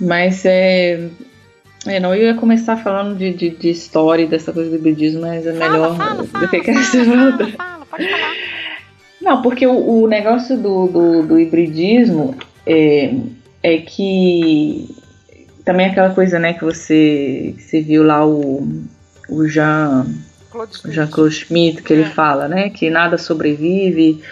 Mas 0.00 0.44
é. 0.46 1.08
É, 1.86 2.00
não, 2.00 2.14
eu 2.14 2.28
ia 2.28 2.34
começar 2.34 2.76
falando 2.76 3.16
de, 3.16 3.32
de, 3.32 3.50
de 3.50 3.70
história 3.70 4.22
e 4.22 4.26
dessa 4.26 4.52
coisa 4.52 4.70
do 4.70 4.82
budismo, 4.82 5.22
mas 5.22 5.46
é 5.46 5.52
melhor 5.52 5.96
fala, 5.96 6.24
fala, 6.24 6.44
do 6.46 6.50
que 6.50 6.60
que 6.60 6.74
fala, 6.74 6.84
fala, 6.84 7.52
fala, 7.56 7.86
pode 7.86 8.10
falar. 8.10 8.34
Não, 9.20 9.42
porque 9.42 9.66
o, 9.66 10.02
o 10.02 10.06
negócio 10.06 10.58
do, 10.58 10.86
do, 10.88 11.22
do 11.26 11.40
hibridismo 11.40 12.36
é, 12.66 13.14
é 13.62 13.78
que 13.78 14.94
também 15.64 15.86
aquela 15.86 16.10
coisa, 16.10 16.38
né, 16.38 16.52
que 16.52 16.64
você, 16.64 17.54
que 17.56 17.62
você 17.62 17.80
viu 17.80 18.02
lá 18.02 18.26
o, 18.26 18.66
o 19.28 19.48
Jean, 19.48 20.06
Claude 20.50 20.72
o 20.72 20.76
Smith. 20.76 20.94
Jean-Claude 20.94 21.34
Schmitt, 21.34 21.82
que 21.82 21.92
ele 21.92 22.02
É. 22.02 22.10
fala, 22.10 22.48
né, 22.48 22.70
que 22.70 22.90
nada 22.90 23.16
sobrevive, 23.18 24.22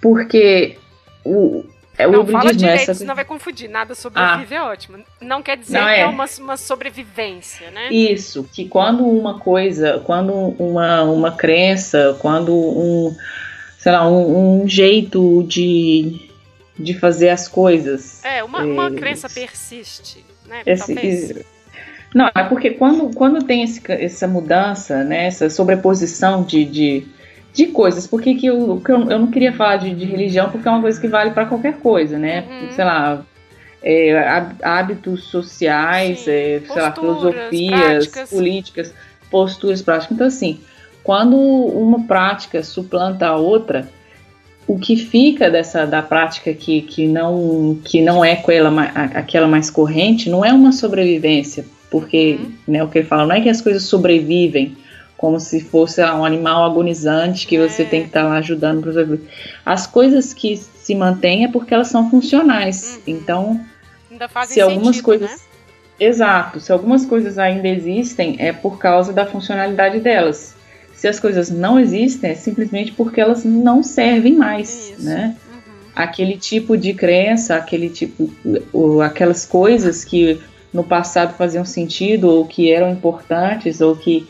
porque 0.00 0.76
o, 1.24 1.64
é 1.96 2.06
o 2.06 2.12
Não, 2.12 2.26
fala 2.26 2.44
hibridismo 2.44 2.48
é 2.48 2.52
direito, 2.72 2.90
essa 2.90 2.94
senão 2.94 3.14
vai 3.14 3.24
confundir. 3.24 3.68
Nada 3.68 3.94
sobrevive 3.94 4.54
é 4.54 4.62
ótimo. 4.62 4.98
Não 5.20 5.42
quer 5.42 5.56
dizer 5.56 5.78
Não, 5.78 5.86
que 5.86 5.92
é. 5.92 6.00
é 6.00 6.06
uma, 6.06 6.26
uma 6.40 6.56
sobrevivência, 6.56 7.70
né? 7.70 7.88
Isso, 7.92 8.44
que 8.52 8.68
quando 8.68 9.04
uma 9.06 9.38
coisa, 9.40 10.00
quando 10.04 10.32
uma, 10.32 11.02
uma 11.02 11.32
crença, 11.32 12.16
quando 12.20 12.54
um, 12.54 13.16
sei 13.78 13.92
lá, 13.92 14.08
um, 14.08 14.62
um 14.62 14.68
jeito 14.68 15.42
de, 15.48 16.28
de 16.78 16.94
fazer 16.98 17.30
as 17.30 17.48
coisas. 17.48 18.24
É, 18.24 18.44
uma, 18.44 18.62
uma 18.62 18.86
É, 18.88 18.94
crença 18.94 19.28
persiste, 19.28 20.24
né? 20.46 20.62
esse- 20.64 20.94
Talvez. 20.94 21.57
Não, 22.14 22.30
é 22.34 22.42
porque 22.44 22.70
quando, 22.70 23.14
quando 23.14 23.42
tem 23.44 23.62
esse, 23.62 23.80
essa 23.92 24.26
mudança, 24.26 25.04
né, 25.04 25.26
essa 25.26 25.50
sobreposição 25.50 26.42
de, 26.42 26.64
de, 26.64 27.06
de 27.52 27.66
coisas, 27.66 28.06
porque 28.06 28.34
que 28.34 28.46
eu, 28.46 28.80
que 28.84 28.90
eu, 28.90 29.10
eu 29.10 29.18
não 29.18 29.26
queria 29.30 29.52
falar 29.52 29.76
de, 29.76 29.94
de 29.94 30.04
religião, 30.04 30.50
porque 30.50 30.66
é 30.66 30.70
uma 30.70 30.80
coisa 30.80 31.00
que 31.00 31.08
vale 31.08 31.30
para 31.32 31.46
qualquer 31.46 31.78
coisa, 31.78 32.18
né? 32.18 32.44
Uhum. 32.48 32.70
Sei 32.72 32.84
lá, 32.84 33.22
é, 33.82 34.18
há- 34.18 34.52
hábitos 34.62 35.24
sociais, 35.24 36.26
é, 36.26 36.60
sei 36.66 36.82
lá, 36.82 36.90
posturas, 36.90 37.20
filosofias, 37.20 38.06
práticas. 38.06 38.30
políticas, 38.30 38.94
posturas 39.30 39.82
práticas. 39.82 40.14
Então, 40.14 40.26
assim, 40.26 40.60
quando 41.02 41.36
uma 41.36 42.06
prática 42.06 42.62
suplanta 42.62 43.26
a 43.26 43.36
outra, 43.36 43.88
o 44.66 44.78
que 44.78 44.96
fica 44.96 45.50
dessa 45.50 45.86
da 45.86 46.02
prática 46.02 46.52
que, 46.52 46.82
que 46.82 47.06
não 47.06 47.78
que 47.82 48.02
não 48.02 48.22
é 48.22 48.32
aquela, 48.32 48.82
aquela 49.14 49.48
mais 49.48 49.70
corrente 49.70 50.28
não 50.28 50.44
é 50.44 50.52
uma 50.52 50.72
sobrevivência, 50.72 51.64
porque 51.90 52.38
Uhum. 52.40 52.52
né, 52.68 52.82
o 52.84 52.88
que 52.88 52.98
ele 52.98 53.06
fala 53.08 53.26
não 53.26 53.34
é 53.34 53.40
que 53.40 53.48
as 53.48 53.60
coisas 53.60 53.82
sobrevivem 53.84 54.76
como 55.16 55.40
se 55.40 55.60
fosse 55.60 56.00
lá, 56.00 56.14
um 56.14 56.24
animal 56.24 56.64
agonizante 56.64 57.44
que 57.44 57.58
você 57.58 57.82
É. 57.82 57.84
tem 57.86 58.02
que 58.02 58.06
estar 58.06 58.22
lá 58.22 58.36
ajudando 58.38 58.80
para 58.82 58.92
sobreviver. 58.92 59.28
As 59.66 59.84
coisas 59.84 60.32
que 60.32 60.56
se 60.56 60.94
mantêm 60.94 61.44
é 61.44 61.48
porque 61.48 61.74
elas 61.74 61.88
são 61.88 62.08
funcionais. 62.08 62.94
Uhum. 62.98 63.02
Então, 63.14 63.60
se 64.46 64.60
algumas 64.60 64.86
sentido, 64.96 65.04
coisas. 65.04 65.30
né? 65.30 65.36
Exato, 66.00 66.60
se 66.60 66.70
algumas 66.70 67.04
coisas 67.04 67.36
ainda 67.36 67.66
existem, 67.66 68.36
é 68.38 68.52
por 68.52 68.78
causa 68.78 69.12
da 69.12 69.26
funcionalidade 69.26 69.98
delas. 69.98 70.54
Se 70.94 71.08
as 71.08 71.18
coisas 71.18 71.50
não 71.50 71.78
existem, 71.80 72.30
é 72.30 72.34
simplesmente 72.36 72.92
porque 72.92 73.20
elas 73.20 73.44
não 73.44 73.82
servem 73.82 74.34
mais, 74.36 74.90
Isso. 74.96 75.02
né? 75.04 75.34
Uhum. 75.52 75.60
Aquele 75.96 76.36
tipo 76.36 76.76
de 76.76 76.94
crença, 76.94 77.56
aquele 77.56 77.88
tipo, 77.88 78.32
ou 78.72 79.02
aquelas 79.02 79.44
coisas 79.44 80.04
que 80.04 80.40
no 80.72 80.84
passado 80.84 81.34
faziam 81.36 81.64
sentido, 81.64 82.28
ou 82.30 82.46
que 82.46 82.70
eram 82.72 82.90
importantes, 82.90 83.80
ou 83.80 83.96
que, 83.96 84.26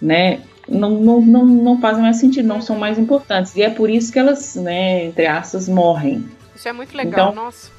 né, 0.00 0.40
não, 0.68 0.90
não, 0.90 1.20
não, 1.20 1.44
não 1.46 1.80
fazem 1.80 2.02
mais 2.02 2.16
sentido, 2.16 2.46
não 2.46 2.60
são 2.60 2.76
mais 2.78 2.98
importantes. 2.98 3.54
E 3.56 3.62
é 3.62 3.70
por 3.70 3.88
isso 3.90 4.12
que 4.12 4.18
elas, 4.18 4.54
né, 4.54 5.06
entre 5.06 5.26
aspas, 5.26 5.68
morrem. 5.68 6.24
Isso 6.54 6.68
é 6.68 6.72
muito 6.72 6.96
legal, 6.96 7.30
Então, 7.32 7.44
nossa. 7.44 7.70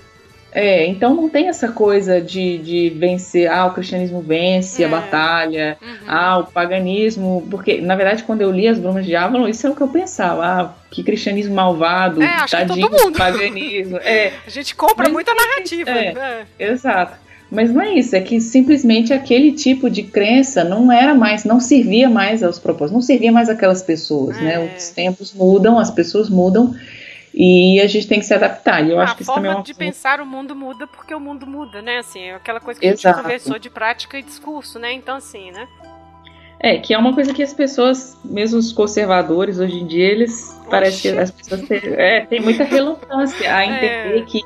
É, 0.55 0.85
então 0.85 1.15
não 1.15 1.27
tem 1.29 1.47
essa 1.47 1.71
coisa 1.71 2.21
de, 2.21 2.59
de 2.59 2.89
vencer, 2.91 3.49
ah, 3.49 3.65
o 3.65 3.73
cristianismo 3.73 4.21
vence 4.21 4.83
É. 4.83 4.85
a 4.85 4.89
batalha, 4.89 5.77
Uhum. 5.81 5.97
ah, 6.07 6.37
o 6.37 6.43
paganismo, 6.45 7.47
porque 7.49 7.81
na 7.81 7.95
verdade 7.95 8.21
quando 8.23 8.41
eu 8.43 8.51
li 8.51 8.67
as 8.67 8.77
Brumas 8.77 9.03
de 9.03 9.15
Avalon, 9.15 9.47
isso 9.47 9.65
é 9.65 9.69
o 9.71 9.75
que 9.75 9.81
eu 9.81 9.87
pensava, 9.87 10.45
ah, 10.45 10.73
que 10.91 11.01
cristianismo 11.03 11.55
malvado, 11.55 12.21
É, 12.21 12.45
tadinho 12.47 12.87
paganismo, 13.17 13.97
é, 13.97 14.33
A 14.45 14.49
gente 14.51 14.75
compra 14.75 15.05
Mas- 15.05 15.13
muita 15.13 15.33
narrativa. 15.33 15.89
é. 15.89 16.13
né? 16.13 16.45
exato. 16.59 17.22
Mas 17.53 17.71
não 17.71 17.81
é 17.81 17.93
isso, 17.93 18.15
é 18.15 18.19
que 18.19 18.41
simplesmente 18.41 19.13
aquele 19.13 19.51
tipo 19.51 19.87
de 19.87 20.01
crença 20.01 20.63
não 20.63 20.91
era 20.91 21.13
mais, 21.13 21.45
não 21.45 21.59
servia 21.59 22.09
mais 22.09 22.41
aos 22.41 22.57
propósitos, 22.57 22.91
não 22.91 23.01
servia 23.01 23.31
mais 23.31 23.47
aquelas 23.47 23.83
pessoas, 23.83 24.35
né? 24.37 24.55
É. 24.55 24.75
Os 24.75 24.89
tempos 24.89 25.31
mudam, 25.33 25.77
as 25.77 25.91
pessoas 25.91 26.31
mudam 26.31 26.73
e 27.31 27.79
a 27.79 27.85
gente 27.85 28.07
tem 28.07 28.19
que 28.19 28.25
se 28.25 28.33
adaptar. 28.33 28.83
E 28.83 28.89
eu 28.89 28.99
acho 28.99 29.13
a 29.13 29.15
que 29.15 29.21
isso 29.21 29.31
também 29.31 29.51
é 29.51 29.53
forma 29.53 29.59
uma 29.59 29.65
de 29.65 29.73
pensar 29.75 30.19
o 30.19 30.25
mundo 30.25 30.55
muda 30.55 30.87
porque 30.87 31.13
o 31.13 31.19
mundo 31.19 31.45
muda, 31.45 31.79
né? 31.79 31.99
Assim, 31.99 32.21
é 32.21 32.35
aquela 32.35 32.59
coisa 32.59 32.79
que 32.79 32.87
a 32.87 32.89
Exato. 32.89 33.17
gente 33.17 33.23
conversou 33.23 33.59
de 33.59 33.69
prática 33.69 34.17
e 34.17 34.23
discurso, 34.23 34.79
né? 34.79 34.91
Então, 34.91 35.17
assim, 35.17 35.51
né? 35.51 35.67
É, 36.59 36.77
que 36.77 36.93
é 36.93 36.97
uma 36.97 37.13
coisa 37.13 37.33
que 37.33 37.43
as 37.43 37.53
pessoas, 37.53 38.17
mesmo 38.23 38.57
os 38.57 38.71
conservadores, 38.71 39.59
hoje 39.59 39.75
em 39.75 39.85
dia, 39.85 40.05
eles 40.05 40.59
parece 40.69 41.01
que 41.01 41.09
as 41.09 41.29
pessoas 41.29 41.61
têm, 41.67 41.81
é, 41.97 42.21
têm 42.21 42.39
muita 42.39 42.63
relutância 42.63 43.53
a 43.53 43.61
entender 43.65 44.19
É. 44.19 44.21
que 44.21 44.41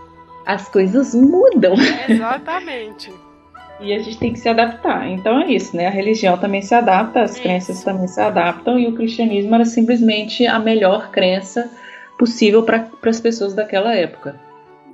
as 0.48 0.70
coisas 0.70 1.14
mudam 1.14 1.76
Exatamente. 2.08 3.14
e 3.82 3.94
a 3.94 4.00
gente 4.00 4.18
tem 4.18 4.32
que 4.34 4.40
se 4.40 4.48
adaptar. 4.48 5.08
Então 5.10 5.42
é 5.42 5.52
isso, 5.52 5.76
né? 5.76 5.88
A 5.88 5.92
religião 5.92 6.38
também 6.38 6.62
se 6.62 6.74
adapta, 6.74 7.22
as 7.22 7.34
Isso. 7.34 7.42
crenças 7.42 7.84
também 7.84 8.08
se 8.08 8.20
adaptam 8.20 8.80
e 8.80 8.88
o 8.88 8.96
cristianismo 8.96 9.54
era 9.54 9.66
simplesmente 9.66 10.48
a 10.48 10.58
melhor 10.58 11.12
crença 11.12 11.70
possível 12.18 12.64
para 12.64 12.90
as 13.06 13.20
pessoas 13.20 13.54
daquela 13.54 13.94
época. 13.94 14.40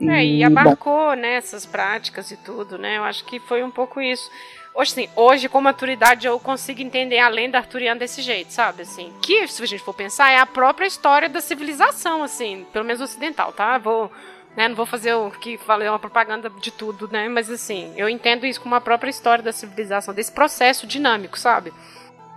É, 0.01 0.25
e 0.25 0.43
abarcou, 0.43 1.13
né, 1.15 1.35
essas 1.35 1.65
práticas 1.65 2.31
e 2.31 2.37
tudo, 2.37 2.77
né? 2.77 2.97
Eu 2.97 3.03
acho 3.03 3.23
que 3.23 3.39
foi 3.39 3.63
um 3.63 3.71
pouco 3.71 4.01
isso. 4.01 4.29
Hoje, 4.75 4.91
assim, 4.91 5.09
hoje, 5.15 5.47
com 5.47 5.61
maturidade, 5.61 6.25
eu 6.25 6.39
consigo 6.39 6.81
entender 6.81 7.19
a 7.19 7.29
lenda 7.29 7.59
arturiana 7.59 7.99
desse 7.99 8.23
jeito, 8.23 8.51
sabe? 8.51 8.81
Assim, 8.81 9.13
que, 9.21 9.47
se 9.47 9.61
a 9.61 9.67
gente 9.67 9.83
for 9.83 9.93
pensar, 9.93 10.31
é 10.31 10.39
a 10.39 10.47
própria 10.47 10.87
história 10.87 11.29
da 11.29 11.39
civilização, 11.39 12.23
assim, 12.23 12.65
pelo 12.73 12.83
menos 12.83 12.99
ocidental, 12.99 13.53
tá? 13.53 13.77
Vou, 13.77 14.11
né, 14.55 14.67
não 14.67 14.75
vou 14.75 14.85
fazer 14.85 15.13
o 15.13 15.31
que 15.31 15.57
falei 15.57 15.87
uma 15.87 15.99
propaganda 15.99 16.49
de 16.49 16.71
tudo, 16.71 17.07
né? 17.11 17.27
Mas, 17.27 17.49
assim, 17.49 17.93
eu 17.97 18.07
entendo 18.07 18.45
isso 18.45 18.61
como 18.61 18.75
a 18.75 18.81
própria 18.81 19.09
história 19.09 19.43
da 19.43 19.51
civilização, 19.51 20.13
desse 20.13 20.31
processo 20.31 20.85
dinâmico, 20.85 21.37
sabe? 21.37 21.73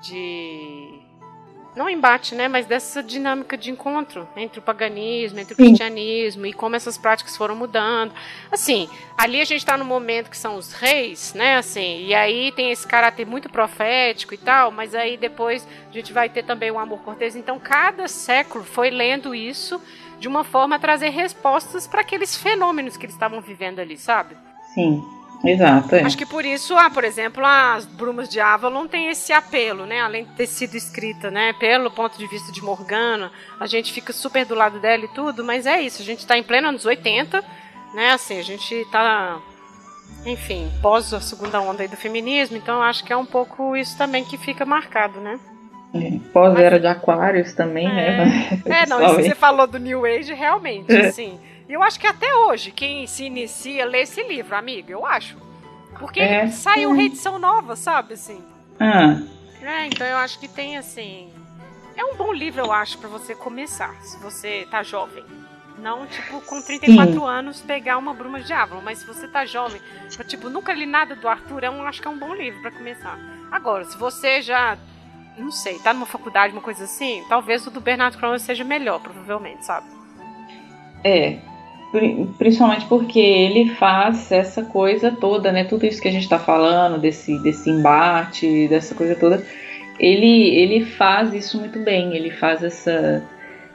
De 0.02 1.00
não 1.76 1.90
embate, 1.90 2.34
né, 2.34 2.48
mas 2.48 2.64
dessa 2.64 3.02
dinâmica 3.02 3.54
de 3.54 3.70
encontro 3.70 4.26
entre 4.34 4.58
o 4.58 4.62
paganismo, 4.62 5.38
entre 5.38 5.52
o 5.52 5.56
Sim. 5.56 5.64
cristianismo 5.66 6.46
e 6.46 6.52
como 6.54 6.74
essas 6.74 6.96
práticas 6.96 7.36
foram 7.36 7.54
mudando. 7.54 8.14
Assim, 8.50 8.88
ali 9.16 9.42
a 9.42 9.44
gente 9.44 9.58
está 9.58 9.76
no 9.76 9.84
momento 9.84 10.30
que 10.30 10.38
são 10.38 10.56
os 10.56 10.72
reis, 10.72 11.34
né, 11.34 11.58
assim, 11.58 12.06
e 12.06 12.14
aí 12.14 12.50
tem 12.52 12.72
esse 12.72 12.86
caráter 12.86 13.26
muito 13.26 13.50
profético 13.50 14.32
e 14.32 14.38
tal, 14.38 14.70
mas 14.70 14.94
aí 14.94 15.18
depois 15.18 15.68
a 15.90 15.92
gente 15.92 16.14
vai 16.14 16.30
ter 16.30 16.44
também 16.44 16.70
o 16.70 16.78
amor 16.78 17.00
cortês. 17.00 17.36
Então, 17.36 17.58
cada 17.58 18.08
século 18.08 18.64
foi 18.64 18.88
lendo 18.88 19.34
isso 19.34 19.78
de 20.18 20.28
uma 20.28 20.44
forma 20.44 20.76
a 20.76 20.78
trazer 20.78 21.10
respostas 21.10 21.86
para 21.86 22.00
aqueles 22.00 22.36
fenômenos 22.36 22.96
que 22.96 23.06
eles 23.06 23.14
estavam 23.14 23.40
vivendo 23.40 23.80
ali, 23.80 23.96
sabe? 23.96 24.36
Sim. 24.74 25.02
Exato. 25.44 25.94
É. 25.94 26.02
Acho 26.02 26.16
que 26.16 26.26
por 26.26 26.44
isso, 26.44 26.76
ah, 26.76 26.90
por 26.90 27.04
exemplo, 27.04 27.44
as 27.44 27.84
Brumas 27.84 28.28
de 28.28 28.40
Avalon 28.40 28.86
tem 28.86 29.08
esse 29.08 29.32
apelo, 29.32 29.86
né? 29.86 30.00
Além 30.00 30.24
de 30.24 30.32
ter 30.32 30.46
sido 30.46 30.74
escrita, 30.76 31.30
né? 31.30 31.52
Pelo 31.54 31.90
ponto 31.90 32.16
de 32.18 32.26
vista 32.26 32.50
de 32.52 32.62
Morgana, 32.62 33.30
a 33.60 33.66
gente 33.66 33.92
fica 33.92 34.12
super 34.12 34.44
do 34.46 34.54
lado 34.54 34.80
dela 34.80 35.04
e 35.04 35.08
tudo, 35.08 35.44
mas 35.44 35.66
é 35.66 35.80
isso. 35.80 36.02
A 36.02 36.04
gente 36.04 36.20
está 36.20 36.36
em 36.38 36.42
pleno 36.42 36.68
anos 36.68 36.84
80, 36.84 37.44
né? 37.94 38.10
Assim, 38.10 38.38
a 38.38 38.42
gente 38.42 38.74
está, 38.74 39.38
enfim, 40.24 40.70
pós 40.80 41.12
a 41.12 41.20
segunda 41.20 41.60
onda 41.60 41.82
aí 41.82 41.88
do 41.88 41.96
feminismo, 41.96 42.56
então 42.56 42.82
acho 42.82 43.04
que 43.04 43.12
é 43.12 43.16
um 43.16 43.26
pouco 43.26 43.76
isso 43.76 43.96
também 43.96 44.24
que 44.24 44.38
fica 44.38 44.64
marcado, 44.64 45.20
né? 45.20 45.38
É, 45.94 46.18
pós-era 46.32 46.78
de 46.78 46.86
Aquários 46.86 47.54
também, 47.54 47.88
né? 47.88 48.08
é. 48.08 48.24
né? 48.24 48.62
É, 48.82 48.86
não, 48.86 49.04
isso 49.04 49.16
que 49.16 49.22
você 49.24 49.34
falou 49.34 49.66
do 49.66 49.78
New 49.78 50.04
Age, 50.04 50.34
realmente, 50.34 50.94
é. 50.94 51.06
assim. 51.06 51.38
E 51.68 51.72
eu 51.72 51.82
acho 51.82 51.98
que 51.98 52.06
até 52.06 52.34
hoje, 52.34 52.70
quem 52.70 53.06
se 53.06 53.24
inicia 53.24 53.84
lê 53.84 54.02
esse 54.02 54.22
livro, 54.22 54.54
amigo, 54.54 54.90
eu 54.90 55.04
acho. 55.04 55.36
Porque 55.98 56.20
é. 56.20 56.48
saiu 56.48 56.92
reedição 56.92 57.38
nova, 57.38 57.74
sabe, 57.74 58.14
assim. 58.14 58.42
Ah. 58.78 59.20
É, 59.62 59.86
então 59.86 60.06
eu 60.06 60.16
acho 60.18 60.38
que 60.38 60.48
tem, 60.48 60.76
assim... 60.76 61.30
É 61.96 62.04
um 62.04 62.14
bom 62.14 62.30
livro, 62.30 62.60
eu 62.60 62.70
acho, 62.70 62.98
para 62.98 63.08
você 63.08 63.34
começar, 63.34 63.94
se 64.02 64.18
você 64.22 64.68
tá 64.70 64.82
jovem. 64.82 65.24
Não, 65.78 66.06
tipo, 66.06 66.40
com 66.42 66.60
34 66.60 67.12
Sim. 67.12 67.26
anos 67.26 67.60
pegar 67.62 67.98
uma 67.98 68.14
Bruma 68.14 68.40
de 68.40 68.52
Avalon, 68.52 68.82
mas 68.82 68.98
se 68.98 69.06
você 69.06 69.28
tá 69.28 69.44
jovem, 69.44 69.80
tipo, 70.26 70.48
nunca 70.48 70.72
li 70.72 70.86
nada 70.86 71.14
do 71.14 71.28
Arthur, 71.28 71.64
eu 71.64 71.72
é 71.72 71.88
acho 71.88 72.00
que 72.00 72.08
é 72.08 72.10
um 72.10 72.18
bom 72.18 72.34
livro 72.34 72.60
para 72.60 72.70
começar. 72.70 73.18
Agora, 73.50 73.84
se 73.84 73.96
você 73.96 74.42
já, 74.42 74.76
não 75.38 75.50
sei, 75.50 75.78
tá 75.78 75.92
numa 75.92 76.06
faculdade, 76.06 76.52
uma 76.52 76.62
coisa 76.62 76.84
assim, 76.84 77.22
talvez 77.28 77.66
o 77.66 77.70
do 77.70 77.80
Bernardo 77.80 78.18
Cronos 78.18 78.42
seja 78.42 78.64
melhor, 78.64 79.00
provavelmente, 79.00 79.64
sabe? 79.64 79.86
É, 81.04 81.38
Principalmente 82.36 82.84
porque 82.86 83.18
ele 83.18 83.70
faz 83.74 84.30
essa 84.30 84.62
coisa 84.62 85.10
toda, 85.10 85.52
né? 85.52 85.64
Tudo 85.64 85.86
isso 85.86 86.02
que 86.02 86.08
a 86.08 86.12
gente 86.12 86.24
está 86.24 86.38
falando, 86.38 87.00
desse, 87.00 87.38
desse 87.42 87.70
embate, 87.70 88.68
dessa 88.68 88.94
coisa 88.94 89.14
toda, 89.14 89.42
ele, 89.98 90.48
ele 90.56 90.84
faz 90.84 91.32
isso 91.32 91.58
muito 91.58 91.78
bem, 91.78 92.14
ele 92.14 92.30
faz 92.30 92.62
essa, 92.62 93.22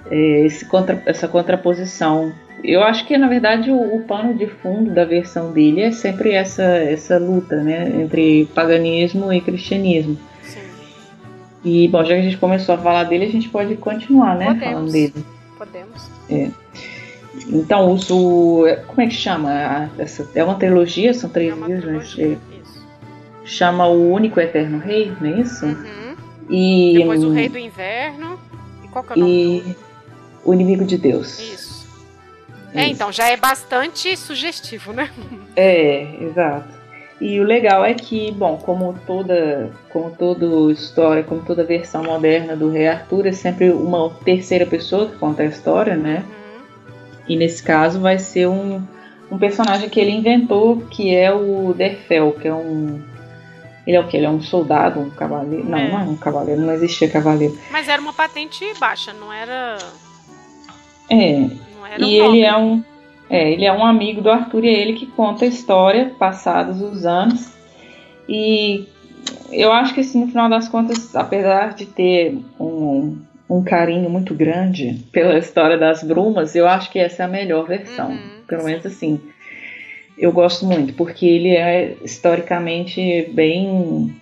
é, 0.09 0.45
esse 0.45 0.65
contra, 0.65 1.01
essa 1.05 1.27
contraposição. 1.27 2.33
Eu 2.63 2.83
acho 2.83 3.07
que, 3.07 3.17
na 3.17 3.27
verdade, 3.27 3.71
o, 3.71 3.95
o, 3.95 4.03
pano 4.03 4.35
de 4.35 4.45
fundo 4.45 4.91
da 4.91 5.05
versão 5.05 5.51
dele 5.51 5.81
é 5.81 5.91
sempre 5.91 6.31
essa, 6.31 6.63
essa 6.63 7.17
luta 7.17 7.55
né? 7.63 7.91
entre 8.01 8.45
paganismo 8.53 9.33
e 9.33 9.41
cristianismo. 9.41 10.15
Sim. 10.43 10.59
E, 11.63 11.87
bom, 11.87 12.03
já 12.03 12.15
que 12.15 12.21
a 12.21 12.23
gente 12.23 12.37
começou 12.37 12.75
a 12.75 12.77
falar 12.77 13.03
dele, 13.03 13.25
a 13.25 13.31
gente 13.31 13.49
pode 13.49 13.75
continuar, 13.75 14.35
né? 14.35 14.47
Podemos. 14.47 14.73
Falando 14.73 14.91
dele. 14.91 15.25
Podemos. 15.57 16.09
É. 16.29 16.49
Então, 17.47 17.91
uso. 17.91 18.63
Como 18.87 19.01
é 19.01 19.07
que 19.07 19.13
chama? 19.13 19.89
Essa, 19.97 20.27
é 20.33 20.43
uma 20.43 20.55
trilogia, 20.55 21.13
são 21.13 21.29
três 21.29 21.53
é 21.53 21.65
livros, 21.65 22.17
né? 22.17 22.37
Chama 23.45 23.87
O 23.87 24.11
Único 24.11 24.39
Eterno 24.39 24.79
Rei, 24.79 25.11
não 25.19 25.29
é 25.29 25.41
isso? 25.41 25.65
Uhum. 25.65 26.15
E, 26.49 26.93
Depois 26.97 27.23
o 27.23 27.31
Rei 27.31 27.49
do 27.49 27.57
Inverno. 27.57 28.39
E 28.83 28.87
qual 28.87 29.03
que 29.03 29.13
é 29.13 29.15
o 29.15 29.19
nome? 29.19 29.31
E 29.31 29.75
O 30.43 30.53
Inimigo 30.53 30.85
de 30.85 30.97
Deus. 30.97 31.39
Isso. 31.39 31.87
É, 32.73 32.83
isso. 32.83 32.93
então, 32.93 33.11
já 33.11 33.29
é 33.29 33.37
bastante 33.37 34.15
sugestivo, 34.17 34.93
né? 34.93 35.09
É, 35.55 36.23
exato. 36.23 36.70
E 37.21 37.39
o 37.39 37.43
legal 37.43 37.85
é 37.85 37.93
que, 37.93 38.31
bom, 38.31 38.57
como 38.57 38.95
toda, 39.05 39.71
como 39.89 40.09
toda 40.09 40.71
história, 40.71 41.21
como 41.21 41.43
toda 41.43 41.63
versão 41.63 42.03
moderna 42.03 42.55
do 42.55 42.71
Rei 42.71 42.87
Arthur, 42.87 43.27
é 43.27 43.31
sempre 43.31 43.69
uma 43.69 44.09
terceira 44.25 44.65
pessoa 44.65 45.07
que 45.07 45.17
conta 45.17 45.43
a 45.43 45.45
história, 45.45 45.95
né? 45.95 46.25
E 47.29 47.35
nesse 47.35 47.61
caso 47.61 47.99
vai 47.99 48.17
ser 48.17 48.47
um, 48.47 48.81
um 49.29 49.37
personagem 49.37 49.87
que 49.87 49.99
ele 49.99 50.09
inventou, 50.09 50.77
que 50.89 51.15
é 51.15 51.31
o 51.31 51.75
Derfel, 51.75 52.31
que 52.33 52.47
é 52.47 52.53
um. 52.53 52.99
Ele 53.85 53.97
é 53.97 53.99
o 53.99 54.07
que? 54.07 54.17
Ele 54.17 54.25
é 54.25 54.29
um 54.29 54.41
soldado, 54.41 54.99
um 54.99 55.11
cavaleiro. 55.11 55.69
Não, 55.69 55.77
é. 55.77 55.91
não 55.91 55.99
é 55.99 56.03
um 56.03 56.17
cavaleiro, 56.17 56.61
não 56.61 56.73
existia 56.73 57.07
cavaleiro. 57.07 57.55
Mas 57.69 57.87
era 57.87 58.01
uma 58.01 58.13
patente 58.13 58.65
baixa, 58.79 59.13
não 59.13 59.31
era. 59.31 59.77
É. 61.07 61.49
Não 61.75 61.85
era 61.85 62.03
um 62.03 62.07
e 62.07 62.19
ele 62.19 62.41
é 62.41 62.57
um. 62.57 62.83
É, 63.31 63.49
ele 63.49 63.63
é 63.63 63.71
um 63.71 63.85
amigo 63.85 64.21
do 64.21 64.29
Arthur 64.29 64.65
e 64.65 64.67
é 64.67 64.81
ele 64.81 64.91
que 64.91 65.05
conta 65.05 65.45
a 65.45 65.47
história, 65.47 66.13
passados 66.19 66.81
os 66.81 67.05
anos. 67.05 67.49
E 68.27 68.89
eu 69.49 69.71
acho 69.71 69.93
que 69.93 70.01
assim, 70.01 70.19
no 70.19 70.27
final 70.27 70.49
das 70.49 70.67
contas, 70.67 71.15
apesar 71.15 71.73
de 71.73 71.85
ter 71.85 72.37
um, 72.59 73.17
um 73.49 73.63
carinho 73.63 74.09
muito 74.09 74.35
grande 74.35 75.01
pela 75.13 75.37
história 75.37 75.77
das 75.77 76.03
brumas, 76.03 76.57
eu 76.57 76.67
acho 76.67 76.91
que 76.91 76.99
essa 76.99 77.23
é 77.23 77.25
a 77.25 77.29
melhor 77.29 77.65
versão. 77.65 78.09
Uhum, 78.11 78.43
pelo 78.45 78.65
menos 78.65 78.85
assim. 78.85 79.17
Eu 80.17 80.33
gosto 80.33 80.65
muito, 80.65 80.93
porque 80.93 81.25
ele 81.25 81.55
é 81.55 81.95
historicamente 82.03 83.31
bem 83.31 84.13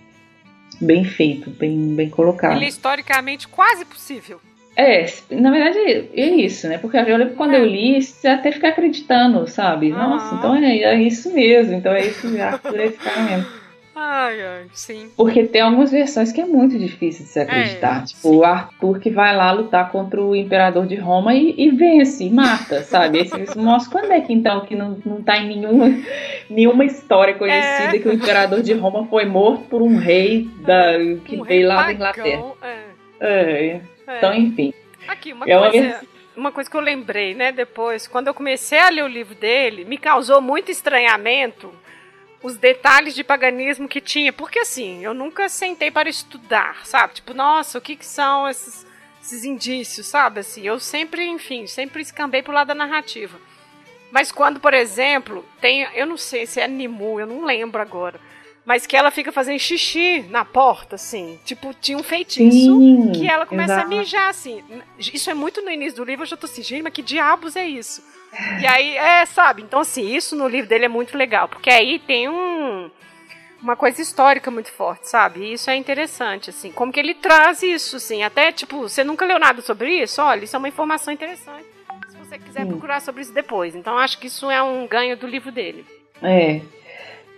bem 0.80 1.04
feito, 1.04 1.50
bem, 1.50 1.96
bem 1.96 2.12
colocado. 2.12 2.56
Ele 2.56 2.66
é 2.66 2.70
historicamente 2.70 3.48
quase 3.48 3.84
possível. 3.86 4.40
É, 4.80 5.06
na 5.32 5.52
verdade 5.52 6.10
é 6.16 6.26
isso, 6.26 6.70
né? 6.70 6.78
Porque 6.78 6.96
eu 6.96 7.18
lembro 7.18 7.36
quando 7.36 7.54
é. 7.54 7.60
eu 7.60 7.66
li, 7.66 8.02
você 8.02 8.30
até 8.30 8.50
fica 8.50 8.70
acreditando, 8.70 9.46
sabe? 9.46 9.92
Uhum. 9.92 9.98
Nossa, 9.98 10.36
então 10.36 10.56
é, 10.56 10.78
é, 10.78 11.02
isso 11.02 11.34
mesmo, 11.34 11.74
então 11.74 11.92
é 11.92 12.08
isso 12.08 12.34
já, 12.34 12.58
por 12.58 12.80
esse 12.80 12.98
cara 12.98 13.22
mesmo. 13.24 13.46
Ai, 13.94 14.42
ai, 14.42 14.66
sim. 14.72 15.10
Porque 15.18 15.44
tem 15.44 15.62
algumas 15.62 15.92
versões 15.92 16.32
que 16.32 16.40
é 16.40 16.46
muito 16.46 16.80
difícil 16.80 17.26
de 17.26 17.32
se 17.32 17.40
acreditar. 17.42 18.04
É, 18.04 18.06
tipo, 18.06 18.38
o 18.38 18.46
Arthur 18.46 19.00
que 19.02 19.10
vai 19.10 19.36
lá 19.36 19.52
lutar 19.52 19.92
contra 19.92 20.22
o 20.22 20.34
imperador 20.34 20.88
de 20.88 20.96
Roma 20.96 21.36
e, 21.36 21.54
e 21.58 21.70
vence, 21.72 22.30
mata, 22.30 22.82
sabe? 22.82 23.20
Esse 23.20 23.58
mostra 23.58 24.00
quando 24.00 24.14
é 24.14 24.22
que 24.22 24.32
então 24.32 24.62
que 24.62 24.78
não, 24.78 24.98
não 25.06 25.22
tá 25.22 25.38
em 25.40 25.58
nenhuma, 25.58 25.94
nenhuma 26.50 26.86
história 26.86 27.34
conhecida 27.34 27.98
é. 27.98 28.00
que 28.00 28.08
o 28.08 28.14
imperador 28.14 28.62
de 28.62 28.72
Roma 28.72 29.06
foi 29.08 29.26
morto 29.26 29.66
por 29.66 29.82
um 29.82 29.98
rei 29.98 30.50
da, 30.62 30.94
que 31.26 31.36
um 31.36 31.44
veio 31.44 31.68
lá 31.68 31.84
da 31.84 31.92
Inglaterra. 31.92 32.44
É. 32.62 32.78
é. 33.20 33.82
É. 34.10 34.18
Então, 34.18 34.34
enfim. 34.34 34.74
Aqui, 35.08 35.34
uma 35.34 35.46
é 35.46 35.58
coisa. 35.58 36.08
Uma 36.36 36.52
coisa 36.54 36.70
que 36.70 36.78
eu 36.78 36.82
lembrei, 36.82 37.34
né, 37.34 37.52
depois, 37.52 38.08
quando 38.08 38.28
eu 38.28 38.34
comecei 38.34 38.80
a 38.80 38.88
ler 38.88 39.04
o 39.04 39.08
livro 39.08 39.36
dele, 39.36 39.84
me 39.84 39.98
causou 39.98 40.40
muito 40.40 40.72
estranhamento 40.72 41.74
os 42.42 42.56
detalhes 42.56 43.14
de 43.14 43.26
paganismo 43.26 43.90
que 43.90 44.00
tinha. 44.00 44.32
Porque 44.32 44.60
assim, 44.60 45.04
eu 45.04 45.14
nunca 45.14 45.50
sentei 45.50 45.92
para 45.92 46.08
estudar, 46.08 46.86
sabe? 46.86 47.16
Tipo, 47.16 47.34
nossa, 47.34 47.78
o 47.78 47.82
que, 47.82 47.96
que 47.96 48.06
são 48.06 48.48
esses, 48.48 48.88
esses 49.22 49.44
indícios, 49.44 50.06
sabe? 50.06 50.40
Assim, 50.40 50.62
eu 50.62 50.80
sempre, 50.80 51.26
enfim, 51.26 51.68
sempre 51.68 52.02
escambei 52.02 52.42
pro 52.42 52.54
lado 52.54 52.68
da 52.68 52.76
narrativa. 52.76 53.38
Mas 54.12 54.32
quando, 54.32 54.60
por 54.60 54.74
exemplo, 54.74 55.46
tem. 55.62 55.88
Eu 55.94 56.06
não 56.06 56.18
sei 56.18 56.46
se 56.46 56.60
é 56.60 56.68
Nimu, 56.68 57.20
eu 57.20 57.28
não 57.28 57.46
lembro 57.46 57.82
agora. 57.82 58.20
Mas 58.70 58.86
que 58.86 58.96
ela 58.96 59.10
fica 59.10 59.32
fazendo 59.32 59.58
xixi 59.58 60.28
na 60.30 60.46
porta, 60.46 60.94
assim. 60.94 61.40
Tipo, 61.44 61.74
tinha 61.74 61.98
um 61.98 62.04
feitiço 62.04 62.80
Sim, 62.80 63.12
que 63.14 63.28
ela 63.28 63.44
começa 63.44 63.74
exato. 63.74 63.88
a 63.88 63.90
mijar, 63.90 64.30
assim. 64.30 64.64
Isso 65.00 65.28
é 65.28 65.34
muito 65.34 65.60
no 65.64 65.72
início 65.72 65.98
do 65.98 66.04
livro, 66.04 66.22
eu 66.22 66.28
já 66.28 66.38
tô 66.38 66.46
assim, 66.46 66.62
gente, 66.62 66.84
mas 66.84 66.94
que 66.94 67.02
diabos 67.02 67.56
é 67.56 67.68
isso? 67.68 68.04
E 68.62 68.68
aí, 68.68 68.96
é, 68.96 69.26
sabe? 69.26 69.64
Então, 69.64 69.80
assim, 69.80 70.16
isso 70.16 70.36
no 70.36 70.48
livro 70.48 70.70
dele 70.70 70.86
é 70.86 70.88
muito 70.88 71.18
legal, 71.18 71.50
porque 71.50 71.68
aí 71.68 71.98
tem 71.98 72.30
um 72.30 72.92
uma 73.60 73.76
coisa 73.76 74.04
histórica 74.04 74.52
muito 74.52 74.72
forte, 74.72 75.10
sabe? 75.10 75.40
E 75.40 75.54
isso 75.54 75.68
é 75.72 75.76
interessante, 75.76 76.52
assim. 76.52 76.72
Como 76.72 76.94
que 76.94 77.00
ele 77.00 77.16
traz 77.16 77.64
isso, 77.64 77.96
assim. 77.96 78.22
Até, 78.22 78.52
tipo, 78.52 78.82
você 78.82 79.04
nunca 79.04 79.26
leu 79.26 79.40
nada 79.40 79.64
sobre 79.64 80.00
isso? 80.00 80.22
Olha, 80.22 80.44
isso 80.44 80.56
é 80.56 80.60
uma 80.60 80.70
informação 80.70 81.12
interessante. 81.12 81.66
Se 82.08 82.18
você 82.18 82.38
quiser 82.38 82.66
Sim. 82.66 82.70
procurar 82.70 83.02
sobre 83.02 83.24
isso 83.24 83.34
depois. 83.34 83.74
Então, 83.74 83.98
acho 83.98 84.20
que 84.20 84.28
isso 84.28 84.52
é 84.52 84.62
um 84.62 84.86
ganho 84.86 85.18
do 85.18 85.26
livro 85.26 85.52
dele. 85.52 85.84
É. 86.22 86.62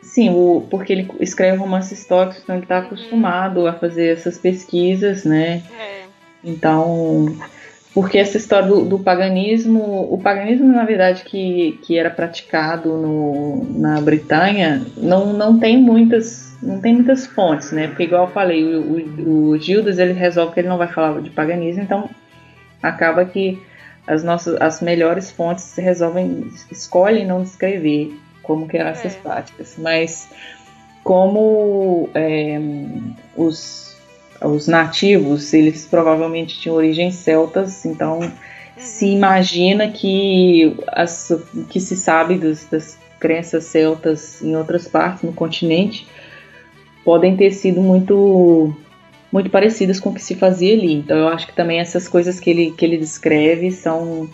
Sim, 0.02 0.32
o, 0.32 0.66
porque 0.70 0.92
ele 0.92 1.12
escreve 1.20 1.58
romance 1.58 1.94
histórico, 1.94 2.40
então 2.44 2.56
ele 2.56 2.64
está 2.64 2.80
uhum. 2.80 2.86
acostumado 2.86 3.68
a 3.68 3.74
fazer 3.74 4.08
essas 4.08 4.38
pesquisas, 4.38 5.24
né? 5.24 5.64
É. 5.80 6.02
Então, 6.44 7.38
porque 7.94 8.18
essa 8.18 8.38
história 8.38 8.68
do, 8.68 8.86
do, 8.86 9.00
paganismo, 9.00 10.08
o 10.12 10.18
paganismo 10.18 10.68
na 10.68 10.86
verdade 10.86 11.24
que, 11.24 11.80
que 11.84 11.98
era 11.98 12.10
praticado 12.10 12.90
no, 12.98 13.80
na 13.80 14.02
Bretanha, 14.02 14.86
não, 14.98 15.34
não 15.34 15.60
tem 15.60 15.78
muitas 15.78 16.52
não 16.62 16.80
tem 16.80 16.94
muitas 16.94 17.26
fontes, 17.26 17.72
né? 17.72 17.88
Porque 17.88 18.04
igual 18.04 18.26
eu 18.28 18.32
falei, 18.32 18.64
o, 18.64 18.82
o, 18.82 19.50
o 19.50 19.58
Gildas 19.58 19.98
ele 19.98 20.14
resolve 20.14 20.54
que 20.54 20.60
ele 20.60 20.68
não 20.68 20.78
vai 20.78 20.88
falar 20.88 21.20
de 21.22 21.30
paganismo, 21.32 21.82
então 21.82 22.10
acaba 22.82 23.26
que 23.26 23.62
as 24.06 24.24
nossas 24.24 24.60
as 24.62 24.82
melhores 24.82 25.32
fontes 25.32 25.76
resolvem 25.78 26.48
escolhem 26.72 27.26
não 27.26 27.44
descrever 27.44 28.16
como 28.42 28.68
que 28.68 28.78
eram 28.78 28.90
é. 28.90 28.94
essas 28.94 29.16
práticas, 29.16 29.76
mas 29.78 30.30
como 31.04 32.10
é, 32.14 32.60
os 33.36 33.92
os 34.44 34.68
nativos, 34.68 35.54
eles 35.54 35.86
provavelmente 35.86 36.60
tinham 36.60 36.76
origens 36.76 37.16
celtas, 37.16 37.86
então 37.86 38.20
se 38.76 39.06
imagina 39.06 39.88
que 39.90 40.76
as, 40.88 41.30
o 41.30 41.66
que 41.70 41.80
se 41.80 41.96
sabe 41.96 42.36
dos, 42.36 42.66
das 42.66 42.98
crenças 43.20 43.66
celtas 43.66 44.42
em 44.42 44.56
outras 44.56 44.88
partes 44.88 45.22
no 45.22 45.32
continente 45.32 46.08
podem 47.06 47.38
ter 47.38 47.52
sido 47.52 47.82
muito 47.82 48.76
muito 49.32 49.50
parecidas 49.50 50.00
com 50.00 50.10
o 50.10 50.14
que 50.14 50.22
se 50.22 50.36
fazia 50.36 50.74
ali. 50.74 50.94
Então 50.96 51.16
eu 51.16 51.30
acho 51.30 51.48
que 51.48 51.56
também 51.56 51.80
essas 51.80 52.08
coisas 52.10 52.38
que 52.38 52.50
ele, 52.50 52.72
que 52.72 52.84
ele 52.84 52.98
descreve 52.98 53.72
são, 53.72 54.30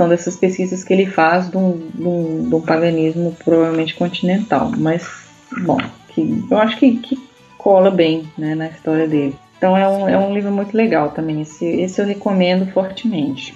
são 0.00 0.08
dessas 0.08 0.34
pesquisas 0.34 0.82
que 0.82 0.94
ele 0.94 1.04
faz 1.04 1.50
de 1.50 1.58
um, 1.58 2.62
paganismo 2.66 3.36
provavelmente 3.44 3.94
continental. 3.94 4.72
Mas, 4.74 5.06
bom, 5.58 5.76
que, 6.08 6.42
eu 6.50 6.56
acho 6.56 6.78
que, 6.78 6.96
que 6.96 7.28
cola 7.58 7.90
bem 7.90 8.26
né, 8.38 8.54
na 8.54 8.68
história 8.68 9.06
dele. 9.06 9.36
Então 9.58 9.76
é 9.76 9.86
um, 9.86 10.08
é 10.08 10.16
um 10.16 10.32
livro 10.32 10.50
muito 10.50 10.74
legal 10.74 11.10
também. 11.10 11.42
Esse, 11.42 11.66
esse 11.66 12.00
eu 12.00 12.06
recomendo 12.06 12.72
fortemente. 12.72 13.54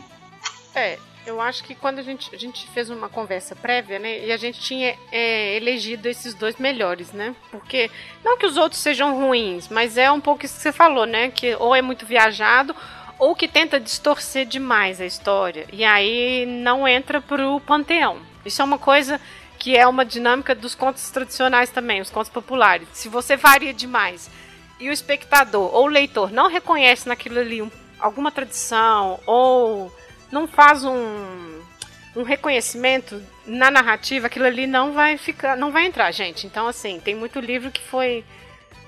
É, 0.74 0.98
eu 1.24 1.40
acho 1.40 1.64
que 1.64 1.74
quando 1.74 1.98
a 1.98 2.02
gente, 2.02 2.34
a 2.34 2.38
gente 2.38 2.68
fez 2.74 2.90
uma 2.90 3.08
conversa 3.08 3.56
prévia, 3.56 3.98
né, 3.98 4.26
e 4.26 4.30
a 4.30 4.36
gente 4.36 4.60
tinha 4.60 4.94
é, 5.10 5.56
elegido 5.56 6.06
esses 6.10 6.34
dois 6.34 6.56
melhores, 6.56 7.10
né? 7.12 7.34
Porque 7.50 7.90
não 8.22 8.36
que 8.36 8.44
os 8.44 8.58
outros 8.58 8.82
sejam 8.82 9.18
ruins, 9.18 9.70
mas 9.70 9.96
é 9.96 10.12
um 10.12 10.20
pouco 10.20 10.44
isso 10.44 10.56
que 10.56 10.62
você 10.62 10.72
falou, 10.72 11.06
né? 11.06 11.30
Que 11.30 11.54
ou 11.54 11.74
é 11.74 11.80
muito 11.80 12.04
viajado 12.04 12.76
ou 13.18 13.34
que 13.34 13.48
tenta 13.48 13.80
distorcer 13.80 14.46
demais 14.46 15.00
a 15.00 15.06
história 15.06 15.66
e 15.72 15.84
aí 15.84 16.46
não 16.46 16.86
entra 16.86 17.20
pro 17.20 17.60
panteão. 17.60 18.18
Isso 18.44 18.60
é 18.60 18.64
uma 18.64 18.78
coisa 18.78 19.20
que 19.58 19.76
é 19.76 19.86
uma 19.86 20.04
dinâmica 20.04 20.54
dos 20.54 20.74
contos 20.74 21.10
tradicionais 21.10 21.70
também, 21.70 22.00
os 22.00 22.10
contos 22.10 22.30
populares. 22.30 22.88
Se 22.92 23.08
você 23.08 23.36
varia 23.36 23.72
demais 23.72 24.30
e 24.78 24.88
o 24.88 24.92
espectador 24.92 25.74
ou 25.74 25.84
o 25.84 25.88
leitor 25.88 26.30
não 26.30 26.48
reconhece 26.48 27.08
naquilo 27.08 27.38
ali 27.38 27.62
um, 27.62 27.70
alguma 27.98 28.30
tradição 28.30 29.18
ou 29.26 29.90
não 30.30 30.46
faz 30.46 30.84
um, 30.84 31.60
um 32.16 32.22
reconhecimento 32.22 33.22
na 33.46 33.70
narrativa, 33.70 34.26
aquilo 34.26 34.46
ali 34.46 34.66
não 34.66 34.92
vai 34.92 35.16
ficar, 35.16 35.56
não 35.56 35.70
vai 35.70 35.86
entrar, 35.86 36.10
gente. 36.12 36.46
Então, 36.46 36.66
assim, 36.66 37.00
tem 37.00 37.14
muito 37.14 37.40
livro 37.40 37.70
que 37.70 37.82
foi 37.82 38.24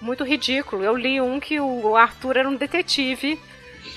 muito 0.01 0.25
ridículo. 0.25 0.83
Eu 0.83 0.97
li 0.97 1.21
um 1.21 1.41
que 1.41 1.59
o 1.61 1.97
Arthur 1.97 2.37
era 2.37 2.49
um 2.49 2.57
detetive, 2.57 3.41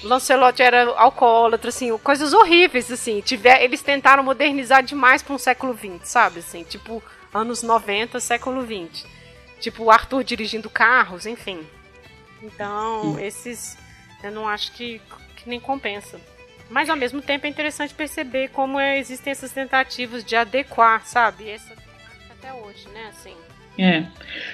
Lancelot 0.03 0.61
era 0.61 0.89
alcoólatra, 0.95 1.69
assim, 1.69 1.95
coisas 1.97 2.33
horríveis, 2.33 2.91
assim. 2.91 3.21
Tiver, 3.21 3.61
eles 3.63 3.81
tentaram 3.81 4.23
modernizar 4.23 4.83
demais 4.83 5.21
para 5.21 5.33
um 5.33 5.37
século 5.37 5.77
XX, 5.77 6.07
sabe? 6.07 6.39
Assim, 6.39 6.63
tipo, 6.63 7.03
anos 7.33 7.61
90, 7.61 8.19
século 8.19 8.65
XX. 8.65 9.05
Tipo, 9.59 9.83
o 9.83 9.91
Arthur 9.91 10.23
dirigindo 10.23 10.69
carros, 10.69 11.25
enfim. 11.25 11.67
Então, 12.41 13.19
esses 13.19 13.77
eu 14.23 14.31
não 14.31 14.47
acho 14.47 14.71
que, 14.73 15.01
que 15.35 15.47
nem 15.47 15.59
compensa. 15.59 16.19
Mas 16.69 16.89
ao 16.89 16.95
mesmo 16.95 17.21
tempo 17.21 17.45
é 17.45 17.49
interessante 17.49 17.93
perceber 17.93 18.49
como 18.49 18.79
é, 18.79 18.99
existem 18.99 19.31
essas 19.31 19.51
tentativas 19.51 20.23
de 20.23 20.35
adequar, 20.35 21.05
sabe? 21.05 21.49
Essa 21.49 21.73
até 22.29 22.53
hoje, 22.53 22.87
né? 22.89 23.07
Assim. 23.09 23.35
É. 23.79 24.03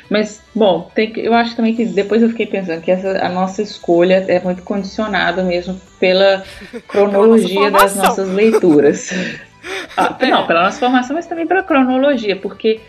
Mas, 0.09 0.41
bom, 0.53 0.91
tem 0.93 1.11
eu 1.17 1.33
acho 1.33 1.55
também 1.55 1.75
que 1.75 1.83
depois 1.85 2.21
eu 2.21 2.29
fiquei 2.29 2.45
pensando 2.45 2.81
que 2.81 2.91
essa, 2.91 3.25
a 3.25 3.29
nossa 3.29 3.61
escolha 3.61 4.23
é 4.27 4.39
muito 4.39 4.61
condicionada 4.61 5.43
mesmo 5.43 5.81
pela 5.99 6.43
cronologia 6.87 7.71
nossa 7.71 7.85
das 7.85 7.95
nossas 7.95 8.29
leituras. 8.29 9.09
ah, 9.97 10.15
é. 10.19 10.27
Não, 10.27 10.45
pela 10.45 10.63
nossa 10.63 10.79
formação, 10.79 11.15
mas 11.15 11.25
também 11.25 11.47
pela 11.47 11.63
cronologia, 11.63 12.35
porque 12.35 12.79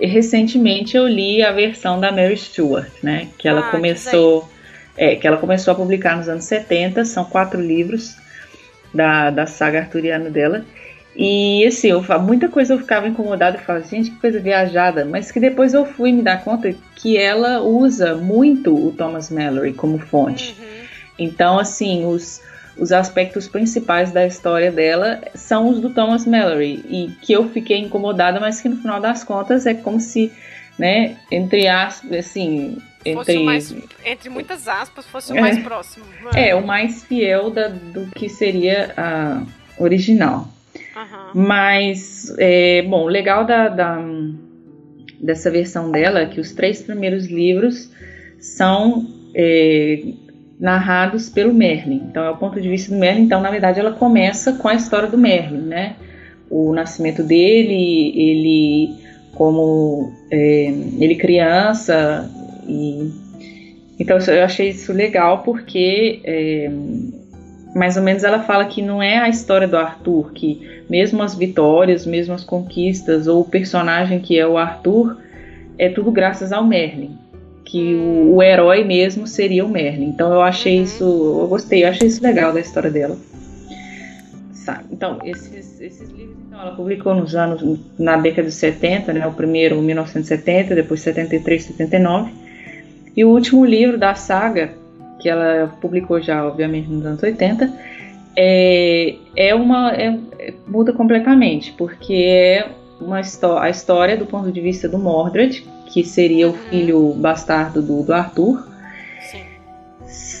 é. 0.00 0.06
recentemente 0.06 0.96
eu 0.96 1.06
li 1.06 1.42
a 1.42 1.52
versão 1.52 2.00
da 2.00 2.10
Mary 2.10 2.38
Stuart, 2.38 2.90
né? 3.02 3.28
Que 3.36 3.46
ela 3.46 3.60
ah, 3.60 3.70
começou. 3.70 4.42
Que 4.42 4.60
é, 4.96 5.16
que 5.16 5.26
ela 5.26 5.38
começou 5.38 5.72
a 5.72 5.74
publicar 5.74 6.16
nos 6.16 6.28
anos 6.28 6.44
70, 6.44 7.06
são 7.06 7.24
quatro 7.24 7.58
livros 7.60 8.16
da, 8.92 9.30
da 9.30 9.46
saga 9.46 9.80
arturiana 9.80 10.28
dela. 10.28 10.64
E 11.14 11.66
assim, 11.66 11.88
eu, 11.88 12.02
muita 12.20 12.48
coisa 12.48 12.74
eu 12.74 12.78
ficava 12.78 13.08
incomodada 13.08 13.56
e 13.56 13.60
falava, 13.60 13.84
gente, 13.84 14.10
que 14.10 14.20
coisa 14.20 14.38
viajada, 14.40 15.04
mas 15.04 15.30
que 15.30 15.40
depois 15.40 15.74
eu 15.74 15.84
fui 15.84 16.12
me 16.12 16.22
dar 16.22 16.42
conta 16.42 16.74
que 16.96 17.16
ela 17.16 17.60
usa 17.60 18.14
muito 18.14 18.74
o 18.74 18.92
Thomas 18.92 19.30
Mallory 19.30 19.72
como 19.72 19.98
fonte. 19.98 20.56
Uhum. 20.58 20.66
Então, 21.18 21.58
assim, 21.58 22.06
os, 22.06 22.40
os 22.78 22.92
aspectos 22.92 23.48
principais 23.48 24.12
da 24.12 24.26
história 24.26 24.70
dela 24.70 25.20
são 25.34 25.68
os 25.68 25.80
do 25.80 25.90
Thomas 25.90 26.26
Mallory, 26.26 26.84
e 26.88 27.10
que 27.20 27.32
eu 27.32 27.48
fiquei 27.50 27.78
incomodada, 27.78 28.40
mas 28.40 28.60
que 28.60 28.68
no 28.68 28.76
final 28.76 29.00
das 29.00 29.24
contas 29.24 29.66
é 29.66 29.74
como 29.74 30.00
se, 30.00 30.32
né, 30.78 31.16
entre 31.30 31.66
aspas, 31.66 32.10
assim, 32.12 32.78
entre, 33.04 33.38
mais, 33.40 33.74
entre 34.04 34.28
muitas 34.28 34.68
aspas, 34.68 35.06
fosse 35.06 35.32
o 35.32 35.36
é, 35.36 35.40
mais 35.40 35.58
próximo. 35.58 36.04
É, 36.34 36.54
o 36.54 36.66
mais 36.66 37.02
fiel 37.02 37.50
da, 37.50 37.68
do 37.68 38.06
que 38.14 38.28
seria 38.28 38.92
a 38.96 39.42
original. 39.78 40.48
Uhum. 40.96 41.42
Mas, 41.42 42.34
é, 42.38 42.82
bom, 42.82 43.06
legal 43.06 43.44
da, 43.44 43.68
da, 43.68 44.02
dessa 45.20 45.50
versão 45.50 45.90
dela 45.90 46.20
é 46.20 46.26
que 46.26 46.40
os 46.40 46.52
três 46.52 46.82
primeiros 46.82 47.26
livros 47.26 47.90
são 48.38 49.06
é, 49.34 50.02
narrados 50.58 51.28
pelo 51.28 51.54
Merlin. 51.54 52.02
Então, 52.08 52.24
é 52.24 52.30
o 52.30 52.36
ponto 52.36 52.60
de 52.60 52.68
vista 52.68 52.92
do 52.92 52.98
Merlin. 52.98 53.22
Então, 53.22 53.40
na 53.40 53.50
verdade, 53.50 53.80
ela 53.80 53.92
começa 53.92 54.54
com 54.54 54.68
a 54.68 54.74
história 54.74 55.08
do 55.08 55.16
Merlin, 55.16 55.62
né? 55.62 55.96
O 56.50 56.74
nascimento 56.74 57.22
dele, 57.22 58.12
ele 58.16 59.10
como 59.32 60.12
é, 60.30 60.74
ele 60.98 61.14
criança, 61.14 62.28
e, 62.68 63.10
então 63.98 64.18
eu 64.18 64.44
achei 64.44 64.70
isso 64.70 64.92
legal 64.92 65.42
porque 65.42 66.20
é, 66.24 66.70
mais 67.74 67.96
ou 67.96 68.02
menos 68.02 68.24
ela 68.24 68.42
fala 68.42 68.64
que 68.66 68.82
não 68.82 69.02
é 69.02 69.18
a 69.18 69.28
história 69.28 69.68
do 69.68 69.76
Arthur, 69.76 70.32
que 70.32 70.79
mesmo 70.90 71.22
as 71.22 71.34
vitórias, 71.34 72.04
mesmo 72.04 72.34
as 72.34 72.44
conquistas, 72.44 73.26
ou 73.26 73.42
o 73.42 73.44
personagem 73.44 74.18
que 74.18 74.38
é 74.38 74.46
o 74.46 74.58
Arthur, 74.58 75.16
é 75.78 75.88
tudo 75.88 76.10
graças 76.10 76.52
ao 76.52 76.66
Merlin. 76.66 77.16
Que 77.64 77.94
o, 77.94 78.34
o 78.34 78.42
herói 78.42 78.82
mesmo 78.82 79.26
seria 79.26 79.64
o 79.64 79.68
Merlin. 79.68 80.08
Então 80.08 80.32
eu 80.32 80.42
achei 80.42 80.78
uhum. 80.78 80.84
isso, 80.84 81.04
eu 81.04 81.46
gostei, 81.48 81.84
eu 81.84 81.88
achei 81.88 82.08
isso 82.08 82.22
legal 82.22 82.52
da 82.52 82.60
história 82.60 82.90
dela. 82.90 83.16
Então, 84.92 85.18
esses, 85.24 85.80
esses 85.80 86.10
livros 86.10 86.36
então, 86.46 86.60
ela 86.60 86.76
publicou 86.76 87.14
nos 87.14 87.34
anos, 87.34 87.80
na 87.98 88.16
década 88.16 88.48
de 88.48 88.54
70, 88.54 89.12
né, 89.12 89.26
o 89.26 89.32
primeiro 89.32 89.76
em 89.76 89.82
1970, 89.82 90.74
depois 90.74 91.00
73, 91.00 91.64
79 91.64 92.30
e 93.16 93.24
o 93.24 93.30
último 93.30 93.64
livro 93.64 93.98
da 93.98 94.14
saga, 94.14 94.70
que 95.20 95.28
ela 95.28 95.74
publicou 95.80 96.20
já, 96.20 96.44
obviamente, 96.46 96.88
nos 96.88 97.04
anos 97.04 97.22
80, 97.22 97.72
é, 98.36 99.16
é 99.36 99.54
uma. 99.54 99.92
É, 99.92 100.18
muda 100.66 100.92
completamente, 100.92 101.72
porque 101.72 102.14
é 102.14 102.68
uma 103.00 103.20
a 103.60 103.70
história 103.70 104.16
do 104.16 104.26
ponto 104.26 104.50
de 104.52 104.60
vista 104.60 104.88
do 104.88 104.98
Mordred, 104.98 105.66
que 105.86 106.04
seria 106.04 106.48
o 106.48 106.52
uhum. 106.52 106.58
filho 106.70 107.12
bastardo 107.14 107.82
do, 107.82 108.02
do 108.02 108.12
Arthur. 108.12 108.68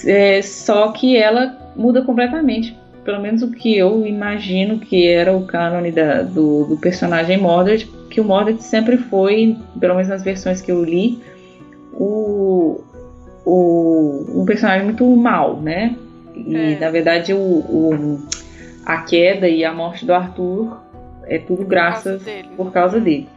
É, 0.06 0.40
só 0.42 0.88
que 0.92 1.16
ela 1.16 1.56
muda 1.76 2.02
completamente. 2.02 2.76
Pelo 3.04 3.20
menos 3.20 3.42
o 3.42 3.50
que 3.50 3.76
eu 3.76 4.06
imagino 4.06 4.78
que 4.78 5.06
era 5.06 5.34
o 5.34 5.46
cânone 5.46 5.90
da, 5.90 6.22
do, 6.22 6.64
do 6.64 6.76
personagem 6.76 7.38
Mordred, 7.38 7.90
que 8.10 8.20
o 8.20 8.24
Mordred 8.24 8.62
sempre 8.62 8.96
foi, 8.98 9.56
pelo 9.78 9.94
menos 9.94 10.08
nas 10.08 10.22
versões 10.22 10.60
que 10.60 10.70
eu 10.70 10.84
li, 10.84 11.18
o, 11.92 12.80
o, 13.44 14.40
um 14.42 14.44
personagem 14.44 14.84
muito 14.84 15.04
mal, 15.16 15.56
né? 15.60 15.96
E 16.46 16.74
é. 16.74 16.78
na 16.78 16.90
verdade 16.90 17.32
o, 17.32 17.38
o, 17.38 18.28
a 18.84 18.98
queda 18.98 19.48
e 19.48 19.64
a 19.64 19.72
morte 19.72 20.04
do 20.04 20.12
Arthur 20.14 20.80
é 21.26 21.38
tudo 21.38 21.64
graças 21.64 22.22
por 22.56 22.72
causa 22.72 23.00
dele. 23.00 23.28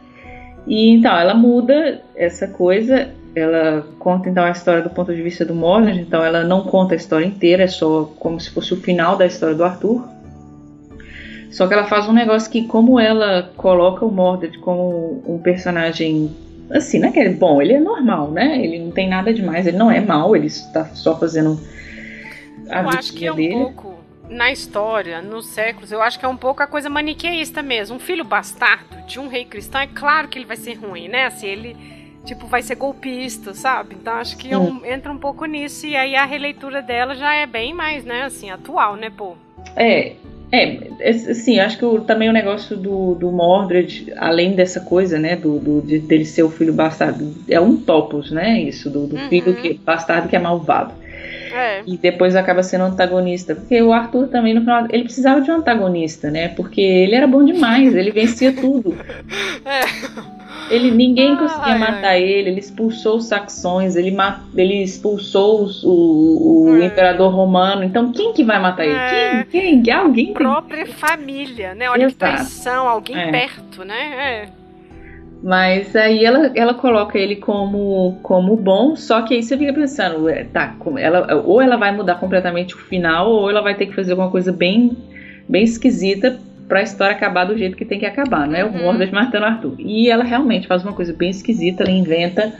E 0.66 0.90
então 0.90 1.16
ela 1.16 1.34
muda 1.34 2.00
essa 2.16 2.48
coisa, 2.48 3.10
ela 3.34 3.86
conta 3.98 4.28
então 4.28 4.44
a 4.44 4.50
história 4.50 4.82
do 4.82 4.90
ponto 4.90 5.14
de 5.14 5.22
vista 5.22 5.44
do 5.44 5.54
Mordred, 5.54 6.00
então 6.00 6.24
ela 6.24 6.42
não 6.42 6.62
conta 6.62 6.94
a 6.94 6.96
história 6.96 7.26
inteira, 7.26 7.64
é 7.64 7.68
só 7.68 8.04
como 8.18 8.40
se 8.40 8.50
fosse 8.50 8.72
o 8.72 8.76
final 8.78 9.16
da 9.16 9.26
história 9.26 9.54
do 9.54 9.64
Arthur. 9.64 10.08
Só 11.50 11.68
que 11.68 11.74
ela 11.74 11.84
faz 11.84 12.08
um 12.08 12.12
negócio 12.12 12.50
que, 12.50 12.66
como 12.66 12.98
ela 12.98 13.50
coloca 13.56 14.04
o 14.04 14.10
Mordred 14.10 14.58
como 14.58 15.22
um 15.24 15.38
personagem 15.38 16.34
assim, 16.70 16.98
não 16.98 17.08
é 17.08 17.12
que 17.12 17.20
ele, 17.20 17.34
bom, 17.34 17.60
ele 17.60 17.74
é 17.74 17.80
normal, 17.80 18.30
né? 18.30 18.58
Ele 18.64 18.78
não 18.78 18.90
tem 18.90 19.08
nada 19.08 19.32
demais, 19.32 19.66
ele 19.66 19.76
não 19.76 19.90
é 19.90 20.00
mal, 20.00 20.34
ele 20.34 20.46
está 20.46 20.86
só 20.86 21.16
fazendo 21.16 21.60
a 22.68 22.82
Eu 22.82 22.88
acho 22.90 23.12
que 23.12 23.26
é 23.26 23.32
um 23.32 23.36
dele. 23.36 23.54
pouco 23.54 23.94
na 24.28 24.50
história, 24.50 25.20
nos 25.20 25.46
séculos, 25.46 25.92
eu 25.92 26.00
acho 26.00 26.18
que 26.18 26.24
é 26.24 26.28
um 26.28 26.36
pouco 26.36 26.62
a 26.62 26.66
coisa 26.66 26.88
maniqueísta 26.88 27.62
mesmo. 27.62 27.96
Um 27.96 28.00
filho 28.00 28.24
bastardo 28.24 28.96
de 29.06 29.20
um 29.20 29.28
rei 29.28 29.44
cristão, 29.44 29.80
é 29.80 29.86
claro 29.86 30.28
que 30.28 30.38
ele 30.38 30.46
vai 30.46 30.56
ser 30.56 30.74
ruim, 30.74 31.08
né? 31.08 31.26
Assim, 31.26 31.46
ele 31.46 31.76
tipo 32.24 32.46
vai 32.46 32.62
ser 32.62 32.76
golpista, 32.76 33.54
sabe? 33.54 33.96
Então 34.00 34.14
acho 34.14 34.36
que 34.36 34.50
é 34.50 34.58
um, 34.58 34.84
entra 34.84 35.12
um 35.12 35.18
pouco 35.18 35.44
nisso 35.44 35.86
e 35.86 35.94
aí 35.94 36.16
a 36.16 36.24
releitura 36.24 36.80
dela 36.80 37.14
já 37.14 37.34
é 37.34 37.46
bem 37.46 37.74
mais, 37.74 38.04
né, 38.04 38.22
assim, 38.22 38.50
atual, 38.50 38.96
né, 38.96 39.10
pô? 39.14 39.34
É, 39.76 40.14
é, 40.50 41.08
assim, 41.08 41.58
acho 41.58 41.78
que 41.78 41.84
o, 41.84 42.00
também 42.00 42.28
o 42.28 42.32
negócio 42.32 42.76
do, 42.76 43.14
do 43.14 43.30
Mordred, 43.30 44.12
além 44.16 44.54
dessa 44.54 44.80
coisa, 44.80 45.18
né, 45.18 45.36
do, 45.36 45.58
do 45.58 45.82
de, 45.82 45.98
dele 45.98 46.24
ser 46.24 46.42
o 46.42 46.50
filho 46.50 46.72
bastardo, 46.72 47.34
é 47.48 47.60
um 47.60 47.76
topos, 47.76 48.30
né, 48.30 48.60
isso, 48.60 48.88
do, 48.88 49.06
do 49.06 49.16
uhum. 49.16 49.28
filho 49.28 49.54
que 49.56 49.74
bastardo 49.74 50.28
que 50.28 50.36
é 50.36 50.38
malvado. 50.38 50.94
É. 51.54 51.82
E 51.86 51.96
depois 51.96 52.34
acaba 52.34 52.62
sendo 52.62 52.84
antagonista. 52.84 53.54
Porque 53.54 53.80
o 53.80 53.92
Arthur 53.92 54.28
também, 54.28 54.54
no 54.54 54.60
final, 54.60 54.86
ele 54.90 55.04
precisava 55.04 55.40
de 55.40 55.50
um 55.50 55.56
antagonista, 55.56 56.30
né? 56.30 56.48
Porque 56.48 56.80
ele 56.80 57.14
era 57.14 57.26
bom 57.26 57.44
demais, 57.44 57.94
ele 57.94 58.10
vencia 58.10 58.52
tudo. 58.52 58.96
É. 59.66 60.34
Ele, 60.70 60.90
ninguém 60.90 61.36
conseguia 61.36 61.72
ai, 61.72 61.78
matar 61.78 62.08
ai. 62.08 62.22
ele, 62.22 62.50
ele 62.50 62.60
expulsou 62.60 63.16
os 63.16 63.26
saxões, 63.26 63.96
ele, 63.96 64.14
ele 64.56 64.82
expulsou 64.82 65.62
os, 65.62 65.82
o, 65.84 66.68
o 66.68 66.76
é. 66.82 66.86
imperador 66.86 67.32
romano. 67.32 67.84
Então 67.84 68.12
quem 68.12 68.32
que 68.32 68.44
vai 68.44 68.58
matar 68.60 68.84
ele? 68.84 68.94
É. 68.94 69.46
Quem? 69.50 69.82
Quem? 69.82 69.94
Alguém 69.94 70.26
tem... 70.26 70.34
Própria 70.34 70.86
família, 70.86 71.74
né? 71.74 71.90
Olha 71.90 72.04
Exato. 72.04 72.12
que 72.12 72.18
traição, 72.18 72.88
alguém 72.88 73.18
é. 73.18 73.30
perto, 73.30 73.84
né? 73.84 74.48
É. 74.50 74.63
Mas 75.44 75.94
aí 75.94 76.24
ela, 76.24 76.50
ela 76.54 76.72
coloca 76.72 77.18
ele 77.18 77.36
como, 77.36 78.18
como 78.22 78.56
bom, 78.56 78.96
só 78.96 79.20
que 79.20 79.34
aí 79.34 79.42
você 79.42 79.58
fica 79.58 79.74
pensando, 79.74 80.26
é, 80.26 80.44
tá, 80.44 80.74
ela, 80.96 81.42
ou 81.44 81.60
ela 81.60 81.76
vai 81.76 81.94
mudar 81.94 82.14
completamente 82.14 82.74
o 82.74 82.78
final, 82.78 83.30
ou 83.30 83.50
ela 83.50 83.60
vai 83.60 83.74
ter 83.74 83.84
que 83.84 83.94
fazer 83.94 84.12
alguma 84.12 84.30
coisa 84.30 84.50
bem, 84.50 84.96
bem 85.46 85.62
esquisita 85.62 86.40
para 86.66 86.78
a 86.80 86.82
história 86.82 87.14
acabar 87.14 87.44
do 87.44 87.58
jeito 87.58 87.76
que 87.76 87.84
tem 87.84 87.98
que 87.98 88.06
acabar, 88.06 88.48
né? 88.48 88.64
O 88.64 88.68
uhum. 88.68 88.84
Mordred 88.84 89.12
matando 89.12 89.44
Arthur. 89.44 89.74
E 89.78 90.08
ela 90.08 90.24
realmente 90.24 90.66
faz 90.66 90.82
uma 90.82 90.94
coisa 90.94 91.12
bem 91.12 91.28
esquisita, 91.28 91.82
ela 91.82 91.92
inventa 91.92 92.54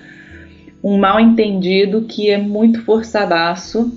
um 0.83 0.99
mal 0.99 1.19
entendido 1.19 2.03
que 2.03 2.29
é 2.29 2.37
muito 2.37 2.83
forçadaço 2.83 3.91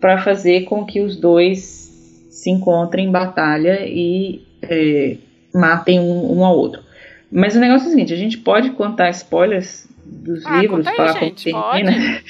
para 0.00 0.18
fazer 0.18 0.62
com 0.62 0.84
que 0.84 1.00
os 1.00 1.14
dois 1.14 2.26
se 2.28 2.50
encontrem 2.50 3.06
em 3.06 3.12
batalha 3.12 3.86
e 3.86 4.42
é, 4.62 5.16
matem 5.54 6.00
um, 6.00 6.38
um 6.38 6.44
ao 6.44 6.58
outro. 6.58 6.89
Mas 7.30 7.54
o 7.54 7.60
negócio 7.60 7.86
é 7.86 7.88
o 7.88 7.90
seguinte, 7.92 8.12
a 8.12 8.16
gente 8.16 8.38
pode 8.38 8.70
contar 8.70 9.10
spoilers 9.10 9.88
dos 10.04 10.44
ah, 10.44 10.60
livros 10.60 10.86
aí, 10.86 10.96
para 10.96 11.12
gente, 11.12 11.44
termina. 11.44 11.92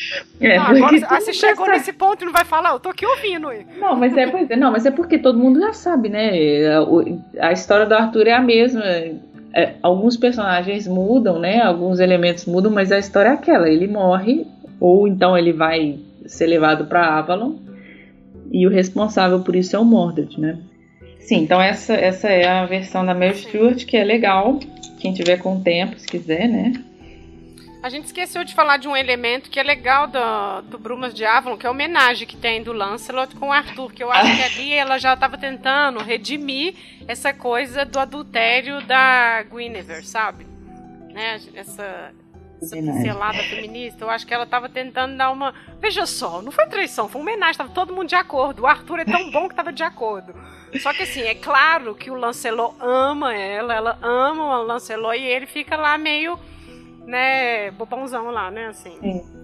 É, 0.40 0.56
não, 0.56 0.64
agora, 0.64 1.06
ah, 1.08 1.20
você 1.20 1.34
chegou 1.34 1.66
sabe. 1.66 1.76
nesse 1.76 1.92
ponto 1.92 2.22
e 2.22 2.24
não 2.24 2.32
vai 2.32 2.46
falar, 2.46 2.70
eu 2.70 2.80
tô 2.80 2.88
aqui 2.88 3.04
ouvindo. 3.04 3.48
Não, 3.78 3.94
mas 3.94 4.16
é, 4.16 4.26
pois 4.26 4.50
é, 4.50 4.56
não, 4.56 4.72
mas 4.72 4.86
é 4.86 4.90
porque 4.90 5.18
todo 5.18 5.38
mundo 5.38 5.60
já 5.60 5.74
sabe, 5.74 6.08
né? 6.08 6.30
A, 7.38 7.48
a 7.48 7.52
história 7.52 7.84
do 7.84 7.94
Arthur 7.94 8.26
é 8.26 8.32
a 8.32 8.40
mesma. 8.40 8.82
É, 9.52 9.74
alguns 9.82 10.16
personagens 10.16 10.88
mudam, 10.88 11.38
né? 11.38 11.60
Alguns 11.60 12.00
elementos 12.00 12.46
mudam, 12.46 12.72
mas 12.72 12.90
a 12.90 12.98
história 12.98 13.28
é 13.28 13.32
aquela. 13.32 13.68
Ele 13.68 13.86
morre, 13.86 14.46
ou 14.78 15.06
então 15.06 15.36
ele 15.36 15.52
vai 15.52 15.98
ser 16.24 16.46
levado 16.46 16.86
para 16.86 17.18
Avalon, 17.18 17.56
e 18.50 18.66
o 18.66 18.70
responsável 18.70 19.40
por 19.40 19.54
isso 19.54 19.76
é 19.76 19.78
o 19.78 19.84
Mordred, 19.84 20.40
né? 20.40 20.58
Sim, 21.18 21.42
então 21.42 21.60
essa, 21.60 21.92
essa 21.92 22.28
é 22.28 22.48
a 22.48 22.64
versão 22.64 23.04
da 23.04 23.14
Mary 23.14 23.36
Stewart, 23.36 23.84
que 23.84 23.96
é 23.96 24.04
legal. 24.04 24.58
Quem 25.00 25.12
tiver 25.14 25.38
com 25.38 25.60
tempo, 25.60 25.98
se 25.98 26.06
quiser, 26.06 26.48
né? 26.48 26.72
A 27.82 27.88
gente 27.88 28.04
esqueceu 28.04 28.44
de 28.44 28.54
falar 28.54 28.76
de 28.76 28.86
um 28.86 28.94
elemento 28.94 29.48
que 29.48 29.58
é 29.58 29.62
legal 29.62 30.06
do, 30.06 30.62
do 30.68 30.78
Brumas 30.78 31.14
de 31.14 31.24
Avalon, 31.24 31.56
que 31.56 31.64
é 31.64 31.68
a 31.68 31.72
homenagem 31.72 32.28
que 32.28 32.36
tem 32.36 32.62
do 32.62 32.74
Lancelot 32.74 33.34
com 33.36 33.48
o 33.48 33.52
Arthur, 33.52 33.90
que 33.90 34.04
eu 34.04 34.12
acho 34.12 34.36
que 34.36 34.42
ali 34.60 34.72
ela 34.74 34.98
já 34.98 35.14
estava 35.14 35.38
tentando 35.38 36.00
redimir 36.00 36.74
essa 37.08 37.32
coisa 37.32 37.86
do 37.86 37.98
adultério 37.98 38.82
da 38.82 39.42
Guinevere, 39.42 40.04
sabe? 40.04 40.46
Né? 41.10 41.40
Essa, 41.54 42.12
essa 42.62 42.76
pincelada 42.76 43.38
feminista, 43.44 44.04
eu 44.04 44.10
acho 44.10 44.26
que 44.26 44.34
ela 44.34 44.44
estava 44.44 44.68
tentando 44.68 45.16
dar 45.16 45.30
uma. 45.30 45.54
Veja 45.80 46.06
só, 46.06 46.42
não 46.42 46.52
foi 46.52 46.66
traição, 46.66 47.08
foi 47.08 47.20
uma 47.20 47.30
homenagem, 47.30 47.52
estava 47.52 47.70
todo 47.70 47.94
mundo 47.94 48.08
de 48.08 48.14
acordo. 48.14 48.62
O 48.62 48.66
Arthur 48.66 49.00
é 49.00 49.04
tão 49.04 49.30
bom 49.30 49.46
que 49.46 49.52
estava 49.52 49.72
de 49.72 49.82
acordo. 49.82 50.34
Só 50.80 50.92
que 50.92 51.02
assim, 51.02 51.22
é 51.22 51.34
claro 51.34 51.94
que 51.94 52.10
o 52.10 52.14
Lancelot 52.14 52.76
ama 52.80 53.34
ela, 53.34 53.74
ela 53.74 53.98
ama 54.02 54.60
o 54.60 54.62
Lancelot 54.62 55.18
e 55.18 55.24
ele 55.24 55.46
fica 55.46 55.76
lá 55.76 55.98
meio 55.98 56.38
né, 57.06 57.70
bobãozão 57.72 58.30
lá, 58.30 58.50
né, 58.50 58.68
assim. 58.68 58.96
Sim. 59.00 59.39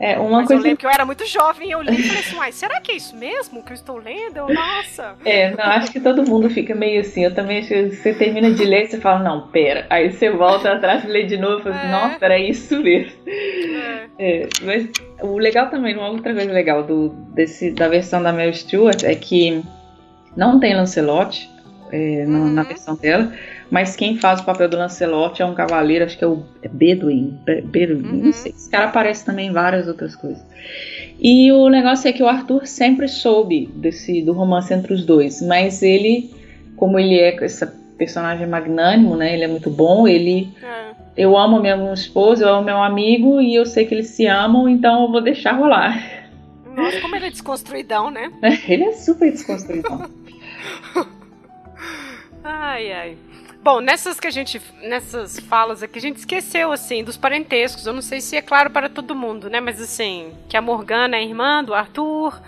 É, 0.00 0.18
uma 0.18 0.38
Mas 0.38 0.46
coisa... 0.46 0.60
eu 0.60 0.64
lembro 0.64 0.78
que 0.78 0.86
eu 0.86 0.90
era 0.90 1.04
muito 1.04 1.26
jovem 1.26 1.68
e 1.68 1.72
eu 1.72 1.82
li 1.82 1.98
e 1.98 2.02
falei 2.02 2.48
assim, 2.48 2.52
será 2.52 2.80
que 2.80 2.92
é 2.92 2.96
isso 2.96 3.16
mesmo 3.16 3.62
que 3.62 3.72
eu 3.72 3.74
estou 3.74 3.96
lendo? 3.96 4.46
Nossa! 4.48 5.16
É, 5.24 5.50
não, 5.50 5.64
acho 5.64 5.90
que 5.90 5.98
todo 5.98 6.24
mundo 6.24 6.48
fica 6.48 6.74
meio 6.74 7.00
assim. 7.00 7.24
Eu 7.24 7.34
também 7.34 7.58
acho 7.58 7.68
que 7.68 7.90
você 7.90 8.14
termina 8.14 8.50
de 8.52 8.64
ler 8.64 8.84
e 8.84 8.88
você 8.88 9.00
fala, 9.00 9.18
não, 9.18 9.48
pera. 9.48 9.86
Aí 9.90 10.12
você 10.12 10.30
volta 10.30 10.72
atrás 10.72 11.04
e 11.04 11.08
lê 11.08 11.24
de 11.24 11.36
novo 11.36 11.60
e 11.60 11.62
fala 11.64 11.76
assim, 11.76 11.86
é. 11.86 11.90
nossa, 11.90 12.24
era 12.24 12.38
isso 12.38 12.80
mesmo. 12.80 13.12
É. 13.26 14.08
É, 14.18 14.48
mas 14.62 14.88
o 15.20 15.38
legal 15.38 15.68
também, 15.68 15.96
uma 15.96 16.08
outra 16.08 16.34
coisa 16.34 16.52
legal 16.52 16.82
do, 16.82 17.10
desse, 17.34 17.70
da 17.70 17.88
versão 17.88 18.22
da 18.22 18.32
Mel 18.32 18.52
Stewart 18.52 19.02
é 19.04 19.14
que 19.14 19.62
não 20.36 20.58
tem 20.60 20.74
Lancelot 20.74 21.48
é, 21.92 22.24
uhum. 22.26 22.52
na 22.52 22.62
versão 22.62 22.96
dela, 22.96 23.32
mas 23.70 23.94
quem 23.94 24.16
faz 24.16 24.40
o 24.40 24.44
papel 24.44 24.68
do 24.68 24.76
Lancelot 24.76 25.40
é 25.42 25.44
um 25.44 25.54
cavaleiro, 25.54 26.04
acho 26.04 26.16
que 26.16 26.24
é 26.24 26.26
o 26.26 26.42
Bedouin, 26.70 27.38
Bedouin 27.64 28.02
uhum. 28.02 28.24
não 28.24 28.32
sei. 28.32 28.52
Esse 28.52 28.70
cara 28.70 28.86
aparece 28.86 29.24
também 29.24 29.48
em 29.48 29.52
várias 29.52 29.86
outras 29.86 30.16
coisas. 30.16 30.42
E 31.20 31.52
o 31.52 31.68
negócio 31.68 32.08
é 32.08 32.12
que 32.12 32.22
o 32.22 32.28
Arthur 32.28 32.66
sempre 32.66 33.08
soube 33.08 33.66
desse 33.74 34.22
do 34.22 34.32
romance 34.32 34.72
entre 34.72 34.94
os 34.94 35.04
dois, 35.04 35.42
mas 35.42 35.82
ele, 35.82 36.30
como 36.76 36.98
ele 36.98 37.18
é 37.18 37.34
esse 37.44 37.66
personagem 37.98 38.46
magnânimo, 38.46 39.16
né? 39.16 39.34
Ele 39.34 39.44
é 39.44 39.48
muito 39.48 39.68
bom, 39.68 40.06
ele 40.06 40.48
é. 40.62 40.92
eu 41.16 41.36
amo 41.36 41.60
minha 41.60 41.92
esposa, 41.92 42.44
eu 42.44 42.54
amo 42.54 42.64
meu 42.64 42.80
amigo 42.80 43.40
e 43.40 43.54
eu 43.54 43.66
sei 43.66 43.84
que 43.84 43.94
eles 43.94 44.06
se 44.08 44.26
amam, 44.26 44.68
então 44.68 45.02
eu 45.02 45.10
vou 45.10 45.20
deixar 45.20 45.52
rolar. 45.52 46.00
Nossa, 46.74 47.00
como 47.00 47.16
ele 47.16 47.26
é 47.26 47.30
desconstruidão, 47.30 48.10
né? 48.10 48.30
ele 48.68 48.84
é 48.84 48.92
super 48.92 49.32
desconstruidão. 49.32 50.08
ai, 52.44 52.92
ai. 52.92 53.16
Bom, 53.70 53.82
nessas 53.82 54.18
que 54.18 54.26
a 54.26 54.30
gente, 54.30 54.62
nessas 54.80 55.38
falas 55.40 55.82
aqui, 55.82 55.98
a 55.98 56.00
gente 56.00 56.16
esqueceu, 56.16 56.72
assim, 56.72 57.04
dos 57.04 57.18
parentescos. 57.18 57.86
Eu 57.86 57.92
não 57.92 58.00
sei 58.00 58.18
se 58.18 58.34
é 58.34 58.40
claro 58.40 58.70
para 58.70 58.88
todo 58.88 59.14
mundo, 59.14 59.50
né? 59.50 59.60
Mas, 59.60 59.78
assim, 59.78 60.32
que 60.48 60.56
a 60.56 60.62
Morgana 60.62 61.18
é 61.18 61.22
irmã 61.22 61.62
do 61.62 61.74
Arthur. 61.74 62.40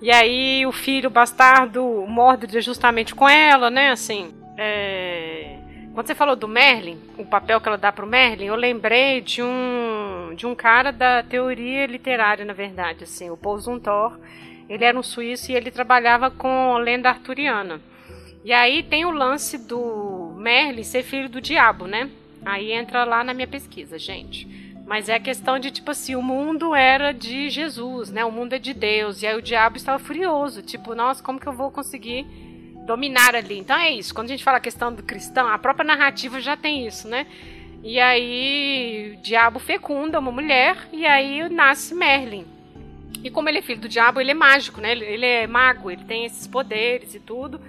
E 0.00 0.08
aí 0.08 0.64
o 0.64 0.70
filho 0.70 1.10
bastardo 1.10 1.82
Mordred 2.06 2.56
é 2.56 2.60
justamente 2.60 3.12
com 3.12 3.28
ela, 3.28 3.70
né? 3.70 3.90
Assim, 3.90 4.32
é... 4.56 5.58
Quando 5.92 6.06
você 6.06 6.14
falou 6.14 6.36
do 6.36 6.46
Merlin, 6.46 6.96
o 7.18 7.26
papel 7.26 7.60
que 7.60 7.66
ela 7.66 7.76
dá 7.76 7.90
pro 7.90 8.06
Merlin, 8.06 8.44
eu 8.44 8.54
lembrei 8.54 9.20
de 9.20 9.42
um 9.42 10.32
de 10.36 10.46
um 10.46 10.54
cara 10.54 10.92
da 10.92 11.24
teoria 11.24 11.86
literária, 11.86 12.44
na 12.44 12.52
verdade, 12.52 13.02
assim, 13.02 13.30
o 13.30 13.36
Paul 13.36 13.58
Zunthor. 13.58 14.16
Ele 14.68 14.84
era 14.84 14.96
um 14.96 15.02
suíço 15.02 15.50
e 15.50 15.56
ele 15.56 15.72
trabalhava 15.72 16.30
com 16.30 16.78
lenda 16.78 17.08
arturiana. 17.08 17.80
E 18.44 18.52
aí 18.52 18.84
tem 18.84 19.04
o 19.04 19.10
lance 19.10 19.58
do 19.58 20.27
Merlin 20.38 20.82
ser 20.82 21.02
filho 21.02 21.28
do 21.28 21.40
diabo, 21.40 21.86
né? 21.86 22.10
Aí 22.44 22.72
entra 22.72 23.04
lá 23.04 23.22
na 23.24 23.34
minha 23.34 23.46
pesquisa, 23.46 23.98
gente. 23.98 24.46
Mas 24.86 25.08
é 25.08 25.16
a 25.16 25.20
questão 25.20 25.58
de, 25.58 25.70
tipo 25.70 25.90
assim, 25.90 26.16
o 26.16 26.22
mundo 26.22 26.74
era 26.74 27.12
de 27.12 27.50
Jesus, 27.50 28.10
né? 28.10 28.24
O 28.24 28.32
mundo 28.32 28.54
é 28.54 28.58
de 28.58 28.72
Deus. 28.72 29.20
E 29.20 29.26
aí 29.26 29.36
o 29.36 29.42
diabo 29.42 29.76
estava 29.76 29.98
furioso. 29.98 30.62
Tipo, 30.62 30.94
nossa, 30.94 31.22
como 31.22 31.38
que 31.38 31.46
eu 31.46 31.52
vou 31.52 31.70
conseguir 31.70 32.24
dominar 32.86 33.34
ali? 33.34 33.58
Então 33.58 33.76
é 33.76 33.90
isso. 33.90 34.14
Quando 34.14 34.28
a 34.28 34.30
gente 34.30 34.42
fala 34.42 34.56
a 34.56 34.60
questão 34.60 34.90
do 34.90 35.02
cristão, 35.02 35.46
a 35.46 35.58
própria 35.58 35.84
narrativa 35.84 36.40
já 36.40 36.56
tem 36.56 36.86
isso, 36.86 37.06
né? 37.06 37.26
E 37.82 38.00
aí 38.00 39.14
o 39.18 39.22
diabo 39.22 39.58
fecunda 39.58 40.18
uma 40.18 40.32
mulher 40.32 40.88
e 40.90 41.04
aí 41.04 41.46
nasce 41.50 41.94
Merlin. 41.94 42.46
E 43.22 43.30
como 43.30 43.48
ele 43.48 43.58
é 43.58 43.62
filho 43.62 43.80
do 43.80 43.88
diabo, 43.88 44.20
ele 44.20 44.30
é 44.30 44.34
mágico, 44.34 44.80
né? 44.80 44.92
Ele 44.92 45.26
é 45.26 45.46
mago, 45.46 45.90
ele 45.90 46.04
tem 46.04 46.24
esses 46.24 46.46
poderes 46.46 47.14
e 47.14 47.20
tudo. 47.20 47.60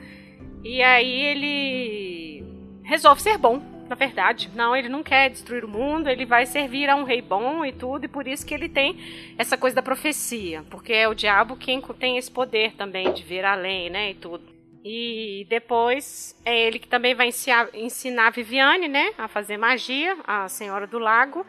E 0.64 0.82
aí 0.82 1.22
ele 1.22 2.44
resolve 2.90 3.22
ser 3.22 3.38
bom, 3.38 3.62
na 3.88 3.96
verdade. 3.96 4.50
Não, 4.56 4.76
ele 4.76 4.90
não 4.90 5.04
quer 5.04 5.30
destruir 5.30 5.64
o 5.64 5.68
mundo, 5.68 6.10
ele 6.10 6.26
vai 6.26 6.46
servir 6.48 6.90
a 6.90 6.96
um 6.96 7.04
rei 7.04 7.22
bom 7.22 7.64
e 7.64 7.72
tudo, 7.72 8.06
e 8.06 8.08
por 8.08 8.28
isso 8.28 8.46
que 8.46 8.54
ele 8.54 8.68
tem 8.68 9.34
essa 9.38 9.56
coisa 9.56 9.76
da 9.76 9.82
profecia, 9.82 10.64
porque 10.72 10.92
é 10.92 11.08
o 11.08 11.14
diabo 11.14 11.56
quem 11.56 11.80
tem 12.00 12.18
esse 12.18 12.32
poder 12.32 12.74
também 12.74 13.14
de 13.14 13.24
ver 13.24 13.46
além, 13.46 13.90
né, 13.92 14.12
e 14.12 14.14
tudo. 14.16 14.44
E 14.84 15.46
depois 15.50 16.36
é 16.44 16.68
ele 16.68 16.80
que 16.80 16.88
também 16.88 17.14
vai 17.14 17.30
ensinar 17.74 18.28
a 18.28 18.32
Viviane, 18.32 18.88
né, 18.88 19.12
a 19.18 19.28
fazer 19.28 19.58
magia, 19.58 20.18
a 20.26 20.50
Senhora 20.50 20.88
do 20.88 20.98
Lago. 20.98 21.46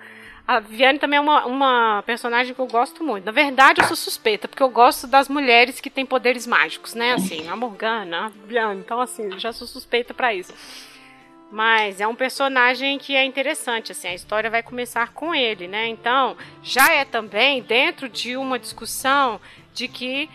A 0.47 0.59
Viviane 0.59 0.99
também 0.99 1.16
é 1.16 1.20
uma, 1.20 1.47
uma 1.47 2.03
personagem 2.05 2.53
que 2.53 2.61
eu 2.61 2.66
gosto 2.66 3.05
muito. 3.05 3.24
Na 3.24 3.30
verdade, 3.30 3.80
eu 3.80 3.86
sou 3.86 3.97
suspeita, 3.97 4.49
porque 4.49 4.62
eu 4.62 4.68
gosto 4.68 5.07
das 5.07 5.28
mulheres 5.28 5.80
que 5.80 5.88
têm 5.88 6.05
poderes 6.05 6.45
mágicos, 6.45 6.93
né? 6.93 7.12
Assim, 7.12 7.49
a 7.49 7.55
Morgana, 7.55 8.26
a 8.26 8.28
Viviane. 8.30 8.80
Então, 8.80 9.01
assim, 9.01 9.38
já 9.38 9.53
sou 9.53 9.66
suspeita 9.66 10.12
para 10.12 10.34
isso. 10.34 10.53
Mas 11.51 12.01
é 12.01 12.07
um 12.07 12.15
personagem 12.15 12.97
que 12.97 13.17
é 13.17 13.25
interessante, 13.25 13.91
assim, 13.91 14.09
a 14.09 14.15
história 14.15 14.49
vai 14.49 14.63
começar 14.63 15.13
com 15.13 15.35
ele, 15.35 15.67
né? 15.67 15.89
Então, 15.89 16.37
já 16.63 16.93
é 16.93 17.05
também 17.05 17.61
dentro 17.61 18.09
de 18.09 18.37
uma 18.37 18.59
discussão 18.59 19.41
de 19.75 19.89
que 19.89 20.31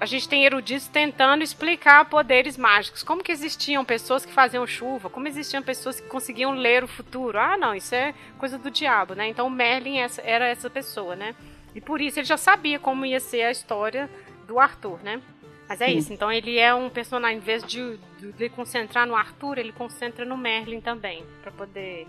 a 0.00 0.06
gente 0.06 0.28
tem 0.28 0.44
eruditos 0.44 0.88
tentando 0.88 1.44
explicar 1.44 2.04
poderes 2.06 2.58
mágicos. 2.58 3.02
Como 3.02 3.22
que 3.22 3.30
existiam 3.30 3.84
pessoas 3.84 4.24
que 4.24 4.32
faziam 4.32 4.66
chuva? 4.66 5.08
Como 5.08 5.28
existiam 5.28 5.62
pessoas 5.62 6.00
que 6.00 6.08
conseguiam 6.08 6.52
ler 6.52 6.82
o 6.82 6.88
futuro? 6.88 7.38
Ah, 7.38 7.56
não, 7.56 7.74
isso 7.74 7.94
é 7.94 8.12
coisa 8.36 8.58
do 8.58 8.70
diabo, 8.70 9.14
né? 9.14 9.28
Então 9.28 9.48
Merlin 9.48 9.98
era 10.24 10.48
essa 10.48 10.68
pessoa, 10.68 11.14
né? 11.14 11.34
E 11.74 11.80
por 11.80 12.00
isso 12.00 12.18
ele 12.18 12.26
já 12.26 12.36
sabia 12.36 12.78
como 12.78 13.06
ia 13.06 13.20
ser 13.20 13.42
a 13.42 13.50
história 13.52 14.10
do 14.46 14.58
Arthur, 14.58 15.00
né? 15.02 15.22
Mas 15.68 15.80
é 15.80 15.86
Sim. 15.86 15.96
isso, 15.96 16.12
então 16.12 16.30
ele 16.30 16.58
é 16.58 16.74
um 16.74 16.90
personagem, 16.90 17.38
em 17.38 17.40
vez 17.40 17.62
de, 17.62 17.98
de, 18.18 18.32
de 18.32 18.48
concentrar 18.50 19.06
no 19.06 19.16
Arthur, 19.16 19.58
ele 19.58 19.72
concentra 19.72 20.24
no 20.24 20.36
Merlin 20.36 20.80
também, 20.80 21.24
para 21.42 21.50
poder 21.50 22.06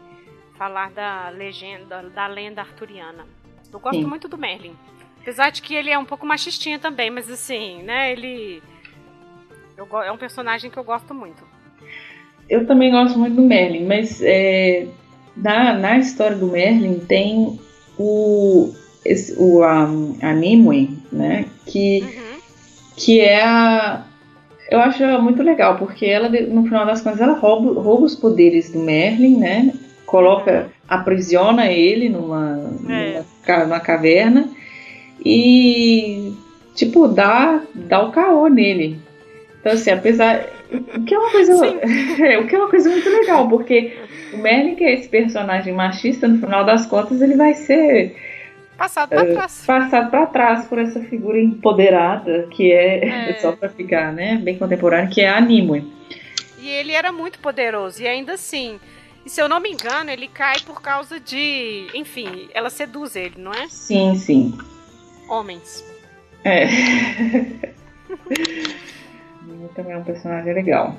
falar 0.57 0.91
da 0.91 1.29
legenda, 1.29 2.03
da 2.03 2.27
lenda 2.27 2.61
arturiana. 2.61 3.25
Eu 3.71 3.79
gosto 3.79 3.99
Sim. 3.99 4.05
muito 4.05 4.27
do 4.27 4.37
Merlin. 4.37 4.75
Apesar 5.21 5.49
de 5.49 5.61
que 5.61 5.73
ele 5.73 5.89
é 5.89 5.97
um 5.97 6.05
pouco 6.05 6.25
machistinha 6.25 6.77
também, 6.77 7.09
mas 7.09 7.29
assim, 7.29 7.81
né, 7.81 8.11
ele 8.11 8.61
eu, 9.77 9.87
é 10.01 10.11
um 10.11 10.17
personagem 10.17 10.69
que 10.71 10.77
eu 10.77 10.83
gosto 10.83 11.13
muito. 11.13 11.43
Eu 12.49 12.65
também 12.65 12.91
gosto 12.91 13.17
muito 13.17 13.35
do 13.35 13.41
Merlin, 13.41 13.85
mas 13.85 14.21
é, 14.21 14.87
na, 15.35 15.73
na 15.73 15.97
história 15.97 16.37
do 16.37 16.47
Merlin 16.47 16.99
tem 16.99 17.59
o, 17.97 18.73
esse, 19.03 19.35
o 19.37 19.63
a, 19.63 19.83
a 20.21 20.33
Nimue, 20.33 20.97
né, 21.11 21.45
que, 21.65 22.01
uhum. 22.01 22.34
Que 22.95 23.19
é 23.19 23.43
a 23.43 24.03
eu 24.69 24.79
acho 24.79 25.03
muito 25.21 25.43
legal, 25.43 25.77
porque 25.77 26.05
ela, 26.05 26.27
no 26.27 26.63
final 26.63 26.85
das 26.85 27.01
contas, 27.01 27.21
ela 27.21 27.33
rouba, 27.33 27.79
rouba 27.79 28.05
os 28.05 28.15
poderes 28.15 28.71
do 28.71 28.79
Merlin, 28.79 29.37
né? 29.37 29.73
Coloca, 30.05 30.69
aprisiona 30.87 31.67
ele 31.71 32.09
numa, 32.09 32.71
é. 32.89 33.21
numa, 33.47 33.63
numa 33.65 33.79
caverna 33.79 34.49
e, 35.23 36.33
tipo, 36.73 37.07
dá, 37.07 37.61
dá 37.75 38.03
o 38.03 38.11
caô 38.11 38.47
nele. 38.47 38.99
Então, 39.59 39.73
assim, 39.73 39.91
apesar. 39.91 40.47
O 40.71 41.03
que 41.03 41.13
é 41.13 41.19
uma 41.19 41.31
coisa. 41.31 41.53
É, 42.25 42.39
o 42.39 42.47
que 42.47 42.55
é 42.55 42.57
uma 42.57 42.69
coisa 42.69 42.89
muito 42.89 43.09
legal, 43.09 43.47
porque 43.47 43.93
o 44.33 44.37
Merlin, 44.37 44.75
que 44.75 44.83
é 44.83 44.93
esse 44.93 45.07
personagem 45.07 45.73
machista, 45.73 46.27
no 46.27 46.39
final 46.39 46.63
das 46.65 46.85
contas, 46.85 47.21
ele 47.21 47.35
vai 47.35 47.53
ser 47.53 48.15
Passado 48.77 49.09
para 49.09 49.25
trás. 49.25 49.63
Passado 49.65 50.11
para 50.11 50.25
trás 50.25 50.65
por 50.65 50.79
essa 50.79 50.99
figura 51.01 51.39
empoderada 51.39 52.47
que 52.51 52.71
é, 52.71 53.29
é. 53.29 53.33
só 53.35 53.53
para 53.53 53.69
ficar, 53.69 54.11
né, 54.11 54.37
bem 54.37 54.57
contemporâneo, 54.57 55.09
que 55.09 55.21
é 55.21 55.29
a 55.29 55.39
Nimue. 55.39 55.93
E 56.59 56.67
ele 56.67 56.91
era 56.91 57.11
muito 57.11 57.39
poderoso 57.39 58.01
e 58.01 58.07
ainda 58.07 58.33
assim, 58.33 58.79
e 59.25 59.29
se 59.29 59.41
eu 59.41 59.47
não 59.47 59.59
me 59.59 59.71
engano, 59.71 60.09
ele 60.09 60.27
cai 60.27 60.59
por 60.65 60.81
causa 60.81 61.19
de, 61.19 61.87
enfim, 61.93 62.49
ela 62.53 62.69
seduz 62.69 63.15
ele, 63.15 63.35
não 63.37 63.53
é? 63.53 63.67
Sim, 63.67 64.15
sim. 64.15 64.57
Homens. 65.29 65.83
É. 66.43 66.65
também 69.75 69.93
é 69.93 69.97
um 69.97 70.03
personagem 70.03 70.53
legal. 70.53 70.95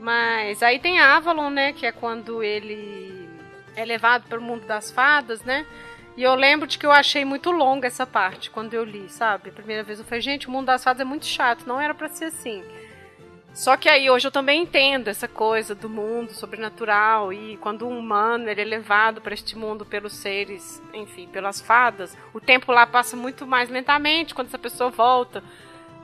Mas 0.00 0.62
aí 0.62 0.78
tem 0.78 0.98
a 0.98 1.16
Avalon, 1.16 1.50
né, 1.50 1.72
que 1.72 1.86
é 1.86 1.92
quando 1.92 2.42
ele 2.42 3.28
é 3.76 3.84
levado 3.84 4.26
para 4.28 4.38
o 4.38 4.42
mundo 4.42 4.66
das 4.66 4.90
fadas, 4.90 5.42
né? 5.44 5.66
E 6.16 6.22
eu 6.22 6.34
lembro 6.34 6.66
de 6.66 6.78
que 6.78 6.86
eu 6.86 6.92
achei 6.92 7.24
muito 7.24 7.50
longa 7.50 7.86
essa 7.86 8.06
parte 8.06 8.50
quando 8.50 8.72
eu 8.72 8.82
li, 8.82 9.06
sabe? 9.08 9.50
A 9.50 9.52
primeira 9.52 9.82
vez 9.82 9.98
eu 9.98 10.04
falei, 10.04 10.22
gente, 10.22 10.48
o 10.48 10.50
mundo 10.50 10.66
das 10.66 10.82
fadas 10.82 11.00
é 11.00 11.04
muito 11.04 11.26
chato, 11.26 11.66
não 11.66 11.78
era 11.78 11.92
para 11.92 12.08
ser 12.08 12.26
assim. 12.26 12.64
Só 13.52 13.76
que 13.76 13.88
aí 13.88 14.10
hoje 14.10 14.26
eu 14.26 14.30
também 14.30 14.62
entendo 14.62 15.08
essa 15.08 15.28
coisa 15.28 15.74
do 15.74 15.88
mundo 15.88 16.32
sobrenatural 16.32 17.32
e 17.32 17.56
quando 17.58 17.86
um 17.86 17.98
humano 17.98 18.48
ele 18.48 18.60
é 18.60 18.64
levado 18.64 19.20
para 19.20 19.34
este 19.34 19.56
mundo 19.56 19.84
pelos 19.84 20.14
seres, 20.14 20.82
enfim, 20.92 21.26
pelas 21.26 21.60
fadas, 21.60 22.16
o 22.34 22.40
tempo 22.40 22.70
lá 22.72 22.86
passa 22.86 23.16
muito 23.16 23.46
mais 23.46 23.70
lentamente 23.70 24.34
quando 24.34 24.48
essa 24.48 24.58
pessoa 24.58 24.90
volta. 24.90 25.42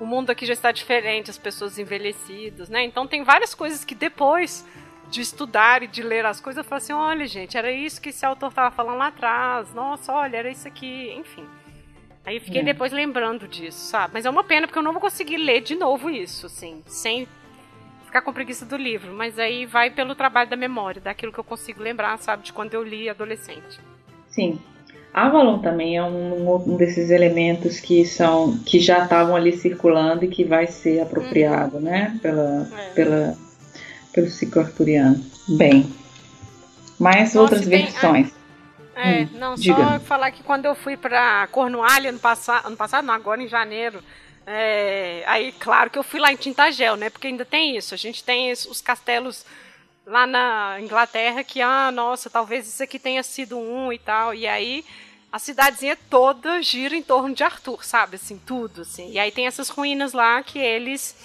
O 0.01 0.07
mundo 0.07 0.31
aqui 0.31 0.45
já 0.45 0.55
está 0.55 0.73
diferente, 0.73 1.31
as 1.31 1.39
pessoas 1.39 1.79
envelhecidas, 1.79 2.69
né? 2.69 2.85
Então 2.85 3.07
tem 3.07 3.23
várias 3.23 3.55
coisas 3.55 3.85
que 3.85 3.95
depois 3.95 4.67
de 5.13 5.21
estudar 5.21 5.83
e 5.83 5.87
de 5.87 6.03
ler 6.03 6.25
as 6.25 6.41
coisas, 6.41 6.65
eu 6.65 6.69
falo 6.69 6.79
assim, 6.79 6.95
olha, 6.95 7.27
gente, 7.27 7.57
era 7.59 7.71
isso 7.71 8.01
que 8.01 8.09
esse 8.09 8.25
autor 8.25 8.49
estava 8.49 8.75
falando 8.75 8.97
lá 8.97 9.09
atrás. 9.09 9.73
Nossa, 9.75 10.11
olha, 10.11 10.39
era 10.39 10.51
isso 10.51 10.67
aqui, 10.67 11.13
enfim. 11.15 11.45
Aí 12.25 12.37
eu 12.37 12.41
fiquei 12.41 12.63
é. 12.63 12.65
depois 12.65 12.93
lembrando 12.93 13.47
disso, 13.47 13.79
sabe? 13.79 14.15
Mas 14.15 14.25
é 14.25 14.31
uma 14.31 14.43
pena 14.43 14.67
porque 14.67 14.79
eu 14.79 14.83
não 14.83 14.93
vou 14.93 15.03
conseguir 15.03 15.37
ler 15.37 15.61
de 15.61 15.75
novo 15.75 16.09
isso, 16.09 16.47
assim, 16.47 16.83
sem 16.87 17.29
ficar 18.07 18.23
com 18.23 18.33
preguiça 18.33 18.65
do 18.65 18.77
livro. 18.77 19.13
Mas 19.13 19.39
aí 19.39 19.67
vai 19.67 19.91
pelo 19.91 20.15
trabalho 20.15 20.49
da 20.49 20.57
memória, 20.57 21.01
daquilo 21.01 21.31
que 21.31 21.39
eu 21.39 21.45
consigo 21.45 21.83
lembrar, 21.83 22.17
sabe, 22.19 22.45
de 22.45 22.53
quando 22.53 22.73
eu 22.73 22.83
li 22.83 23.11
adolescente. 23.11 23.81
Sim. 24.29 24.59
Avalon 25.13 25.59
também 25.59 25.99
é 25.99 26.03
um, 26.03 26.55
um 26.55 26.77
desses 26.79 27.11
elementos 27.11 27.79
que 27.79 28.07
são 28.07 28.57
que 28.65 28.81
já 28.81 29.03
estavam 29.05 29.37
ali 29.37 29.53
circulando 29.53 30.25
e 30.25 30.29
que 30.29 30.43
vai 30.43 30.67
ser 30.67 31.01
apropriado, 31.01 31.77
uhum. 31.77 31.83
né, 31.83 32.19
pela, 32.23 32.67
é. 32.79 32.91
pela 32.95 33.37
pelo 34.13 34.31
ciclo 34.31 34.63
arturiano. 34.63 35.25
Bem, 35.49 35.93
mais 36.99 37.35
Nossa, 37.35 37.41
outras 37.41 37.67
tem, 37.67 37.85
versões. 37.85 38.31
É, 38.95 39.23
hum, 39.23 39.29
não, 39.33 39.55
diga. 39.55 39.75
só 39.75 40.01
falar 40.01 40.31
que 40.31 40.43
quando 40.43 40.67
eu 40.67 40.75
fui 40.75 40.97
para 40.97 41.47
Cornualha 41.49 42.11
ano 42.11 42.19
passado, 42.19 42.67
ano 42.67 42.77
passado, 42.77 43.05
não, 43.05 43.15
agora 43.15 43.43
em 43.43 43.49
janeiro, 43.49 44.03
é, 44.47 45.23
aí 45.27 45.53
claro 45.53 45.91
que 45.91 45.99
eu 45.99 46.03
fui 46.03 46.21
lá 46.21 46.33
em 46.33 46.37
Tintagel, 46.37 46.97
né? 46.97 47.11
Porque 47.11 47.27
ainda 47.27 47.45
tem 47.45 47.77
isso. 47.77 47.95
A 47.95 47.97
gente 47.97 48.23
tem 48.23 48.53
os 48.53 48.81
castelos 48.81 49.45
lá 50.07 50.27
na 50.27 50.79
Inglaterra 50.81 51.43
que, 51.43 51.61
ah, 51.61 51.91
nossa, 51.91 52.29
talvez 52.29 52.69
isso 52.69 52.83
aqui 52.83 52.99
tenha 52.99 53.23
sido 53.23 53.59
um 53.59 53.93
e 53.93 53.99
tal. 53.99 54.35
E 54.35 54.47
aí 54.47 54.85
a 55.33 55.39
cidadezinha 55.39 55.97
toda 56.11 56.61
gira 56.61 56.95
em 56.95 57.03
torno 57.03 57.35
de 57.35 57.43
Arthur, 57.43 57.85
sabe? 57.85 58.17
Assim, 58.17 58.39
tudo, 58.45 58.83
assim. 58.83 59.11
E 59.13 59.19
aí 59.19 59.33
tem 59.33 59.47
essas 59.47 59.71
ruínas 59.71 60.13
lá 60.13 60.43
que 60.43 60.59
eles 60.59 61.17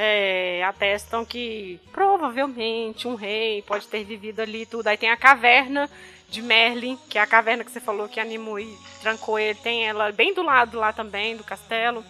é, 0.00 0.62
atestam 0.62 1.24
que 1.24 1.80
provavelmente 1.90 3.08
um 3.08 3.16
rei 3.16 3.62
pode 3.62 3.88
ter 3.88 4.04
vivido 4.04 4.38
ali 4.38 4.64
tudo. 4.64 4.86
Aí 4.86 4.96
tem 4.96 5.10
a 5.10 5.16
caverna 5.16 5.90
de 6.30 6.40
Merlin, 6.40 6.96
que 7.08 7.18
é 7.18 7.20
a 7.20 7.26
caverna 7.26 7.64
que 7.64 7.70
você 7.70 7.80
falou 7.80 8.08
que 8.08 8.20
a 8.20 8.24
Nimue 8.24 8.78
trancou 9.02 9.38
ele, 9.40 9.58
tem 9.58 9.88
ela 9.88 10.12
bem 10.12 10.32
do 10.32 10.42
lado 10.42 10.78
lá 10.78 10.92
também 10.92 11.36
do 11.36 11.42
castelo. 11.42 12.04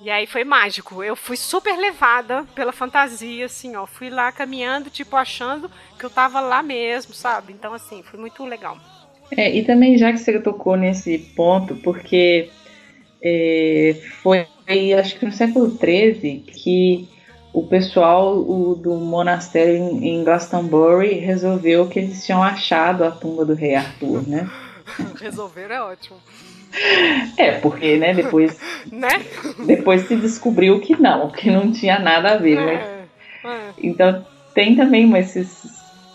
E 0.00 0.08
aí 0.08 0.26
foi 0.28 0.44
mágico. 0.44 1.02
Eu 1.02 1.16
fui 1.16 1.36
super 1.36 1.76
levada 1.76 2.46
pela 2.54 2.72
fantasia, 2.72 3.46
assim, 3.46 3.74
ó. 3.74 3.84
Fui 3.84 4.08
lá 4.08 4.30
caminhando, 4.30 4.88
tipo, 4.88 5.16
achando 5.16 5.70
que 5.98 6.06
eu 6.06 6.08
tava 6.08 6.40
lá 6.40 6.62
mesmo, 6.62 7.12
sabe? 7.12 7.52
Então, 7.52 7.74
assim, 7.74 8.02
foi 8.02 8.18
muito 8.18 8.42
legal. 8.44 8.78
É, 9.36 9.54
e 9.54 9.62
também 9.64 9.98
já 9.98 10.10
que 10.10 10.18
você 10.18 10.40
tocou 10.40 10.76
nesse 10.76 11.18
ponto, 11.18 11.76
porque 11.76 12.48
é, 13.22 13.94
foi 14.22 14.46
acho 14.98 15.18
que 15.18 15.26
no 15.26 15.32
século 15.32 15.70
XIII 15.70 16.44
que 16.46 17.08
o 17.52 17.66
pessoal 17.66 18.38
o, 18.38 18.74
do 18.74 18.94
monastério 18.94 19.74
em, 19.74 20.08
em 20.08 20.24
Glastonbury 20.24 21.14
resolveu 21.14 21.88
que 21.88 21.98
eles 21.98 22.24
tinham 22.24 22.42
achado 22.42 23.04
a 23.04 23.10
tumba 23.10 23.44
do 23.44 23.54
rei 23.54 23.74
Arthur, 23.74 24.26
né? 24.26 24.48
Resolver 25.20 25.70
é 25.70 25.80
ótimo. 25.80 26.18
É, 27.36 27.52
porque, 27.52 27.96
né, 27.96 28.14
depois. 28.14 28.58
né? 28.90 29.24
Depois 29.66 30.06
se 30.06 30.16
descobriu 30.16 30.80
que 30.80 31.00
não, 31.00 31.30
que 31.30 31.50
não 31.50 31.72
tinha 31.72 31.98
nada 31.98 32.32
a 32.32 32.36
ver, 32.36 32.58
é, 32.58 32.64
né? 32.64 33.06
É. 33.44 33.72
Então 33.82 34.24
tem 34.54 34.76
também 34.76 35.12
esses 35.16 35.64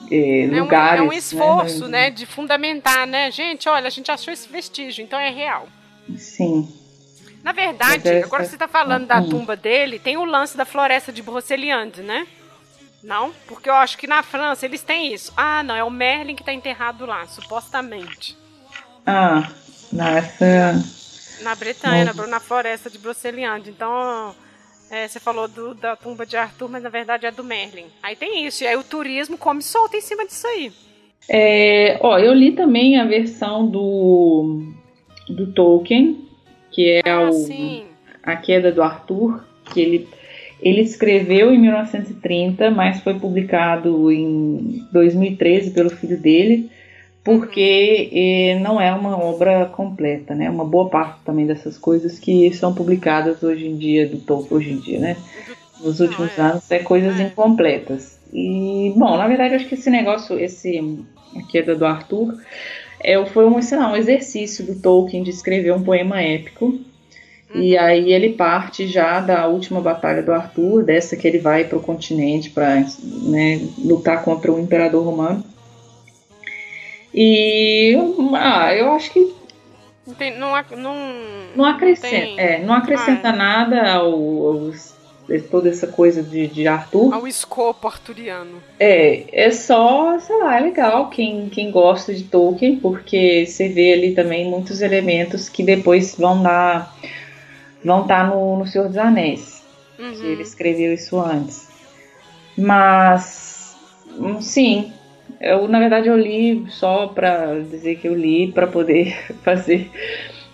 é, 0.10 0.47
lugares. 0.49 0.99
É 0.99 1.03
um, 1.03 1.06
é 1.06 1.10
um 1.10 1.14
esforço, 1.14 1.88
né, 1.88 2.03
né, 2.06 2.10
de 2.12 2.26
fundamentar, 2.26 3.06
né? 3.06 3.30
Gente, 3.32 3.68
olha, 3.68 3.88
a 3.88 3.89
gente 3.89 4.10
achou 4.10 4.34
esse 4.34 4.47
vestígio, 4.47 5.03
então 5.03 5.20
é 5.20 5.30
real. 5.30 5.68
Sim. 6.16 6.68
Na 7.46 7.52
verdade, 7.52 8.10
é 8.10 8.24
agora 8.24 8.43
você 8.43 8.56
está 8.56 8.68
falando 8.68 9.06
da 9.06 9.22
tumba 9.22 9.56
dele, 9.56 10.00
tem 10.00 10.18
o 10.18 10.26
lance 10.26 10.58
da 10.58 10.66
floresta 10.66 11.14
de 11.14 11.22
Broceliande, 11.22 12.02
né? 12.02 12.26
Não? 13.04 13.32
Porque 13.46 13.70
eu 13.70 13.76
acho 13.76 14.00
que 14.00 14.08
na 14.08 14.24
França 14.24 14.66
eles 14.66 14.82
têm 14.82 15.14
isso. 15.14 15.32
Ah, 15.38 15.62
não, 15.62 15.76
é 15.76 15.84
o 15.84 15.91
Merlin 15.91 16.34
que 16.34 16.41
está 16.41 16.52
enterrado 16.52 17.06
lá, 17.06 17.28
supostamente. 17.28 18.36
Ah, 19.06 19.48
nessa. 19.93 20.74
Na 21.43 21.54
Bretanha, 21.54 22.06
na, 22.06 22.26
na 22.26 22.39
floresta 22.39 22.89
de 22.89 22.98
Broceliande. 22.98 23.70
Então, 23.70 24.34
é, 24.89 25.08
você 25.08 25.20
falou 25.20 25.48
do, 25.48 25.76
da 25.76 25.96
tumba 25.96 26.26
de 26.26 26.36
Arthur, 26.36 26.68
mas 26.68 26.82
na 26.82 26.89
verdade 26.89 27.28
é 27.28 27.32
do 27.32 27.43
Merlin. 27.43 27.86
Aí 28.02 28.16
tem 28.16 28.48
isso, 28.48 28.64
e 28.64 28.68
aí 28.68 28.76
o 28.76 28.84
turismo 28.84 29.38
come 29.38 29.62
solto 29.62 29.96
em 29.96 30.02
cima 30.02 30.26
disso 30.26 30.48
aí. 30.48 30.74
É, 31.30 32.00
ó, 32.02 32.18
eu 32.18 32.34
li 32.34 32.54
também 32.54 33.00
a 33.00 33.06
versão 33.06 33.68
do, 33.68 34.74
do 35.30 35.54
Tolkien, 35.54 36.25
que 36.76 36.92
é 36.92 37.10
ah, 37.10 37.30
o, 37.32 37.86
a 38.22 38.36
queda 38.36 38.70
do 38.70 38.84
Arthur, 38.84 39.42
que 39.72 39.80
ele, 39.80 40.08
ele 40.62 40.82
escreveu 40.82 41.54
em 41.54 41.58
1930, 41.58 42.70
mas 42.70 43.00
foi 43.00 43.14
publicado 43.14 44.12
em 44.12 44.86
2013 44.92 45.72
pelo 45.72 45.90
filho 45.90 46.20
dele, 46.20 46.70
porque 47.24 48.10
eh, 48.12 48.60
não 48.60 48.80
é 48.80 48.94
uma 48.94 49.18
obra 49.18 49.66
completa, 49.68 50.36
né? 50.36 50.50
Uma 50.50 50.66
boa 50.66 50.90
parte 50.90 51.22
também 51.24 51.48
dessas 51.48 51.78
coisas 51.78 52.20
que 52.20 52.54
são 52.54 52.76
publicadas 52.76 53.42
hoje 53.42 53.66
em 53.66 53.78
dia 53.78 54.08
do 54.08 54.18
Tolkien 54.18 54.58
hoje 54.58 54.72
em 54.74 54.80
dia, 54.80 55.00
né? 55.00 55.18
Nos 55.82 56.02
últimos 56.02 56.38
ah, 56.38 56.42
é. 56.42 56.52
anos 56.52 56.72
é 56.72 56.80
coisas 56.80 57.20
é. 57.20 57.24
incompletas. 57.24 58.20
E 58.34 58.94
bom, 58.98 59.18
na 59.18 59.28
verdade 59.28 59.56
acho 59.56 59.68
que 59.68 59.76
esse 59.76 59.90
negócio, 59.90 60.38
esse 60.38 60.78
a 61.36 61.42
queda 61.44 61.74
do 61.74 61.86
Arthur 61.86 62.36
é, 63.06 63.26
foi 63.28 63.45
um, 63.45 63.62
sei 63.62 63.78
lá, 63.78 63.91
um 63.91 63.95
exercício 63.95 64.66
do 64.66 64.80
Tolkien 64.82 65.24
de 65.24 65.30
escrever 65.30 65.74
um 65.74 65.84
poema 65.84 66.22
épico. 66.22 66.66
Uhum. 66.66 67.62
E 67.62 67.78
aí 67.78 68.12
ele 68.12 68.34
parte 68.34 68.88
já 68.88 69.20
da 69.20 69.47
última 69.47 69.80
batalha 69.80 70.24
do 70.24 70.32
Arthur, 70.32 70.84
dessa 70.84 71.16
que 71.16 71.28
ele 71.28 71.38
vai 71.38 71.64
para 71.64 71.78
o 71.78 71.82
continente 71.82 72.49
para 72.49 72.86
né, 73.03 73.62
lutar 73.78 74.24
contra 74.24 74.51
o 74.51 74.60
imperador 74.60 75.06
romano. 75.06 75.43
E 77.14 77.95
ah, 78.34 78.76
eu 78.76 78.91
acho 78.91 79.12
que 79.12 79.34
não, 80.06 80.14
tem, 80.14 80.38
não, 80.38 80.51
não, 80.78 80.95
não 81.56 81.66
acrescenta, 81.66 82.36
não, 82.36 82.39
é, 82.39 82.60
não 82.60 82.74
acrescenta 82.74 83.30
ah, 83.30 83.34
é. 83.34 83.36
nada 83.36 83.93
ao, 83.93 84.12
aos, 84.12 84.95
toda 85.50 85.70
essa 85.70 85.88
coisa 85.88 86.22
de, 86.22 86.48
de 86.48 86.68
Arthur. 86.68 87.14
Ao 87.14 87.28
escopo 87.28 87.88
arturiano. 87.88 88.62
É, 88.80 89.46
é 89.46 89.52
só, 89.52 90.20
sei 90.20 90.38
lá, 90.38 90.58
é 90.58 90.62
legal 90.62 91.10
quem, 91.10 91.50
quem 91.50 91.72
gosta 91.72 92.14
de 92.14 92.24
Tolkien, 92.24 92.78
porque 92.78 93.46
você 93.46 93.70
vê 93.70 93.94
ali 93.94 94.14
também 94.14 94.50
muitos 94.50 94.82
elementos 94.82 95.50
que 95.50 95.64
depois 95.64 96.16
vão 96.16 96.42
dar. 96.44 96.96
vão 97.84 98.02
estar 98.02 98.30
tá 98.30 98.36
no, 98.36 98.60
no 98.60 98.68
Senhor 98.68 98.88
dos 98.88 98.98
Anéis. 98.98 99.64
Uhum. 99.98 100.14
Que 100.14 100.26
ele 100.26 100.44
escreveu 100.44 100.94
isso 100.94 101.20
antes. 101.20 101.68
Mas, 102.58 103.76
hum, 104.18 104.42
sim, 104.42 104.94
eu, 105.42 105.68
na 105.68 105.80
verdade, 105.80 106.08
eu 106.08 106.18
li 106.18 106.66
só 106.70 107.08
para 107.08 107.60
dizer 107.60 107.96
que 107.96 108.08
eu 108.08 108.16
li 108.16 108.52
para 108.52 108.68
poder 108.68 109.34
fazer 109.44 109.90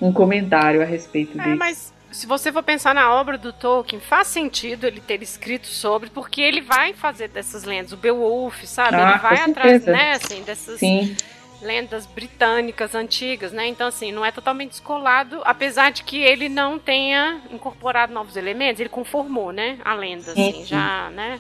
um 0.02 0.12
comentário 0.12 0.82
a 0.82 0.86
respeito 0.86 1.40
é, 1.40 1.44
dele. 1.44 1.56
Mas 1.58 1.94
se 2.12 2.28
você 2.28 2.52
for 2.52 2.62
pensar 2.62 2.94
na 2.94 3.14
obra 3.14 3.38
do 3.38 3.54
Tolkien, 3.54 4.02
faz 4.02 4.28
sentido 4.28 4.86
ele 4.86 5.00
ter 5.00 5.24
escrito 5.24 5.68
sobre, 5.68 6.10
porque 6.10 6.42
ele 6.42 6.62
vai 6.62 6.94
fazer 6.94 7.30
dessas 7.30 7.64
lendas, 7.64 7.94
o 7.94 7.98
Beowulf, 7.98 8.64
sabe? 8.66 8.98
Ah, 8.98 9.12
ele 9.12 9.20
vai 9.20 9.38
atrás, 9.38 9.86
né, 9.86 10.12
assim, 10.12 10.44
dessas 10.44 10.80
Sim. 10.80 11.16
lendas 11.62 12.06
britânicas 12.06 12.94
antigas, 12.94 13.54
né? 13.54 13.66
Então, 13.68 13.88
assim, 13.88 14.12
não 14.12 14.26
é 14.26 14.32
totalmente 14.32 14.72
descolado, 14.72 15.42
apesar 15.46 15.92
de 15.92 16.04
que 16.04 16.18
ele 16.18 16.50
não 16.50 16.78
tenha 16.78 17.42
incorporado 17.50 18.14
novos 18.14 18.36
elementos, 18.36 18.82
ele 18.82 18.90
conformou, 18.90 19.54
né, 19.54 19.78
a 19.84 19.94
lenda, 19.94 20.32
assim, 20.32 20.54
sim. 20.54 20.66
já, 20.66 21.10
né? 21.12 21.40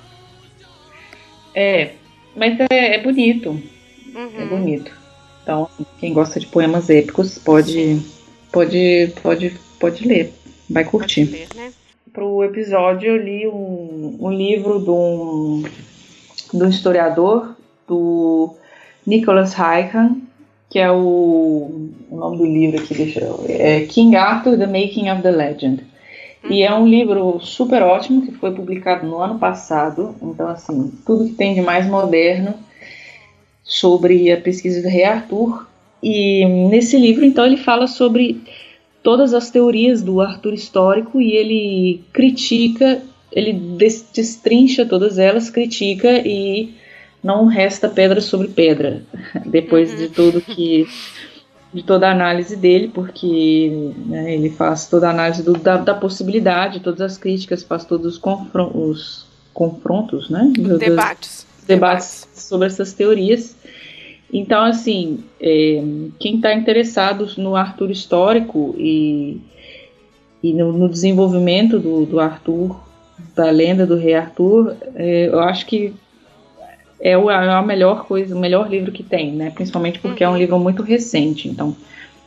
É, 1.53 1.95
mas 2.33 2.57
é, 2.71 2.95
é 2.95 2.97
bonito. 2.99 3.49
Uhum. 4.15 4.41
É 4.41 4.45
bonito. 4.45 4.91
Então, 5.43 5.69
quem 5.99 6.13
gosta 6.13 6.39
de 6.39 6.45
poemas 6.45 6.89
épicos 6.89 7.37
pode, 7.37 7.99
pode, 8.51 9.13
pode, 9.21 9.49
pode 9.79 10.07
ler. 10.07 10.33
Vai 10.71 10.85
curtir. 10.85 11.25
Ler, 11.25 11.47
né? 11.55 11.71
Pro 12.13 12.43
episódio 12.43 13.09
eu 13.09 13.17
li 13.17 13.47
um, 13.47 14.17
um 14.19 14.31
livro 14.31 14.79
de 14.79 14.89
um, 14.89 15.63
do 16.53 16.67
historiador, 16.67 17.55
do 17.87 18.55
Nicholas 19.05 19.53
Hyken, 19.53 20.23
que 20.69 20.79
é 20.79 20.91
o, 20.91 21.89
o 22.09 22.15
nome 22.15 22.37
do 22.37 22.45
livro 22.45 22.81
aqui, 22.81 22.93
deixa 22.93 23.21
eu, 23.21 23.45
é 23.47 23.81
King 23.81 24.15
Arthur, 24.15 24.57
The 24.57 24.67
Making 24.67 25.09
of 25.09 25.21
the 25.21 25.31
Legend. 25.31 25.83
E 26.49 26.63
é 26.63 26.73
um 26.73 26.87
livro 26.87 27.39
super 27.39 27.83
ótimo 27.83 28.25
que 28.25 28.31
foi 28.31 28.51
publicado 28.51 29.05
no 29.05 29.19
ano 29.21 29.37
passado. 29.37 30.15
Então, 30.21 30.47
assim, 30.47 30.91
tudo 31.05 31.25
que 31.25 31.33
tem 31.33 31.53
de 31.53 31.61
mais 31.61 31.85
moderno 31.85 32.55
sobre 33.63 34.31
a 34.31 34.37
pesquisa 34.41 34.81
do 34.81 34.87
Rei 34.87 35.03
Arthur. 35.03 35.67
E 36.01 36.43
nesse 36.69 36.97
livro, 36.97 37.23
então, 37.23 37.45
ele 37.45 37.57
fala 37.57 37.85
sobre 37.85 38.41
todas 39.03 39.33
as 39.33 39.49
teorias 39.49 40.01
do 40.01 40.21
Arthur 40.21 40.53
histórico 40.53 41.19
e 41.19 41.31
ele 41.31 42.03
critica, 42.13 43.01
ele 43.31 43.53
destrincha 43.53 44.85
todas 44.85 45.17
elas, 45.17 45.49
critica 45.49 46.21
e 46.25 46.73
não 47.23 47.45
resta 47.45 47.87
pedra 47.87 48.19
sobre 48.21 48.47
pedra 48.47 49.03
depois 49.45 49.91
uhum. 49.91 49.97
de 49.97 50.09
tudo 50.09 50.41
que 50.41 50.87
de 51.73 51.83
toda 51.83 52.07
a 52.07 52.11
análise 52.11 52.57
dele, 52.57 52.89
porque 52.93 53.93
né, 54.05 54.35
ele 54.35 54.49
faz 54.49 54.87
toda 54.87 55.07
a 55.07 55.11
análise 55.11 55.41
do, 55.41 55.53
da, 55.53 55.77
da, 55.77 55.93
possibilidade, 55.93 56.81
todas 56.81 56.99
as 56.99 57.17
críticas, 57.17 57.63
faz 57.63 57.85
todos 57.85 58.05
os, 58.05 58.17
confron 58.17 58.71
os 58.73 59.25
confrontos, 59.53 60.29
né? 60.29 60.51
Do, 60.53 60.77
debates. 60.77 61.47
debates. 61.65 61.65
debates. 61.65 62.27
sobre 62.33 62.67
essas 62.67 62.91
teorias. 62.91 63.55
Então, 64.33 64.63
assim, 64.63 65.19
é, 65.41 65.83
quem 66.17 66.37
está 66.37 66.53
interessado 66.53 67.27
no 67.37 67.55
Arthur 67.55 67.91
histórico 67.91 68.73
e, 68.77 69.41
e 70.41 70.53
no, 70.53 70.71
no 70.71 70.87
desenvolvimento 70.87 71.77
do, 71.77 72.05
do, 72.05 72.19
Arthur, 72.19 72.79
da 73.35 73.49
lenda 73.49 73.85
do 73.85 73.97
rei 73.97 74.13
Arthur, 74.13 74.75
é, 74.95 75.27
eu 75.27 75.39
acho 75.41 75.65
que 75.65 75.93
é, 77.01 77.11
é 77.11 77.15
a 77.15 77.61
melhor 77.61 78.05
coisa, 78.05 78.33
o 78.33 78.39
melhor 78.39 78.69
livro 78.69 78.91
que 78.91 79.03
tem, 79.03 79.33
né? 79.33 79.49
Principalmente 79.49 79.99
porque 79.99 80.23
é 80.23 80.29
um 80.29 80.31
uhum. 80.31 80.37
livro 80.37 80.57
muito 80.59 80.81
recente, 80.81 81.49
então 81.49 81.75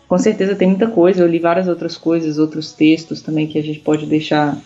com 0.07 0.19
certeza 0.19 0.55
tem 0.55 0.69
muita 0.69 0.89
coisa. 0.89 1.23
Eu 1.23 1.27
li 1.27 1.39
várias 1.39 1.69
outras 1.69 1.97
coisas, 1.97 2.39
outros 2.39 2.73
textos 2.73 3.23
também 3.23 3.47
que 3.47 3.59
a 3.59 3.63
gente 3.63 3.81
pode 3.81 4.05
deixar 4.05 4.59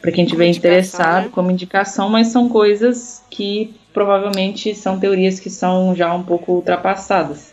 para 0.00 0.12
quem 0.12 0.26
tiver 0.26 0.48
interessado 0.48 1.24
né? 1.24 1.30
como 1.32 1.50
indicação, 1.50 2.08
mas 2.08 2.28
são 2.28 2.48
coisas 2.48 3.22
que 3.30 3.74
provavelmente 3.92 4.74
são 4.74 4.98
teorias 4.98 5.40
que 5.40 5.50
são 5.50 5.94
já 5.94 6.12
um 6.14 6.22
pouco 6.22 6.52
ultrapassadas. 6.52 7.52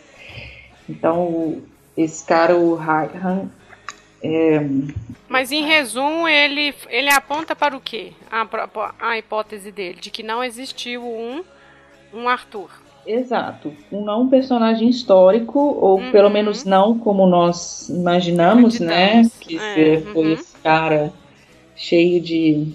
Então, 0.88 1.62
esse 1.96 2.24
cara, 2.24 2.56
o 2.56 2.74
Han, 2.74 3.50
é... 4.22 4.60
Mas 5.28 5.52
em 5.52 5.64
resumo, 5.64 6.26
ele, 6.26 6.74
ele 6.88 7.10
aponta 7.10 7.54
para 7.54 7.76
o 7.76 7.80
quê? 7.80 8.12
A, 8.30 8.46
a 9.00 9.18
hipótese 9.18 9.70
dele, 9.70 9.98
de 10.00 10.10
que 10.10 10.22
não 10.22 10.42
existiu 10.42 11.04
um 11.04 11.44
um 12.12 12.28
Arthur. 12.28 12.70
Exato. 13.06 13.72
Um 13.90 14.04
não 14.04 14.28
personagem 14.28 14.88
histórico, 14.88 15.58
ou 15.58 15.98
uhum. 15.98 16.10
pelo 16.10 16.28
menos 16.28 16.64
não 16.64 16.98
como 16.98 17.26
nós 17.26 17.88
imaginamos, 17.88 18.80
né? 18.80 19.22
Que 19.40 19.58
é, 19.58 20.00
foi 20.00 20.26
uhum. 20.26 20.32
esse 20.32 20.56
cara 20.58 21.12
cheio 21.74 22.20
de. 22.20 22.72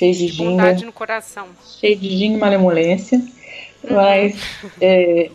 Cheio 0.00 0.14
de, 0.14 0.28
ginga. 0.28 0.72
no 0.84 0.92
coração. 0.92 1.46
Cheio 1.80 1.96
de 1.96 2.08
ginga 2.16 2.36
e 2.36 2.40
malemolência. 2.40 3.18
Uhum. 3.18 3.94
Mas. 3.96 4.40
É, 4.80 5.30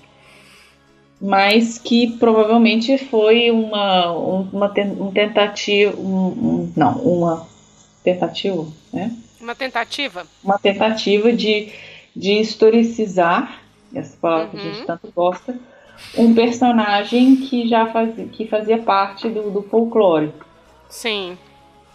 mas 1.22 1.80
que 1.80 2.18
provavelmente 2.18 2.98
foi 2.98 3.50
uma, 3.50 4.12
uma 4.12 4.74
um 5.00 5.12
tentativa. 5.12 5.96
Um, 5.98 6.28
um, 6.28 6.74
não, 6.76 6.98
uma 7.00 7.48
tentativa, 8.04 8.68
né? 8.92 9.16
Uma 9.40 9.56
tentativa? 9.56 10.28
Uma 10.44 10.60
tentativa 10.60 11.32
de 11.32 11.72
de 12.16 12.40
historicizar, 12.40 13.62
essa 13.94 14.16
palavra 14.18 14.46
uhum. 14.46 14.52
que 14.52 14.58
a 14.58 14.62
gente 14.62 14.80
uhum. 14.80 14.86
tanto 14.86 15.12
gosta, 15.12 15.60
um 16.18 16.34
personagem 16.34 17.36
que 17.38 17.68
já 17.68 17.88
fazia, 17.92 18.28
que 18.28 18.48
fazia 18.48 18.78
parte 18.78 19.28
do, 19.30 19.52
do 19.52 19.64
folclore. 19.64 20.32
Sim, 20.90 21.38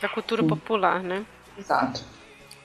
da 0.01 0.09
cultura 0.09 0.43
Sim. 0.43 0.49
popular, 0.49 1.03
né? 1.03 1.25
Exato. 1.59 2.05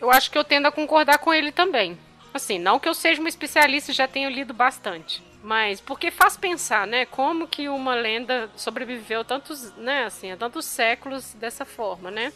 Eu 0.06 0.12
acho 0.12 0.30
que 0.30 0.38
eu 0.38 0.44
tendo 0.44 0.68
a 0.68 0.72
concordar 0.72 1.18
com 1.18 1.34
ele 1.34 1.52
também. 1.52 1.98
Assim, 2.32 2.60
não 2.60 2.78
que 2.78 2.88
eu 2.88 2.94
seja 2.94 3.20
uma 3.20 3.28
especialista 3.28 3.90
e 3.90 3.94
já 3.96 4.08
tenha 4.08 4.30
lido 4.30 4.54
bastante, 4.54 5.24
mas 5.42 5.82
porque 5.82 6.12
faz 6.12 6.38
pensar, 6.38 6.86
né, 6.86 7.08
como 7.08 7.48
que 7.48 7.68
uma 7.68 7.96
lenda 7.96 8.48
sobreviveu 8.56 9.26
tantos, 9.26 9.76
né, 9.78 10.04
assim, 10.04 10.32
a 10.32 10.38
tantos 10.38 10.66
séculos 10.66 11.34
dessa 11.34 11.66
forma, 11.66 12.12
né? 12.12 12.32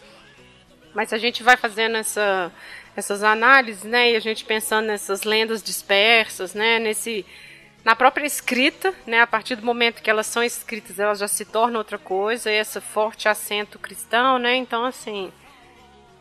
Mas 0.95 1.13
a 1.13 1.19
gente 1.19 1.43
vai 1.43 1.57
fazendo 1.57 1.97
essa 1.97 2.51
essas 2.95 3.21
análises, 3.23 3.83
né, 3.83 4.13
e 4.13 4.15
a 4.15 4.19
gente 4.19 4.45
pensando 4.45 4.87
nessas 4.87 5.21
lendas 5.21 5.61
dispersas, 5.61 6.55
né, 6.55 6.79
nesse 6.79 7.23
na 7.83 7.95
própria 7.95 8.25
escrita, 8.25 8.95
né, 9.05 9.21
a 9.21 9.27
partir 9.27 9.55
do 9.55 9.65
momento 9.65 10.01
que 10.01 10.09
elas 10.09 10.25
são 10.25 10.41
escritas, 10.41 10.97
elas 10.97 11.19
já 11.19 11.27
se 11.27 11.45
tornam 11.45 11.77
outra 11.77 11.99
coisa, 11.99 12.49
e 12.49 12.55
esse 12.55 12.81
forte 12.81 13.29
acento 13.29 13.77
cristão, 13.77 14.39
né, 14.39 14.55
então 14.55 14.85
assim, 14.85 15.31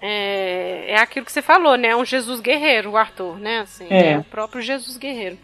é, 0.01 0.93
é 0.93 0.99
aquilo 0.99 1.27
que 1.27 1.33
você 1.33 1.43
falou, 1.43 1.77
né, 1.77 1.89
é 1.89 1.97
um 1.97 2.05
Jesus 2.05 2.41
guerreiro, 2.41 2.91
o 2.91 2.97
Arthur, 2.97 3.39
né, 3.39 3.61
assim, 3.61 3.87
é. 3.91 4.13
é 4.13 4.19
o 4.19 4.25
próprio 4.25 4.63
Jesus 4.63 4.97
guerreiro. 4.97 5.39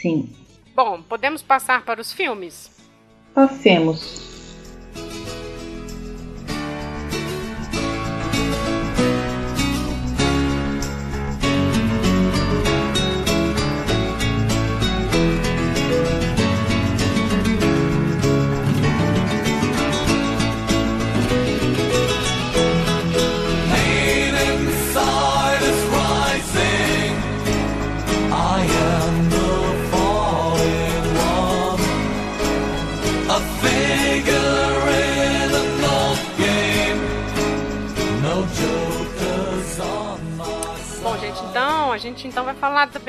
Sim. 0.00 0.28
Bom, 0.74 1.02
podemos 1.02 1.42
passar 1.42 1.84
para 1.84 2.00
os 2.00 2.12
filmes? 2.12 2.70
Passemos. 3.34 4.31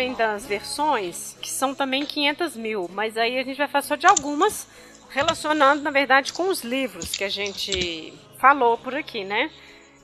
Também 0.03 0.13
das 0.13 0.45
versões, 0.45 1.37
que 1.41 1.49
são 1.49 1.73
também 1.73 2.05
500 2.05 2.57
mil, 2.57 2.89
mas 2.93 3.17
aí 3.17 3.39
a 3.39 3.43
gente 3.43 3.57
vai 3.57 3.67
falar 3.67 3.83
só 3.83 3.95
de 3.95 4.05
algumas, 4.05 4.67
relacionando, 5.09 5.81
na 5.81 5.91
verdade, 5.91 6.33
com 6.33 6.49
os 6.49 6.61
livros 6.61 7.15
que 7.15 7.23
a 7.23 7.29
gente 7.29 8.13
falou 8.37 8.77
por 8.77 8.93
aqui, 8.93 9.23
né? 9.23 9.49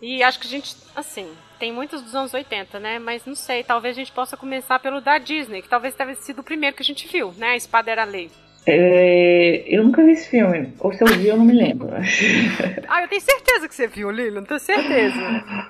E 0.02 0.24
acho 0.24 0.39
que 0.39 0.47
a 0.47 0.50
gente, 0.50 0.78
assim, 0.95 1.28
tem 1.60 1.74
muitos 1.74 2.02
dos 2.02 2.16
anos 2.16 2.34
80, 2.34 2.80
né? 2.80 3.00
Mas 3.00 3.26
não 3.26 3.36
sei, 3.36 3.64
talvez 3.64 3.97
a 3.97 4.00
gente 4.00 4.14
possa 4.14 4.38
começar 4.38 4.80
pelo 4.80 5.02
da 5.02 5.18
Disney, 5.18 5.62
que 5.62 5.68
talvez 5.68 5.93
tenha 5.93 6.16
sido 6.16 6.39
o 6.39 6.43
primeiro 6.43 6.76
que 6.76 6.82
a 6.84 6.86
gente 6.86 7.06
viu, 7.08 7.34
né? 7.38 7.50
A 7.50 7.58
Espada 7.58 7.91
era 7.91 8.04
a 8.04 8.06
Lei. 8.06 8.32
É, 8.66 9.64
eu 9.68 9.84
nunca 9.84 10.04
vi 10.04 10.12
esse 10.12 10.30
filme. 10.30 10.74
Ou 10.80 10.93
se 10.93 11.04
eu 11.04 11.08
vi, 11.08 11.28
eu 11.28 11.36
não 11.36 11.45
me 11.45 11.54
lembro. 11.54 11.89
ah, 12.88 13.02
eu 13.02 13.08
tenho 13.10 13.22
certeza 13.22 13.68
que 13.68 13.76
você 13.76 13.88
viu, 13.88 14.10
Lilian, 14.10 14.43
tenho 14.43 14.60
certeza. 14.60 15.66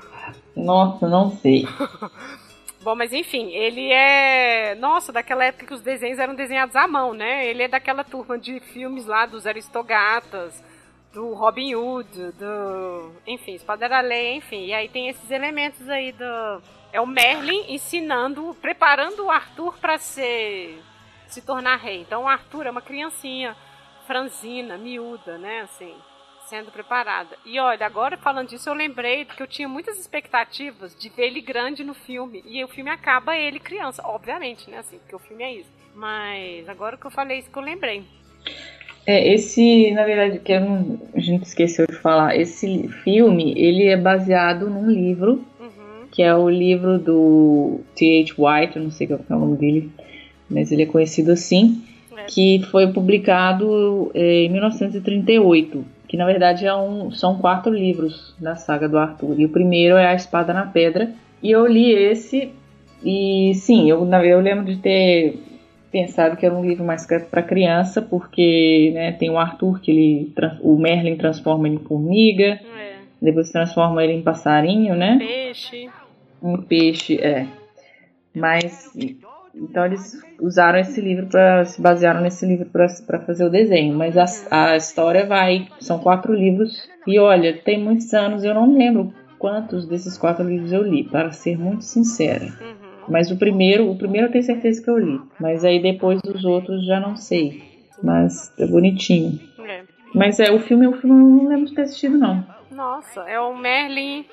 Nossa, 0.55 1.07
não 1.07 1.32
sei. 1.38 1.65
Bom, 2.82 2.95
mas 2.95 3.11
enfim, 3.11 3.51
ele 3.51 3.91
é. 3.91 4.73
Nossa, 4.75 5.11
daquela 5.11 5.43
época 5.43 5.65
que 5.65 5.73
os 5.73 5.82
desenhos 5.82 6.17
eram 6.17 6.34
desenhados 6.34 6.75
à 6.77 6.88
mão, 6.88 7.13
né? 7.13 7.45
Ele 7.45 7.63
é 7.63 7.67
daquela 7.67 8.05
turma 8.05 8.38
de 8.38 8.59
filmes 8.61 9.05
lá 9.05 9.25
dos 9.25 9.45
Aristogatas, 9.45 10.63
do 11.13 11.34
Robin 11.34 11.75
Hood, 11.75 12.32
do. 12.34 13.11
Enfim, 13.27 13.55
Espada 13.55 13.99
Lei, 13.99 14.36
enfim. 14.36 14.67
E 14.67 14.73
aí 14.73 14.88
tem 14.88 15.09
esses 15.09 15.30
elementos 15.30 15.89
aí 15.89 16.13
do. 16.13 16.61
É 16.93 17.01
o 17.01 17.05
Merlin 17.05 17.65
ensinando, 17.67 18.55
preparando 18.61 19.25
o 19.25 19.32
Arthur 19.32 19.77
para 19.77 19.97
ser. 19.97 20.82
se 21.27 21.41
tornar 21.41 21.75
rei. 21.75 22.01
Então 22.01 22.23
o 22.23 22.27
Arthur 22.30 22.67
é 22.67 22.71
uma 22.71 22.82
criancinha 22.82 23.57
franzina, 24.07 24.77
miúda, 24.77 25.38
né? 25.38 25.61
Assim 25.61 25.95
sendo 26.49 26.71
preparada. 26.71 27.37
E 27.45 27.59
olha, 27.59 27.85
agora 27.85 28.17
falando 28.17 28.49
disso, 28.49 28.67
eu 28.67 28.73
lembrei 28.73 29.23
que 29.23 29.41
eu 29.41 29.47
tinha 29.47 29.69
muitas 29.69 29.99
expectativas 29.99 30.95
de 30.95 31.07
ver 31.09 31.27
ele 31.27 31.41
grande 31.41 31.83
no 31.83 31.93
filme. 31.93 32.43
E 32.45 32.63
o 32.63 32.67
filme 32.67 32.89
acaba 32.89 33.37
ele 33.37 33.59
criança, 33.59 34.01
obviamente, 34.03 34.69
né? 34.69 34.79
Assim, 34.79 34.97
porque 34.97 35.15
o 35.15 35.19
filme 35.19 35.43
é 35.43 35.53
isso. 35.53 35.69
Mas 35.95 36.67
agora 36.67 36.97
que 36.97 37.05
eu 37.05 37.11
falei 37.11 37.39
isso 37.39 37.51
que 37.51 37.57
eu 37.57 37.63
lembrei. 37.63 38.03
É, 39.05 39.33
esse, 39.33 39.91
na 39.91 40.03
verdade, 40.03 40.39
que 40.39 40.59
não, 40.59 40.99
a 41.13 41.19
gente 41.19 41.43
esqueceu 41.43 41.85
de 41.87 41.95
falar, 41.95 42.35
esse 42.35 42.87
filme, 43.03 43.53
ele 43.55 43.85
é 43.85 43.97
baseado 43.97 44.69
num 44.69 44.89
livro, 44.89 45.43
uhum. 45.59 46.07
que 46.11 46.21
é 46.21 46.35
o 46.35 46.49
livro 46.49 46.99
do 46.99 47.81
T.H. 47.95 48.35
White, 48.37 48.77
eu 48.77 48.83
não 48.83 48.91
sei 48.91 49.07
qual 49.07 49.19
é 49.27 49.33
o 49.33 49.39
nome 49.39 49.57
dele, 49.57 49.91
mas 50.49 50.71
ele 50.71 50.83
é 50.83 50.85
conhecido 50.85 51.31
assim, 51.31 51.83
é. 52.15 52.25
que 52.25 52.61
foi 52.69 52.91
publicado 52.91 54.11
é, 54.13 54.43
em 54.43 54.49
1938 54.49 55.98
que 56.10 56.18
na 56.18 56.26
verdade 56.26 56.66
é 56.66 56.76
um, 56.76 57.12
são 57.12 57.38
quatro 57.38 57.72
livros 57.72 58.36
da 58.39 58.55
saga 58.55 58.89
do 58.89 58.97
Arthur. 58.97 59.39
E 59.39 59.45
o 59.45 59.49
primeiro 59.49 59.95
é 59.95 60.07
A 60.07 60.16
Espada 60.16 60.51
na 60.51 60.66
Pedra. 60.66 61.12
E 61.41 61.51
eu 61.51 61.68
li 61.68 61.91
esse 61.91 62.51
e 63.03 63.53
sim, 63.53 63.89
eu, 63.89 64.03
eu 64.24 64.39
lembro 64.41 64.66
de 64.66 64.78
ter 64.78 65.39
pensado 65.91 66.36
que 66.36 66.45
era 66.45 66.53
um 66.53 66.66
livro 66.66 66.84
mais 66.84 67.05
para 67.05 67.43
criança, 67.43 68.01
porque 68.01 68.91
né, 68.93 69.12
tem 69.12 69.30
o 69.30 69.38
Arthur 69.38 69.80
que 69.80 69.91
ele 69.91 70.34
o 70.62 70.78
Merlin 70.78 71.16
transforma 71.16 71.68
ele 71.68 71.78
em 71.78 71.86
formiga, 71.86 72.60
é. 72.60 72.95
depois 73.22 73.51
transforma 73.51 74.03
ele 74.03 74.14
em 74.14 74.24
passarinho, 74.24 74.95
né? 74.95 75.18
Peixe. 75.20 75.89
Um 76.41 76.57
peixe, 76.57 77.20
é. 77.22 77.45
Mas 78.36 78.91
então 79.53 79.85
eles 79.85 80.17
usaram 80.39 80.79
esse 80.79 81.01
livro 81.01 81.27
para 81.27 81.65
se 81.65 81.81
basearam 81.81 82.21
nesse 82.21 82.45
livro 82.45 82.69
para 82.69 83.19
fazer 83.19 83.45
o 83.45 83.49
desenho. 83.49 83.95
Mas 83.97 84.17
a, 84.17 84.25
a 84.51 84.77
história 84.77 85.25
vai, 85.25 85.67
são 85.79 85.99
quatro 85.99 86.33
livros 86.33 86.89
e 87.05 87.19
olha, 87.19 87.57
tem 87.57 87.83
muitos 87.83 88.13
anos 88.13 88.43
eu 88.43 88.53
não 88.53 88.77
lembro 88.77 89.13
quantos 89.37 89.87
desses 89.87 90.17
quatro 90.17 90.47
livros 90.47 90.71
eu 90.71 90.83
li, 90.83 91.03
para 91.03 91.31
ser 91.31 91.57
muito 91.57 91.83
sincera. 91.83 92.45
Uhum. 92.45 93.05
Mas 93.07 93.31
o 93.31 93.37
primeiro, 93.37 93.89
o 93.89 93.97
primeiro 93.97 94.27
eu 94.27 94.31
tenho 94.31 94.43
certeza 94.43 94.83
que 94.83 94.89
eu 94.89 94.97
li. 94.97 95.19
Mas 95.39 95.65
aí 95.65 95.81
depois 95.81 96.19
os 96.23 96.43
outros 96.45 96.85
já 96.85 96.99
não 96.99 97.15
sei. 97.15 97.63
Mas 98.03 98.53
é 98.59 98.67
bonitinho. 98.67 99.39
É. 99.65 99.81
Mas 100.13 100.39
é 100.39 100.51
o 100.51 100.59
filme, 100.59 100.87
o 100.87 100.93
filme 100.93 101.21
eu 101.21 101.27
não 101.27 101.47
lembro 101.47 101.65
de 101.65 101.73
ter 101.73 101.83
assistido 101.83 102.17
não. 102.17 102.45
Nossa, 102.71 103.21
é 103.21 103.39
o 103.39 103.55
Merlin 103.57 104.25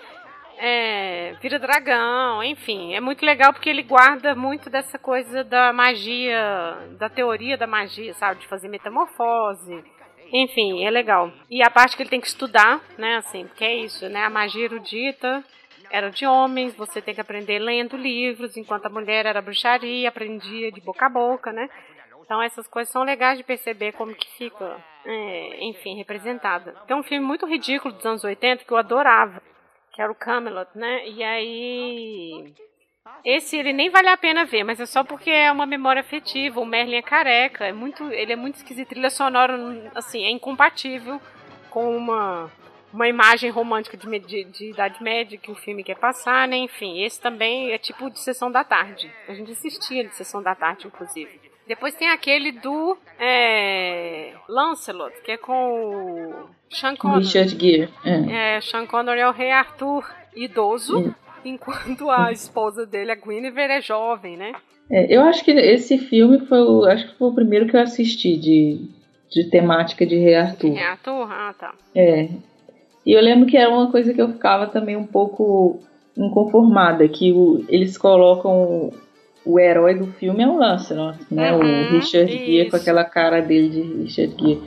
é, 0.58 1.34
vira 1.40 1.58
dragão, 1.58 2.42
enfim, 2.42 2.94
é 2.94 3.00
muito 3.00 3.24
legal 3.24 3.52
porque 3.52 3.68
ele 3.68 3.82
guarda 3.82 4.34
muito 4.34 4.70
dessa 4.70 4.98
coisa 4.98 5.44
da 5.44 5.72
magia, 5.72 6.76
da 6.98 7.08
teoria 7.08 7.56
da 7.56 7.66
magia, 7.66 8.14
sabe, 8.14 8.40
de 8.40 8.46
fazer 8.46 8.68
metamorfose. 8.68 9.84
Enfim, 10.32 10.84
é 10.84 10.90
legal. 10.90 11.30
E 11.48 11.62
a 11.62 11.70
parte 11.70 11.96
que 11.96 12.02
ele 12.02 12.10
tem 12.10 12.20
que 12.20 12.26
estudar, 12.26 12.80
né, 12.98 13.16
assim, 13.16 13.46
porque 13.46 13.64
é 13.64 13.76
isso, 13.76 14.08
né, 14.08 14.24
a 14.24 14.30
magia 14.30 14.64
erudita 14.64 15.44
era 15.90 16.10
de 16.10 16.26
homens, 16.26 16.74
você 16.74 17.00
tem 17.00 17.14
que 17.14 17.20
aprender 17.20 17.58
lendo 17.58 17.96
livros, 17.96 18.56
enquanto 18.56 18.86
a 18.86 18.90
mulher 18.90 19.24
era 19.26 19.40
bruxaria, 19.40 20.08
aprendia 20.08 20.72
de 20.72 20.80
boca 20.80 21.06
a 21.06 21.08
boca, 21.08 21.52
né? 21.52 21.68
Então 22.24 22.42
essas 22.42 22.66
coisas 22.66 22.92
são 22.92 23.04
legais 23.04 23.38
de 23.38 23.44
perceber 23.44 23.92
como 23.92 24.12
que 24.12 24.28
fica, 24.36 24.76
é, 25.04 25.64
enfim, 25.64 25.96
representada. 25.96 26.72
Tem 26.86 26.96
um 26.96 27.04
filme 27.04 27.24
muito 27.24 27.46
ridículo 27.46 27.94
dos 27.94 28.04
anos 28.04 28.24
80 28.24 28.64
que 28.64 28.72
eu 28.72 28.76
adorava, 28.76 29.40
que 29.96 30.02
era 30.02 30.12
o 30.12 30.14
Camelot, 30.14 30.68
né? 30.74 31.08
E 31.08 31.24
aí. 31.24 32.54
Esse 33.24 33.56
ele 33.56 33.72
nem 33.72 33.88
vale 33.88 34.08
a 34.08 34.16
pena 34.16 34.44
ver, 34.44 34.62
mas 34.62 34.78
é 34.78 34.84
só 34.84 35.02
porque 35.02 35.30
é 35.30 35.50
uma 35.50 35.64
memória 35.64 36.00
afetiva. 36.00 36.60
O 36.60 36.66
Merlin 36.66 36.96
é 36.96 37.02
careca, 37.02 37.64
é 37.64 37.72
muito, 37.72 38.04
ele 38.12 38.32
é 38.32 38.36
muito 38.36 38.56
esquisito. 38.56 38.88
Trilha 38.88 39.08
sonora, 39.08 39.56
assim, 39.94 40.22
é 40.24 40.30
incompatível 40.30 41.18
com 41.70 41.96
uma, 41.96 42.52
uma 42.92 43.08
imagem 43.08 43.48
romântica 43.48 43.96
de, 43.96 44.18
de, 44.18 44.44
de, 44.44 44.70
Idade 44.70 45.02
Média 45.02 45.38
que 45.38 45.50
o 45.50 45.54
filme 45.54 45.82
quer 45.82 45.96
passar, 45.96 46.46
né? 46.46 46.58
Enfim, 46.58 47.02
esse 47.02 47.18
também 47.18 47.72
é 47.72 47.78
tipo 47.78 48.10
de 48.10 48.18
sessão 48.18 48.52
da 48.52 48.62
tarde. 48.62 49.10
A 49.26 49.32
gente 49.32 49.52
assistia 49.52 50.04
de 50.04 50.14
sessão 50.14 50.42
da 50.42 50.54
tarde, 50.54 50.86
inclusive. 50.86 51.40
Depois 51.66 51.94
tem 51.94 52.10
aquele 52.10 52.52
do 52.52 52.98
é, 53.18 54.34
Lancelot, 54.46 55.22
que 55.22 55.32
é 55.32 55.38
com 55.38 55.74
o 55.74 56.55
Sean 56.70 56.96
Connery. 56.96 57.24
Richard 57.24 57.56
Gere. 57.58 57.88
É. 58.04 58.56
é, 58.56 58.60
Sean 58.60 58.86
é 59.16 59.28
o 59.28 59.32
rei 59.32 59.50
Arthur 59.50 60.04
idoso, 60.34 61.14
enquanto 61.44 62.10
a 62.10 62.30
esposa 62.32 62.84
dele, 62.84 63.12
a 63.12 63.14
Guinevere, 63.14 63.74
é 63.74 63.80
jovem, 63.80 64.36
né? 64.36 64.52
É, 64.90 65.14
eu 65.14 65.22
acho 65.22 65.44
que 65.44 65.50
esse 65.50 65.98
filme 65.98 66.38
foi 66.46 66.60
o, 66.60 66.84
acho 66.84 67.08
que 67.08 67.18
foi 67.18 67.28
o 67.28 67.34
primeiro 67.34 67.66
que 67.66 67.76
eu 67.76 67.80
assisti 67.80 68.36
de, 68.36 68.80
de 69.30 69.50
temática 69.50 70.06
de 70.06 70.16
rei 70.16 70.34
Arthur. 70.34 70.72
Rei 70.72 70.84
Arthur? 70.84 71.32
Ah, 71.32 71.54
tá. 71.58 71.74
É. 71.94 72.28
E 73.04 73.12
eu 73.12 73.20
lembro 73.20 73.46
que 73.46 73.56
era 73.56 73.70
uma 73.70 73.90
coisa 73.90 74.12
que 74.12 74.20
eu 74.20 74.32
ficava 74.32 74.66
também 74.66 74.96
um 74.96 75.06
pouco 75.06 75.80
inconformada, 76.16 77.08
que 77.08 77.32
o, 77.32 77.64
eles 77.68 77.98
colocam 77.98 78.92
o 79.46 79.60
herói 79.60 79.94
do 79.94 80.08
filme 80.14 80.42
é 80.42 80.48
o 80.48 80.56
Lancelot, 80.56 81.18
né? 81.30 81.52
Uhum, 81.52 81.60
o 81.60 81.90
Richard 81.92 82.30
Gere 82.30 82.68
com 82.68 82.76
aquela 82.76 83.04
cara 83.04 83.40
dele 83.40 83.68
de 83.68 83.80
Richard 84.02 84.34
Gere. 84.36 84.60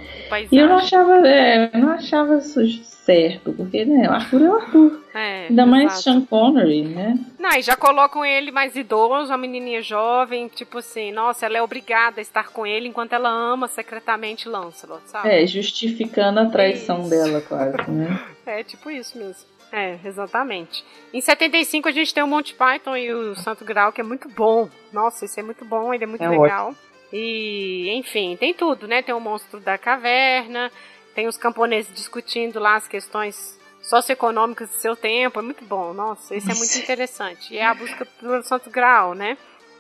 E 0.50 0.58
eu 0.58 0.68
não 0.68 0.78
achava, 0.78 1.28
é, 1.28 1.70
eu 1.74 1.80
não 1.80 1.90
achava 1.90 2.40
certo, 2.40 3.52
porque 3.54 3.84
né, 3.84 4.08
o 4.08 4.14
Arthur 4.14 4.42
é 4.42 4.50
o 4.50 4.56
Arthur. 4.56 5.04
É, 5.14 5.48
Ainda 5.48 5.64
exato. 5.64 5.70
mais 5.70 5.94
Sean 5.94 6.22
Connery, 6.22 6.84
né? 6.84 7.20
Não, 7.38 7.50
e 7.58 7.62
já 7.62 7.76
colocam 7.76 8.24
ele 8.24 8.52
mais 8.52 8.76
idoso, 8.76 9.34
a 9.34 9.38
menininha 9.38 9.82
jovem, 9.82 10.48
tipo 10.48 10.78
assim, 10.78 11.12
nossa, 11.12 11.46
ela 11.46 11.58
é 11.58 11.62
obrigada 11.62 12.20
a 12.20 12.22
estar 12.22 12.50
com 12.50 12.66
ele 12.66 12.88
enquanto 12.88 13.14
ela 13.14 13.30
ama 13.30 13.68
secretamente 13.68 14.48
Lancelot, 14.48 15.02
sabe? 15.08 15.28
É, 15.28 15.46
justificando 15.46 16.40
a 16.40 16.46
traição 16.46 17.02
isso. 17.02 17.10
dela, 17.10 17.42
quase, 17.42 17.92
né? 17.92 18.20
é, 18.46 18.64
tipo 18.64 18.90
isso 18.90 19.18
mesmo. 19.18 19.59
É, 19.72 20.00
exatamente. 20.04 20.84
Em 21.14 21.22
75 21.22 21.88
a 21.88 21.92
gente 21.92 22.14
tem 22.14 22.24
o 22.24 22.28
Monty 22.28 22.56
Python 22.56 22.98
e 22.98 23.14
o 23.14 23.36
Santo 23.36 23.64
Grau, 23.64 23.92
que 23.92 24.02
é 24.02 24.04
muito 24.04 24.28
bom. 24.30 24.70
Nossa, 24.92 25.26
isso 25.26 25.40
é 25.40 25.44
muito 25.44 25.64
bom, 25.64 25.94
ele 25.94 26.04
é 26.04 26.08
muito 26.08 26.24
é 26.24 26.30
legal. 26.30 26.70
Ótimo. 26.70 26.90
E, 27.12 27.90
enfim, 27.96 28.36
tem 28.38 28.54
tudo, 28.54 28.88
né? 28.88 29.02
Tem 29.02 29.14
o 29.14 29.20
Monstro 29.20 29.60
da 29.60 29.78
Caverna, 29.78 30.72
tem 31.16 31.28
os 31.28 31.38
camponeses 31.38 31.94
discutindo 31.94 32.60
lá 32.60 32.76
as 32.76 32.88
questões 32.88 33.60
socioeconômicas 33.82 34.70
do 34.70 34.76
seu 34.76 34.96
tempo. 34.96 35.40
É 35.40 35.42
muito 35.42 35.66
bom, 35.66 35.94
nossa, 35.94 36.36
isso 36.36 36.52
é 36.52 36.56
muito 36.56 36.76
interessante. 36.78 37.54
E 37.54 37.58
é 37.58 37.66
a 37.66 37.74
busca 37.74 38.06
pelo 38.06 38.44
Santo 38.44 38.70
Grau, 38.70 39.14
né? 39.14 39.38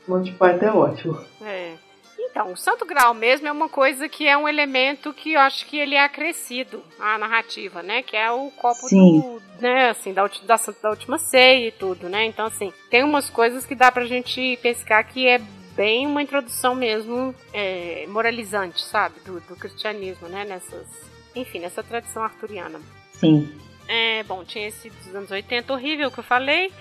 Monty 0.07 0.31
Python 0.31 0.65
é 0.65 0.71
ótimo. 0.71 1.25
É. 1.41 1.88
Então, 2.31 2.53
o 2.53 2.57
Santo 2.57 2.85
Grau 2.85 3.13
mesmo 3.13 3.47
é 3.47 3.51
uma 3.51 3.67
coisa 3.67 4.07
que 4.07 4.27
é 4.27 4.37
um 4.37 4.47
elemento 4.47 5.13
que 5.13 5.33
eu 5.33 5.39
acho 5.39 5.65
que 5.65 5.77
ele 5.77 5.95
é 5.95 6.03
acrescido 6.03 6.83
à 6.99 7.17
narrativa, 7.17 7.81
né? 7.81 8.03
Que 8.03 8.15
é 8.15 8.31
o 8.31 8.51
copo 8.51 8.87
Sim. 8.87 9.19
do, 9.19 9.41
né, 9.59 9.89
assim, 9.89 10.13
da, 10.13 10.25
da, 10.27 10.59
da 10.81 10.89
última 10.89 11.17
ceia 11.17 11.67
e 11.67 11.71
tudo, 11.71 12.07
né? 12.07 12.25
Então, 12.25 12.45
assim, 12.45 12.71
tem 12.89 13.03
umas 13.03 13.29
coisas 13.29 13.65
que 13.65 13.73
dá 13.73 13.91
pra 13.91 14.05
gente 14.05 14.57
pescar 14.61 15.07
que 15.07 15.27
é 15.27 15.39
bem 15.75 16.05
uma 16.05 16.21
introdução 16.21 16.75
mesmo 16.75 17.33
é, 17.51 18.05
moralizante, 18.07 18.83
sabe? 18.83 19.19
Do, 19.21 19.39
do 19.41 19.55
cristianismo, 19.55 20.27
né? 20.27 20.45
Nessas, 20.45 20.87
enfim, 21.35 21.59
nessa 21.59 21.81
tradição 21.81 22.23
arturiana. 22.23 22.79
Sim. 23.13 23.51
É, 23.87 24.21
bom, 24.23 24.45
tinha 24.45 24.67
esse 24.67 24.89
dos 24.89 25.15
anos 25.15 25.31
80 25.31 25.73
horrível 25.73 26.11
que 26.11 26.19
eu 26.19 26.23
falei. 26.23 26.71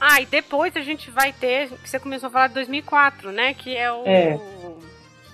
Ah, 0.00 0.20
e 0.20 0.26
depois 0.26 0.76
a 0.76 0.80
gente 0.80 1.10
vai 1.10 1.32
ter, 1.32 1.70
que 1.70 1.88
você 1.88 1.98
começou 1.98 2.26
a 2.26 2.30
falar 2.30 2.48
de 2.48 2.54
2004, 2.54 3.30
né? 3.30 3.54
Que 3.54 3.74
é 3.74 3.90
o. 3.90 4.02
É 4.04 4.38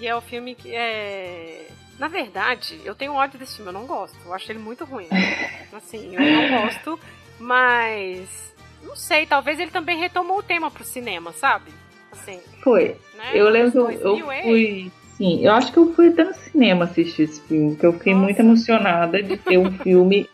que 0.03 0.09
é 0.09 0.17
o 0.17 0.21
filme 0.21 0.57
que 0.57 0.75
é. 0.75 1.69
Na 1.97 2.09
verdade, 2.09 2.81
eu 2.85 2.93
tenho 2.93 3.15
ódio 3.15 3.39
desse 3.39 3.55
filme, 3.55 3.69
eu 3.69 3.73
não 3.73 3.87
gosto. 3.87 4.17
Eu 4.27 4.35
acho 4.35 4.51
ele 4.51 4.59
muito 4.59 4.85
ruim. 4.85 5.07
Assim, 5.73 6.13
eu 6.13 6.21
não 6.21 6.65
gosto, 6.65 6.99
mas. 7.39 8.53
Não 8.83 8.97
sei, 8.97 9.27
talvez 9.27 9.61
ele 9.61 9.71
também 9.71 9.97
retomou 9.97 10.39
o 10.39 10.43
tema 10.43 10.73
pro 10.73 10.83
cinema, 10.83 11.33
sabe? 11.33 11.71
Assim. 12.11 12.41
Foi. 12.65 12.97
Né? 13.17 13.31
Eu 13.33 13.49
lembro 13.49 13.71
que 13.71 13.79
eu, 13.79 14.19
fui. 14.43 14.91
Sim, 15.17 15.45
eu 15.45 15.53
acho 15.53 15.71
que 15.71 15.79
eu 15.79 15.95
fui 15.95 16.09
até 16.09 16.25
no 16.25 16.35
cinema 16.35 16.85
assistir 16.87 17.23
esse 17.23 17.41
filme, 17.43 17.71
porque 17.71 17.87
eu 17.87 17.93
fiquei 17.93 18.13
Nossa. 18.13 18.25
muito 18.25 18.41
emocionada 18.41 19.23
de 19.23 19.37
ter 19.37 19.57
um 19.57 19.71
filme 19.71 20.29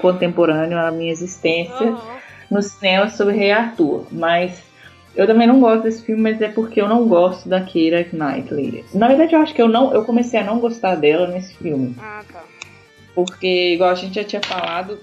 contemporâneo 0.00 0.78
à 0.78 0.92
minha 0.92 1.10
existência 1.10 1.86
uhum. 1.88 2.18
no 2.48 2.62
cinema 2.62 3.10
sobre 3.10 3.34
Rei 3.34 3.50
Arthur. 3.50 4.06
Mas 4.12 4.62
eu 5.18 5.26
também 5.26 5.48
não 5.48 5.58
gosto 5.58 5.82
desse 5.82 6.04
filme, 6.04 6.22
mas 6.22 6.40
é 6.40 6.46
porque 6.46 6.80
eu 6.80 6.88
não 6.88 7.08
gosto 7.08 7.48
da 7.48 7.60
Keira 7.60 8.06
Knightley. 8.12 8.84
Na 8.94 9.08
verdade, 9.08 9.34
eu 9.34 9.40
acho 9.40 9.52
que 9.52 9.60
eu 9.60 9.66
não, 9.66 9.92
eu 9.92 10.04
comecei 10.04 10.38
a 10.38 10.44
não 10.44 10.60
gostar 10.60 10.94
dela 10.94 11.26
nesse 11.26 11.56
filme. 11.56 11.96
Ah, 11.98 12.22
tá. 12.32 12.44
Porque, 13.16 13.74
igual 13.74 13.90
a 13.90 13.96
gente 13.96 14.14
já 14.14 14.22
tinha 14.22 14.40
falado, 14.40 14.96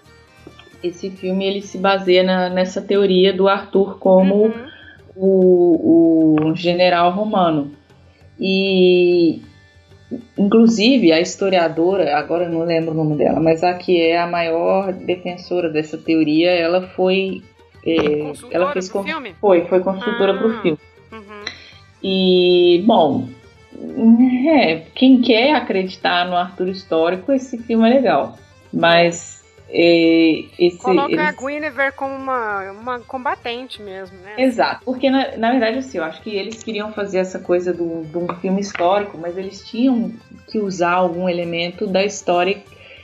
esse 0.82 1.10
filme 1.10 1.46
ele 1.46 1.62
se 1.62 1.78
baseia 1.78 2.24
na, 2.24 2.50
nessa 2.50 2.82
teoria 2.82 3.34
do 3.34 3.50
Arthur 3.50 4.00
como 4.00 4.46
uhum. 4.46 4.68
o, 5.18 6.50
o 6.50 6.56
general 6.56 7.12
romano. 7.12 7.74
E 8.40 9.42
inclusive 10.38 11.12
a 11.12 11.20
historiadora, 11.20 12.16
agora 12.16 12.46
eu 12.46 12.52
não 12.52 12.64
lembro 12.64 12.92
o 12.92 12.94
nome 12.94 13.18
dela, 13.18 13.42
mas 13.42 13.66
a 13.66 13.74
que 13.74 14.00
é 14.00 14.18
a 14.18 14.28
maior 14.28 14.94
defensora 14.94 15.70
dessa 15.70 15.98
teoria, 15.98 16.52
ela 16.52 16.88
foi 16.88 17.44
é, 17.86 18.34
ela 18.52 18.72
fez 18.74 18.90
com, 18.90 19.03
filme? 19.03 19.36
foi 19.40 19.66
foi 19.66 19.80
consultora 19.80 20.34
ah, 20.34 20.38
para 20.38 20.48
o 20.48 20.62
filme. 20.62 20.80
Uhum. 21.12 21.45
E 22.03 22.84
bom, 22.86 23.30
é, 24.49 24.84
quem 24.94 25.22
quer 25.22 25.53
acreditar 25.56 26.28
no 26.28 26.36
Arthur 26.36 26.70
histórico, 26.70 27.32
esse 27.32 27.57
filme 27.57 27.90
é 27.90 27.94
legal. 27.94 28.38
Mas 28.74 29.36
é, 29.70 30.44
esse, 30.60 30.78
Coloca 30.78 31.12
eles... 31.12 31.26
a 31.26 31.32
Guinevere 31.32 31.91
como 31.95 32.16
uma, 32.16 32.72
uma 32.72 32.99
combatente 32.99 33.82
mesmo, 33.82 34.18
né? 34.20 34.34
Exato, 34.38 34.82
porque 34.86 35.10
na, 35.10 35.36
na 35.38 35.52
verdade 35.52 35.80
assim, 35.80 35.98
eu 35.98 36.03
acho 36.03 36.22
que 36.22 36.36
eles 36.36 36.64
queriam 36.64 36.94
fazer 36.94 37.18
essa 37.18 37.40
coisa 37.40 37.74
de 37.74 37.82
um 37.82 38.28
filme 38.40 38.62
histórico, 38.62 39.18
mas 39.18 39.38
eles 39.38 39.66
tinham 39.68 40.12
que 40.48 40.60
usar 40.60 40.94
algum 40.94 41.28
elemento 41.28 41.88
da 41.88 42.03
história 42.03 42.62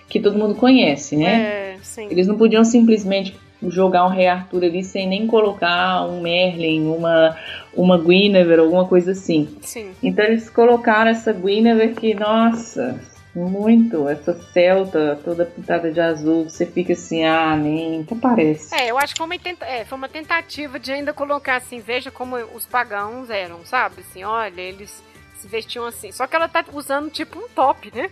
que 0.08 0.20
todo 0.20 0.38
mundo 0.38 0.56
conhece, 0.56 1.16
né? 1.16 1.42
É, 1.42 1.78
sim. 1.82 2.08
Eles 2.12 2.28
não 2.28 2.38
podiam 2.38 2.64
simplesmente 2.64 3.36
jogar 3.70 4.06
um 4.06 4.10
Rei 4.10 4.28
Arthur 4.28 4.64
ali 4.64 4.84
sem 4.84 5.08
nem 5.08 5.28
colocar 5.28 6.06
um 6.06 6.22
Merlin, 6.22 6.88
uma, 6.88 7.38
uma 7.74 7.98
Guinevere, 7.98 8.62
alguma 8.62 8.88
coisa 8.88 9.12
assim. 9.12 9.58
Sim. 9.62 9.92
Então 10.02 10.26
eles 10.26 10.50
colocaram 10.50 11.12
essa 11.12 11.32
Guinevere 11.32 11.94
que, 11.94 12.14
nossa, 12.14 13.00
muito. 13.36 14.08
Essa 14.08 14.34
celta 14.52 15.20
toda 15.24 15.46
pintada 15.46 15.92
de 15.92 16.00
azul, 16.00 16.50
você 16.50 16.66
fica 16.66 16.94
assim, 16.94 17.24
ah, 17.24 17.56
nem 17.56 18.02
até 18.02 18.16
parece. 18.16 18.76
É, 18.76 18.92
eu 18.92 18.98
acho 18.98 19.14
que 19.14 19.18
foi 19.18 19.26
uma, 19.26 19.36
é, 19.62 19.86
foi 19.86 19.98
uma 19.98 20.10
tentativa 20.10 20.80
de 20.80 20.92
ainda 20.92 21.14
colocar 21.14 21.56
assim, 21.56 21.80
veja 21.80 22.12
como 22.12 22.36
os 22.38 22.66
pagãos 22.66 23.30
eram, 23.30 23.60
sabe? 23.66 24.02
Assim, 24.02 24.24
olha, 24.24 24.62
eles 24.62 25.02
se 25.42 25.48
vestiam 25.48 25.86
assim. 25.86 26.12
Só 26.12 26.28
que 26.28 26.36
ela 26.36 26.48
tá 26.48 26.64
usando 26.72 27.10
tipo 27.10 27.40
um 27.40 27.50
top, 27.50 27.92
né? 27.96 28.12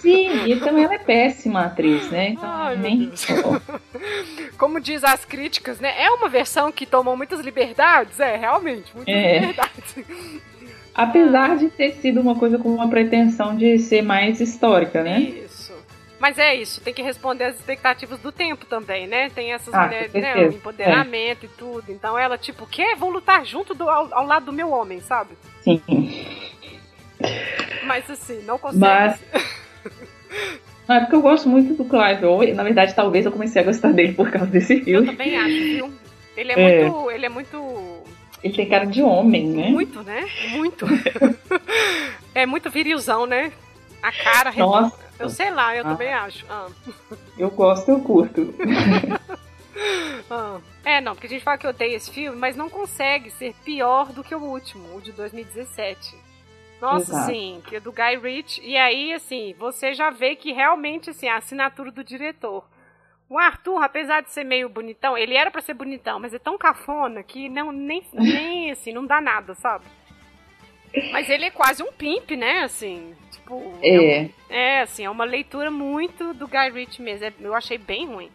Sim, 0.00 0.46
e 0.46 0.58
também 0.60 0.84
ela 0.84 0.94
é 0.94 0.98
péssima 0.98 1.66
atriz, 1.66 2.10
né? 2.10 2.30
Então, 2.30 2.48
Ai, 2.48 2.76
nem... 2.76 3.12
Como 4.58 4.80
diz 4.80 5.04
as 5.04 5.24
críticas, 5.24 5.80
né? 5.80 5.94
É 6.02 6.10
uma 6.10 6.28
versão 6.28 6.72
que 6.72 6.86
tomou 6.86 7.16
muitas 7.16 7.40
liberdades? 7.40 8.18
É, 8.20 8.36
realmente, 8.36 8.94
muitas 8.94 9.14
é. 9.14 9.38
liberdades. 9.38 9.96
Apesar 10.94 11.58
de 11.58 11.68
ter 11.68 11.92
sido 11.96 12.20
uma 12.20 12.34
coisa 12.34 12.58
com 12.58 12.74
uma 12.74 12.88
pretensão 12.88 13.54
de 13.54 13.78
ser 13.78 14.00
mais 14.02 14.40
histórica, 14.40 15.02
né? 15.02 15.20
Isso. 15.20 15.74
Mas 16.18 16.38
é 16.38 16.54
isso, 16.54 16.80
tem 16.80 16.94
que 16.94 17.02
responder 17.02 17.44
às 17.44 17.56
expectativas 17.56 18.18
do 18.20 18.32
tempo 18.32 18.64
também, 18.64 19.06
né? 19.06 19.28
Tem 19.28 19.52
essas 19.52 19.74
ah, 19.74 19.84
mulheres, 19.84 20.12
né? 20.14 20.34
O 20.34 20.52
empoderamento 20.52 21.44
é. 21.44 21.46
e 21.46 21.48
tudo. 21.48 21.92
Então 21.92 22.18
ela, 22.18 22.38
tipo, 22.38 22.64
o 22.64 22.66
quê? 22.66 22.94
Vou 22.96 23.10
lutar 23.10 23.44
junto 23.44 23.74
do, 23.74 23.88
ao, 23.88 24.12
ao, 24.14 24.26
lado 24.26 24.46
do 24.46 24.52
meu 24.52 24.70
homem, 24.70 25.00
sabe? 25.00 25.36
Sim. 25.60 25.82
Mas 27.84 28.08
assim, 28.10 28.42
não 28.44 28.58
consegue. 28.58 28.80
Mas... 28.80 29.20
Não, 30.88 30.96
é 30.96 31.00
porque 31.00 31.16
eu 31.16 31.22
gosto 31.22 31.48
muito 31.48 31.74
do 31.74 31.84
Clive 31.84 32.24
Owen. 32.24 32.54
Na 32.54 32.62
verdade, 32.62 32.94
talvez 32.94 33.26
eu 33.26 33.32
comecei 33.32 33.60
a 33.60 33.64
gostar 33.64 33.92
dele 33.92 34.12
por 34.12 34.30
causa 34.30 34.46
desse 34.46 34.80
filme. 34.80 35.08
Eu 35.08 35.12
também 35.12 35.36
acho, 35.36 35.48
viu? 35.48 35.92
Ele 36.36 36.52
é, 36.52 36.54
é. 36.54 36.84
muito. 36.84 37.10
Ele 37.10 37.26
é 37.26 37.28
muito. 37.28 38.02
Ele 38.44 38.54
tem 38.54 38.68
cara 38.68 38.84
de 38.84 39.02
homem, 39.02 39.48
né? 39.48 39.68
Muito, 39.68 40.02
né? 40.02 40.26
Muito. 40.50 40.86
é 42.34 42.46
muito 42.46 42.70
virilzão, 42.70 43.26
né? 43.26 43.52
A 44.02 44.12
cara. 44.12 44.52
Nossa. 44.52 45.06
Eu 45.18 45.28
sei 45.28 45.50
lá, 45.50 45.74
eu 45.74 45.84
ah. 45.86 45.90
também 45.90 46.12
acho. 46.12 46.44
Ah. 46.48 46.68
Eu 47.38 47.50
gosto, 47.50 47.90
eu 47.90 48.00
curto. 48.00 48.54
ah. 50.30 50.58
É, 50.84 51.00
não, 51.00 51.14
porque 51.14 51.26
a 51.26 51.30
gente 51.30 51.42
fala 51.42 51.58
que 51.58 51.66
odeia 51.66 51.96
esse 51.96 52.10
filme, 52.10 52.38
mas 52.38 52.54
não 52.54 52.68
consegue 52.68 53.30
ser 53.30 53.54
pior 53.64 54.12
do 54.12 54.22
que 54.22 54.34
o 54.34 54.40
último, 54.40 54.96
o 54.96 55.00
de 55.00 55.10
2017. 55.12 56.25
Nossa, 56.80 57.12
Exato. 57.12 57.26
sim, 57.30 57.62
que 57.66 57.76
é 57.76 57.80
do 57.80 57.92
Guy 57.92 58.18
Ritchie. 58.20 58.62
E 58.64 58.76
aí, 58.76 59.12
assim, 59.12 59.54
você 59.58 59.94
já 59.94 60.10
vê 60.10 60.36
que 60.36 60.52
realmente, 60.52 61.10
assim, 61.10 61.28
a 61.28 61.36
assinatura 61.36 61.90
do 61.90 62.04
diretor. 62.04 62.64
O 63.28 63.38
Arthur, 63.38 63.82
apesar 63.82 64.22
de 64.22 64.30
ser 64.30 64.44
meio 64.44 64.68
bonitão, 64.68 65.16
ele 65.18 65.34
era 65.34 65.50
para 65.50 65.60
ser 65.60 65.74
bonitão, 65.74 66.20
mas 66.20 66.32
é 66.32 66.38
tão 66.38 66.56
cafona 66.56 67.22
que 67.22 67.48
não, 67.48 67.72
nem, 67.72 68.02
nem 68.12 68.70
assim, 68.70 68.92
não 68.92 69.04
dá 69.04 69.20
nada, 69.20 69.54
sabe? 69.54 69.84
Mas 71.12 71.28
ele 71.28 71.46
é 71.46 71.50
quase 71.50 71.82
um 71.82 71.92
pimp, 71.92 72.30
né? 72.32 72.60
Assim, 72.60 73.14
tipo. 73.30 73.60
É. 73.82 74.22
É, 74.22 74.30
é 74.48 74.80
assim, 74.82 75.04
é 75.04 75.10
uma 75.10 75.24
leitura 75.24 75.70
muito 75.70 76.32
do 76.32 76.46
Guy 76.46 76.70
Ritchie 76.72 77.02
mesmo. 77.02 77.26
É, 77.26 77.32
eu 77.40 77.54
achei 77.54 77.76
bem 77.78 78.06
ruim. 78.06 78.30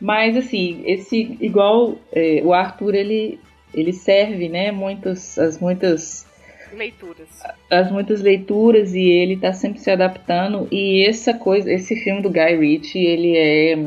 Mas 0.00 0.36
assim, 0.36 0.82
esse 0.84 1.38
igual 1.40 1.96
é, 2.12 2.42
o 2.44 2.52
Arthur 2.52 2.94
ele 2.94 3.38
ele 3.72 3.92
serve, 3.92 4.48
né, 4.48 4.70
muitas 4.70 5.38
as 5.38 5.58
muitas 5.58 6.26
leituras. 6.74 7.28
As 7.70 7.90
muitas 7.90 8.20
leituras 8.20 8.94
e 8.94 9.02
ele 9.02 9.36
tá 9.36 9.52
sempre 9.52 9.80
se 9.80 9.90
adaptando 9.90 10.68
e 10.70 11.04
essa 11.06 11.34
coisa, 11.34 11.72
esse 11.72 11.96
filme 11.96 12.22
do 12.22 12.30
Guy 12.30 12.56
Ritchie, 12.56 13.04
ele 13.04 13.36
é 13.36 13.78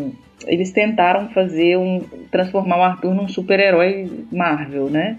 eles 0.47 0.71
tentaram 0.71 1.29
fazer 1.29 1.77
um 1.77 2.01
transformar 2.29 2.77
o 2.77 2.83
Arthur 2.83 3.15
num 3.15 3.27
super-herói 3.27 4.07
Marvel, 4.31 4.89
né? 4.89 5.17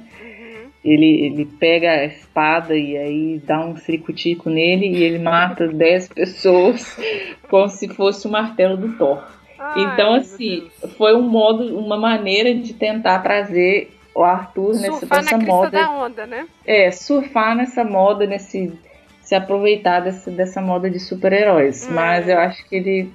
ele, 0.86 1.26
ele 1.26 1.44
pega 1.44 1.90
a 1.90 2.04
espada 2.04 2.76
e 2.76 2.96
aí 2.96 3.42
dá 3.44 3.66
um 3.66 3.74
fricutico 3.74 4.48
nele 4.48 4.86
e 4.86 5.02
ele 5.02 5.18
mata 5.18 5.66
10 5.68 6.08
pessoas 6.08 6.96
como 7.50 7.68
se 7.68 7.88
fosse 7.88 8.26
o 8.28 8.30
martelo 8.30 8.76
do 8.76 8.96
Thor. 8.96 9.24
Ai, 9.58 9.92
então, 9.92 10.14
assim, 10.14 10.68
foi 10.96 11.14
um 11.14 11.22
modo, 11.22 11.76
uma 11.76 11.96
maneira 11.96 12.54
de 12.54 12.72
tentar 12.72 13.18
trazer 13.18 13.95
o 14.16 14.24
Arthur 14.24 14.74
surfar 14.74 15.22
nessa, 15.22 15.36
nessa 15.36 15.38
moda. 15.38 15.70
Da 15.70 15.90
onda, 15.90 16.26
né? 16.26 16.46
É, 16.64 16.90
surfar 16.90 17.54
nessa 17.54 17.84
moda, 17.84 18.26
nesse. 18.26 18.72
se 19.20 19.34
aproveitar 19.34 20.00
dessa, 20.00 20.30
dessa 20.30 20.60
moda 20.60 20.90
de 20.90 20.98
super-heróis. 20.98 21.86
Hum. 21.86 21.92
Mas 21.92 22.28
eu 22.28 22.38
acho 22.38 22.66
que 22.66 22.76
ele 22.76 23.12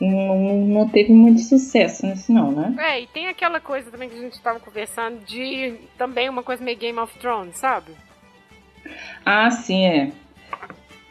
não, 0.00 0.38
não 0.38 0.88
teve 0.88 1.12
muito 1.12 1.40
sucesso 1.40 2.06
nisso 2.06 2.32
não, 2.32 2.52
né? 2.52 2.74
É, 2.78 3.00
e 3.00 3.06
tem 3.08 3.26
aquela 3.26 3.58
coisa 3.60 3.90
também 3.90 4.08
que 4.08 4.16
a 4.16 4.20
gente 4.20 4.34
estava 4.34 4.60
conversando 4.60 5.24
de 5.24 5.74
também 5.98 6.28
uma 6.28 6.42
coisa 6.42 6.62
meio 6.62 6.78
Game 6.78 6.98
of 6.98 7.18
Thrones, 7.18 7.56
sabe? 7.56 7.92
Ah, 9.24 9.50
sim, 9.50 9.84
é. 9.84 10.12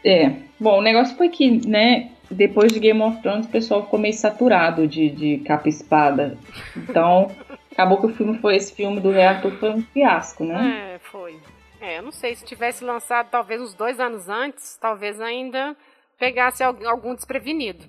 É. 0.06 0.32
Bom, 0.58 0.78
o 0.78 0.82
negócio 0.82 1.18
foi 1.18 1.28
que, 1.28 1.68
né, 1.68 2.12
depois 2.30 2.72
de 2.72 2.80
Game 2.80 3.02
of 3.02 3.22
Thrones 3.22 3.46
o 3.46 3.50
pessoal 3.50 3.84
ficou 3.84 4.00
meio 4.00 4.14
saturado 4.14 4.88
de, 4.88 5.10
de 5.10 5.38
capa 5.40 5.68
espada. 5.68 6.38
Então, 6.78 7.30
acabou 7.76 8.00
que 8.00 8.08
o 8.08 8.16
filme 8.16 8.40
foi, 8.40 8.56
esse 8.56 8.74
filme 8.74 9.02
do 9.02 9.12
reator 9.12 9.52
foi 9.60 9.70
um 9.70 9.82
fiasco, 9.82 10.46
né? 10.46 10.94
É, 10.96 11.00
foi. 11.00 11.38
É, 11.82 12.00
eu 12.00 12.04
não 12.04 12.12
sei, 12.12 12.34
se 12.34 12.46
tivesse 12.46 12.84
lançado 12.84 13.30
talvez 13.30 13.62
uns 13.62 13.74
dois 13.74 14.00
anos 14.00 14.30
antes, 14.30 14.78
talvez 14.78 15.20
ainda 15.20 15.76
pegasse 16.18 16.64
algum 16.64 17.14
desprevenido. 17.14 17.84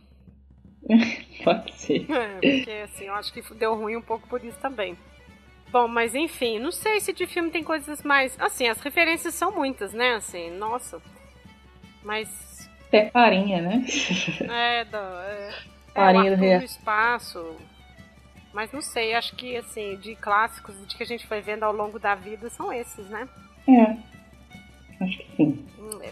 Pode 1.44 1.72
ser. 1.72 2.04
É, 2.10 2.34
porque 2.34 2.70
assim, 2.84 3.04
eu 3.04 3.14
acho 3.14 3.32
que 3.32 3.40
deu 3.54 3.74
ruim 3.74 3.96
um 3.96 4.02
pouco 4.02 4.28
por 4.28 4.44
isso 4.44 4.58
também. 4.58 4.98
Bom, 5.70 5.88
mas 5.88 6.14
enfim, 6.14 6.58
não 6.58 6.72
sei 6.72 7.00
se 7.00 7.12
de 7.12 7.26
filme 7.26 7.50
tem 7.50 7.62
coisas 7.62 8.02
mais. 8.02 8.38
Assim, 8.40 8.68
as 8.68 8.80
referências 8.80 9.34
são 9.34 9.52
muitas, 9.52 9.92
né? 9.92 10.14
Assim, 10.14 10.50
nossa. 10.50 11.00
Mas. 12.02 12.68
É 12.92 13.06
farinha, 13.10 13.60
né? 13.60 13.84
É, 14.48 14.84
do, 14.84 14.96
é, 14.96 15.50
farinha 15.92 16.32
é, 16.32 16.58
do 16.58 16.64
espaço. 16.64 17.56
Mas 18.56 18.72
não 18.72 18.80
sei, 18.80 19.12
acho 19.12 19.36
que 19.36 19.54
assim, 19.54 19.96
de 19.96 20.14
clássicos 20.14 20.74
de 20.86 20.96
que 20.96 21.02
a 21.02 21.06
gente 21.06 21.26
foi 21.26 21.42
vendo 21.42 21.64
ao 21.64 21.74
longo 21.74 21.98
da 21.98 22.14
vida 22.14 22.48
são 22.48 22.72
esses, 22.72 23.06
né? 23.10 23.28
É. 23.68 25.04
Acho 25.04 25.18
que 25.18 25.36
sim. 25.36 25.68
Hum, 25.78 26.00
é. 26.02 26.10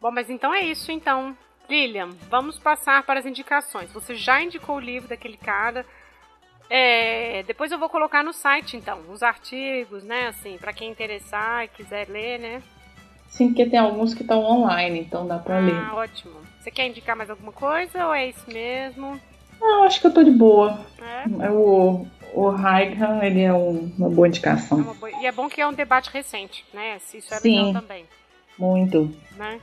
Bom, 0.00 0.10
mas 0.10 0.30
então 0.30 0.54
é 0.54 0.64
isso, 0.64 0.90
então. 0.90 1.36
Lilian, 1.68 2.08
vamos 2.30 2.58
passar 2.58 3.02
para 3.02 3.20
as 3.20 3.26
indicações. 3.26 3.92
Você 3.92 4.14
já 4.14 4.42
indicou 4.42 4.76
o 4.76 4.80
livro 4.80 5.10
daquele 5.10 5.36
cara. 5.36 5.84
É, 6.70 7.42
depois 7.42 7.70
eu 7.70 7.78
vou 7.78 7.90
colocar 7.90 8.24
no 8.24 8.32
site, 8.32 8.78
então, 8.78 9.02
os 9.10 9.22
artigos, 9.22 10.02
né? 10.02 10.28
Assim, 10.28 10.56
para 10.56 10.72
quem 10.72 10.90
interessar 10.90 11.66
e 11.66 11.68
quiser 11.68 12.08
ler, 12.08 12.38
né? 12.38 12.62
Sim, 13.28 13.48
porque 13.48 13.66
tem 13.66 13.78
alguns 13.78 14.14
que 14.14 14.22
estão 14.22 14.42
online, 14.42 15.00
então 15.00 15.26
dá 15.26 15.38
para 15.38 15.58
ah, 15.58 15.60
ler. 15.60 15.76
Ah, 15.76 15.96
ótimo. 15.96 16.40
Você 16.58 16.70
quer 16.70 16.86
indicar 16.86 17.14
mais 17.14 17.28
alguma 17.28 17.52
coisa 17.52 18.06
ou 18.06 18.14
é 18.14 18.30
isso 18.30 18.50
mesmo? 18.50 19.20
Não, 19.62 19.84
acho 19.84 20.00
que 20.00 20.06
eu 20.08 20.12
tô 20.12 20.24
de 20.24 20.30
boa. 20.32 20.84
É? 21.00 21.50
O, 21.50 22.04
o 22.34 22.48
Haikhan, 22.48 23.20
ele 23.22 23.42
é 23.42 23.52
um, 23.52 23.92
uma 23.96 24.10
boa 24.10 24.26
indicação. 24.26 24.80
É 24.80 24.82
uma 24.82 24.94
boa... 24.94 25.10
E 25.22 25.26
é 25.26 25.32
bom 25.32 25.48
que 25.48 25.60
é 25.60 25.66
um 25.66 25.72
debate 25.72 26.10
recente, 26.10 26.64
né? 26.74 26.98
Isso 27.14 27.32
é 27.32 27.38
Sim, 27.38 27.66
legal 27.66 27.80
também. 27.80 28.04
Muito. 28.58 29.14
Né? 29.36 29.60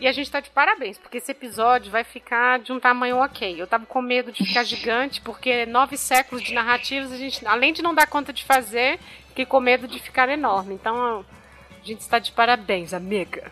E 0.00 0.06
a 0.06 0.12
gente 0.12 0.30
tá 0.30 0.40
de 0.40 0.50
parabéns, 0.50 0.98
porque 0.98 1.18
esse 1.18 1.30
episódio 1.30 1.90
vai 1.90 2.04
ficar 2.04 2.58
de 2.60 2.72
um 2.72 2.80
tamanho 2.80 3.18
ok. 3.18 3.60
Eu 3.60 3.66
tava 3.66 3.86
com 3.86 4.00
medo 4.00 4.32
de 4.32 4.44
ficar 4.44 4.62
gigante, 4.64 5.20
porque 5.20 5.66
nove 5.66 5.96
séculos 5.96 6.42
de 6.42 6.54
narrativas, 6.54 7.12
a 7.12 7.16
gente, 7.16 7.46
além 7.46 7.72
de 7.72 7.82
não 7.82 7.94
dar 7.94 8.06
conta 8.06 8.32
de 8.32 8.44
fazer, 8.44 8.98
fiquei 9.28 9.46
com 9.46 9.60
medo 9.60 9.88
de 9.88 9.98
ficar 9.98 10.28
enorme. 10.28 10.74
Então, 10.74 11.24
a 11.70 11.84
gente 11.84 12.00
está 12.00 12.18
de 12.18 12.32
parabéns, 12.32 12.94
amiga. 12.94 13.50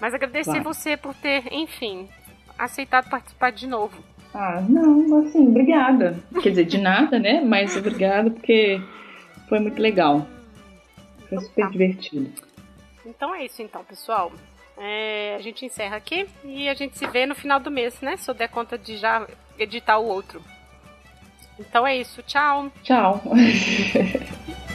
Mas 0.00 0.12
agradecer 0.14 0.52
vai. 0.52 0.62
você 0.62 0.96
por 0.96 1.14
ter, 1.14 1.50
enfim, 1.52 2.08
aceitado 2.58 3.08
participar 3.08 3.50
de 3.52 3.66
novo. 3.66 4.02
Ah, 4.38 4.62
não, 4.68 5.20
assim, 5.20 5.48
obrigada. 5.48 6.18
Quer 6.42 6.50
dizer, 6.50 6.66
de 6.66 6.76
nada, 6.76 7.18
né? 7.18 7.40
Mas 7.40 7.74
obrigada 7.74 8.30
porque 8.30 8.78
foi 9.48 9.58
muito 9.60 9.80
legal. 9.80 10.26
Foi 11.26 11.40
super 11.40 11.64
tá. 11.64 11.70
divertido. 11.70 12.30
Então 13.06 13.34
é 13.34 13.46
isso 13.46 13.62
então, 13.62 13.82
pessoal. 13.82 14.30
É, 14.76 15.36
a 15.38 15.40
gente 15.40 15.64
encerra 15.64 15.96
aqui 15.96 16.26
e 16.44 16.68
a 16.68 16.74
gente 16.74 16.98
se 16.98 17.06
vê 17.06 17.24
no 17.24 17.34
final 17.34 17.58
do 17.58 17.70
mês, 17.70 17.98
né? 18.02 18.18
Se 18.18 18.30
eu 18.30 18.34
der 18.34 18.48
conta 18.48 18.76
de 18.76 18.98
já 18.98 19.26
editar 19.58 19.96
o 19.96 20.06
outro. 20.06 20.42
Então 21.58 21.86
é 21.86 21.96
isso. 21.96 22.22
Tchau. 22.22 22.70
Tchau. 22.82 23.22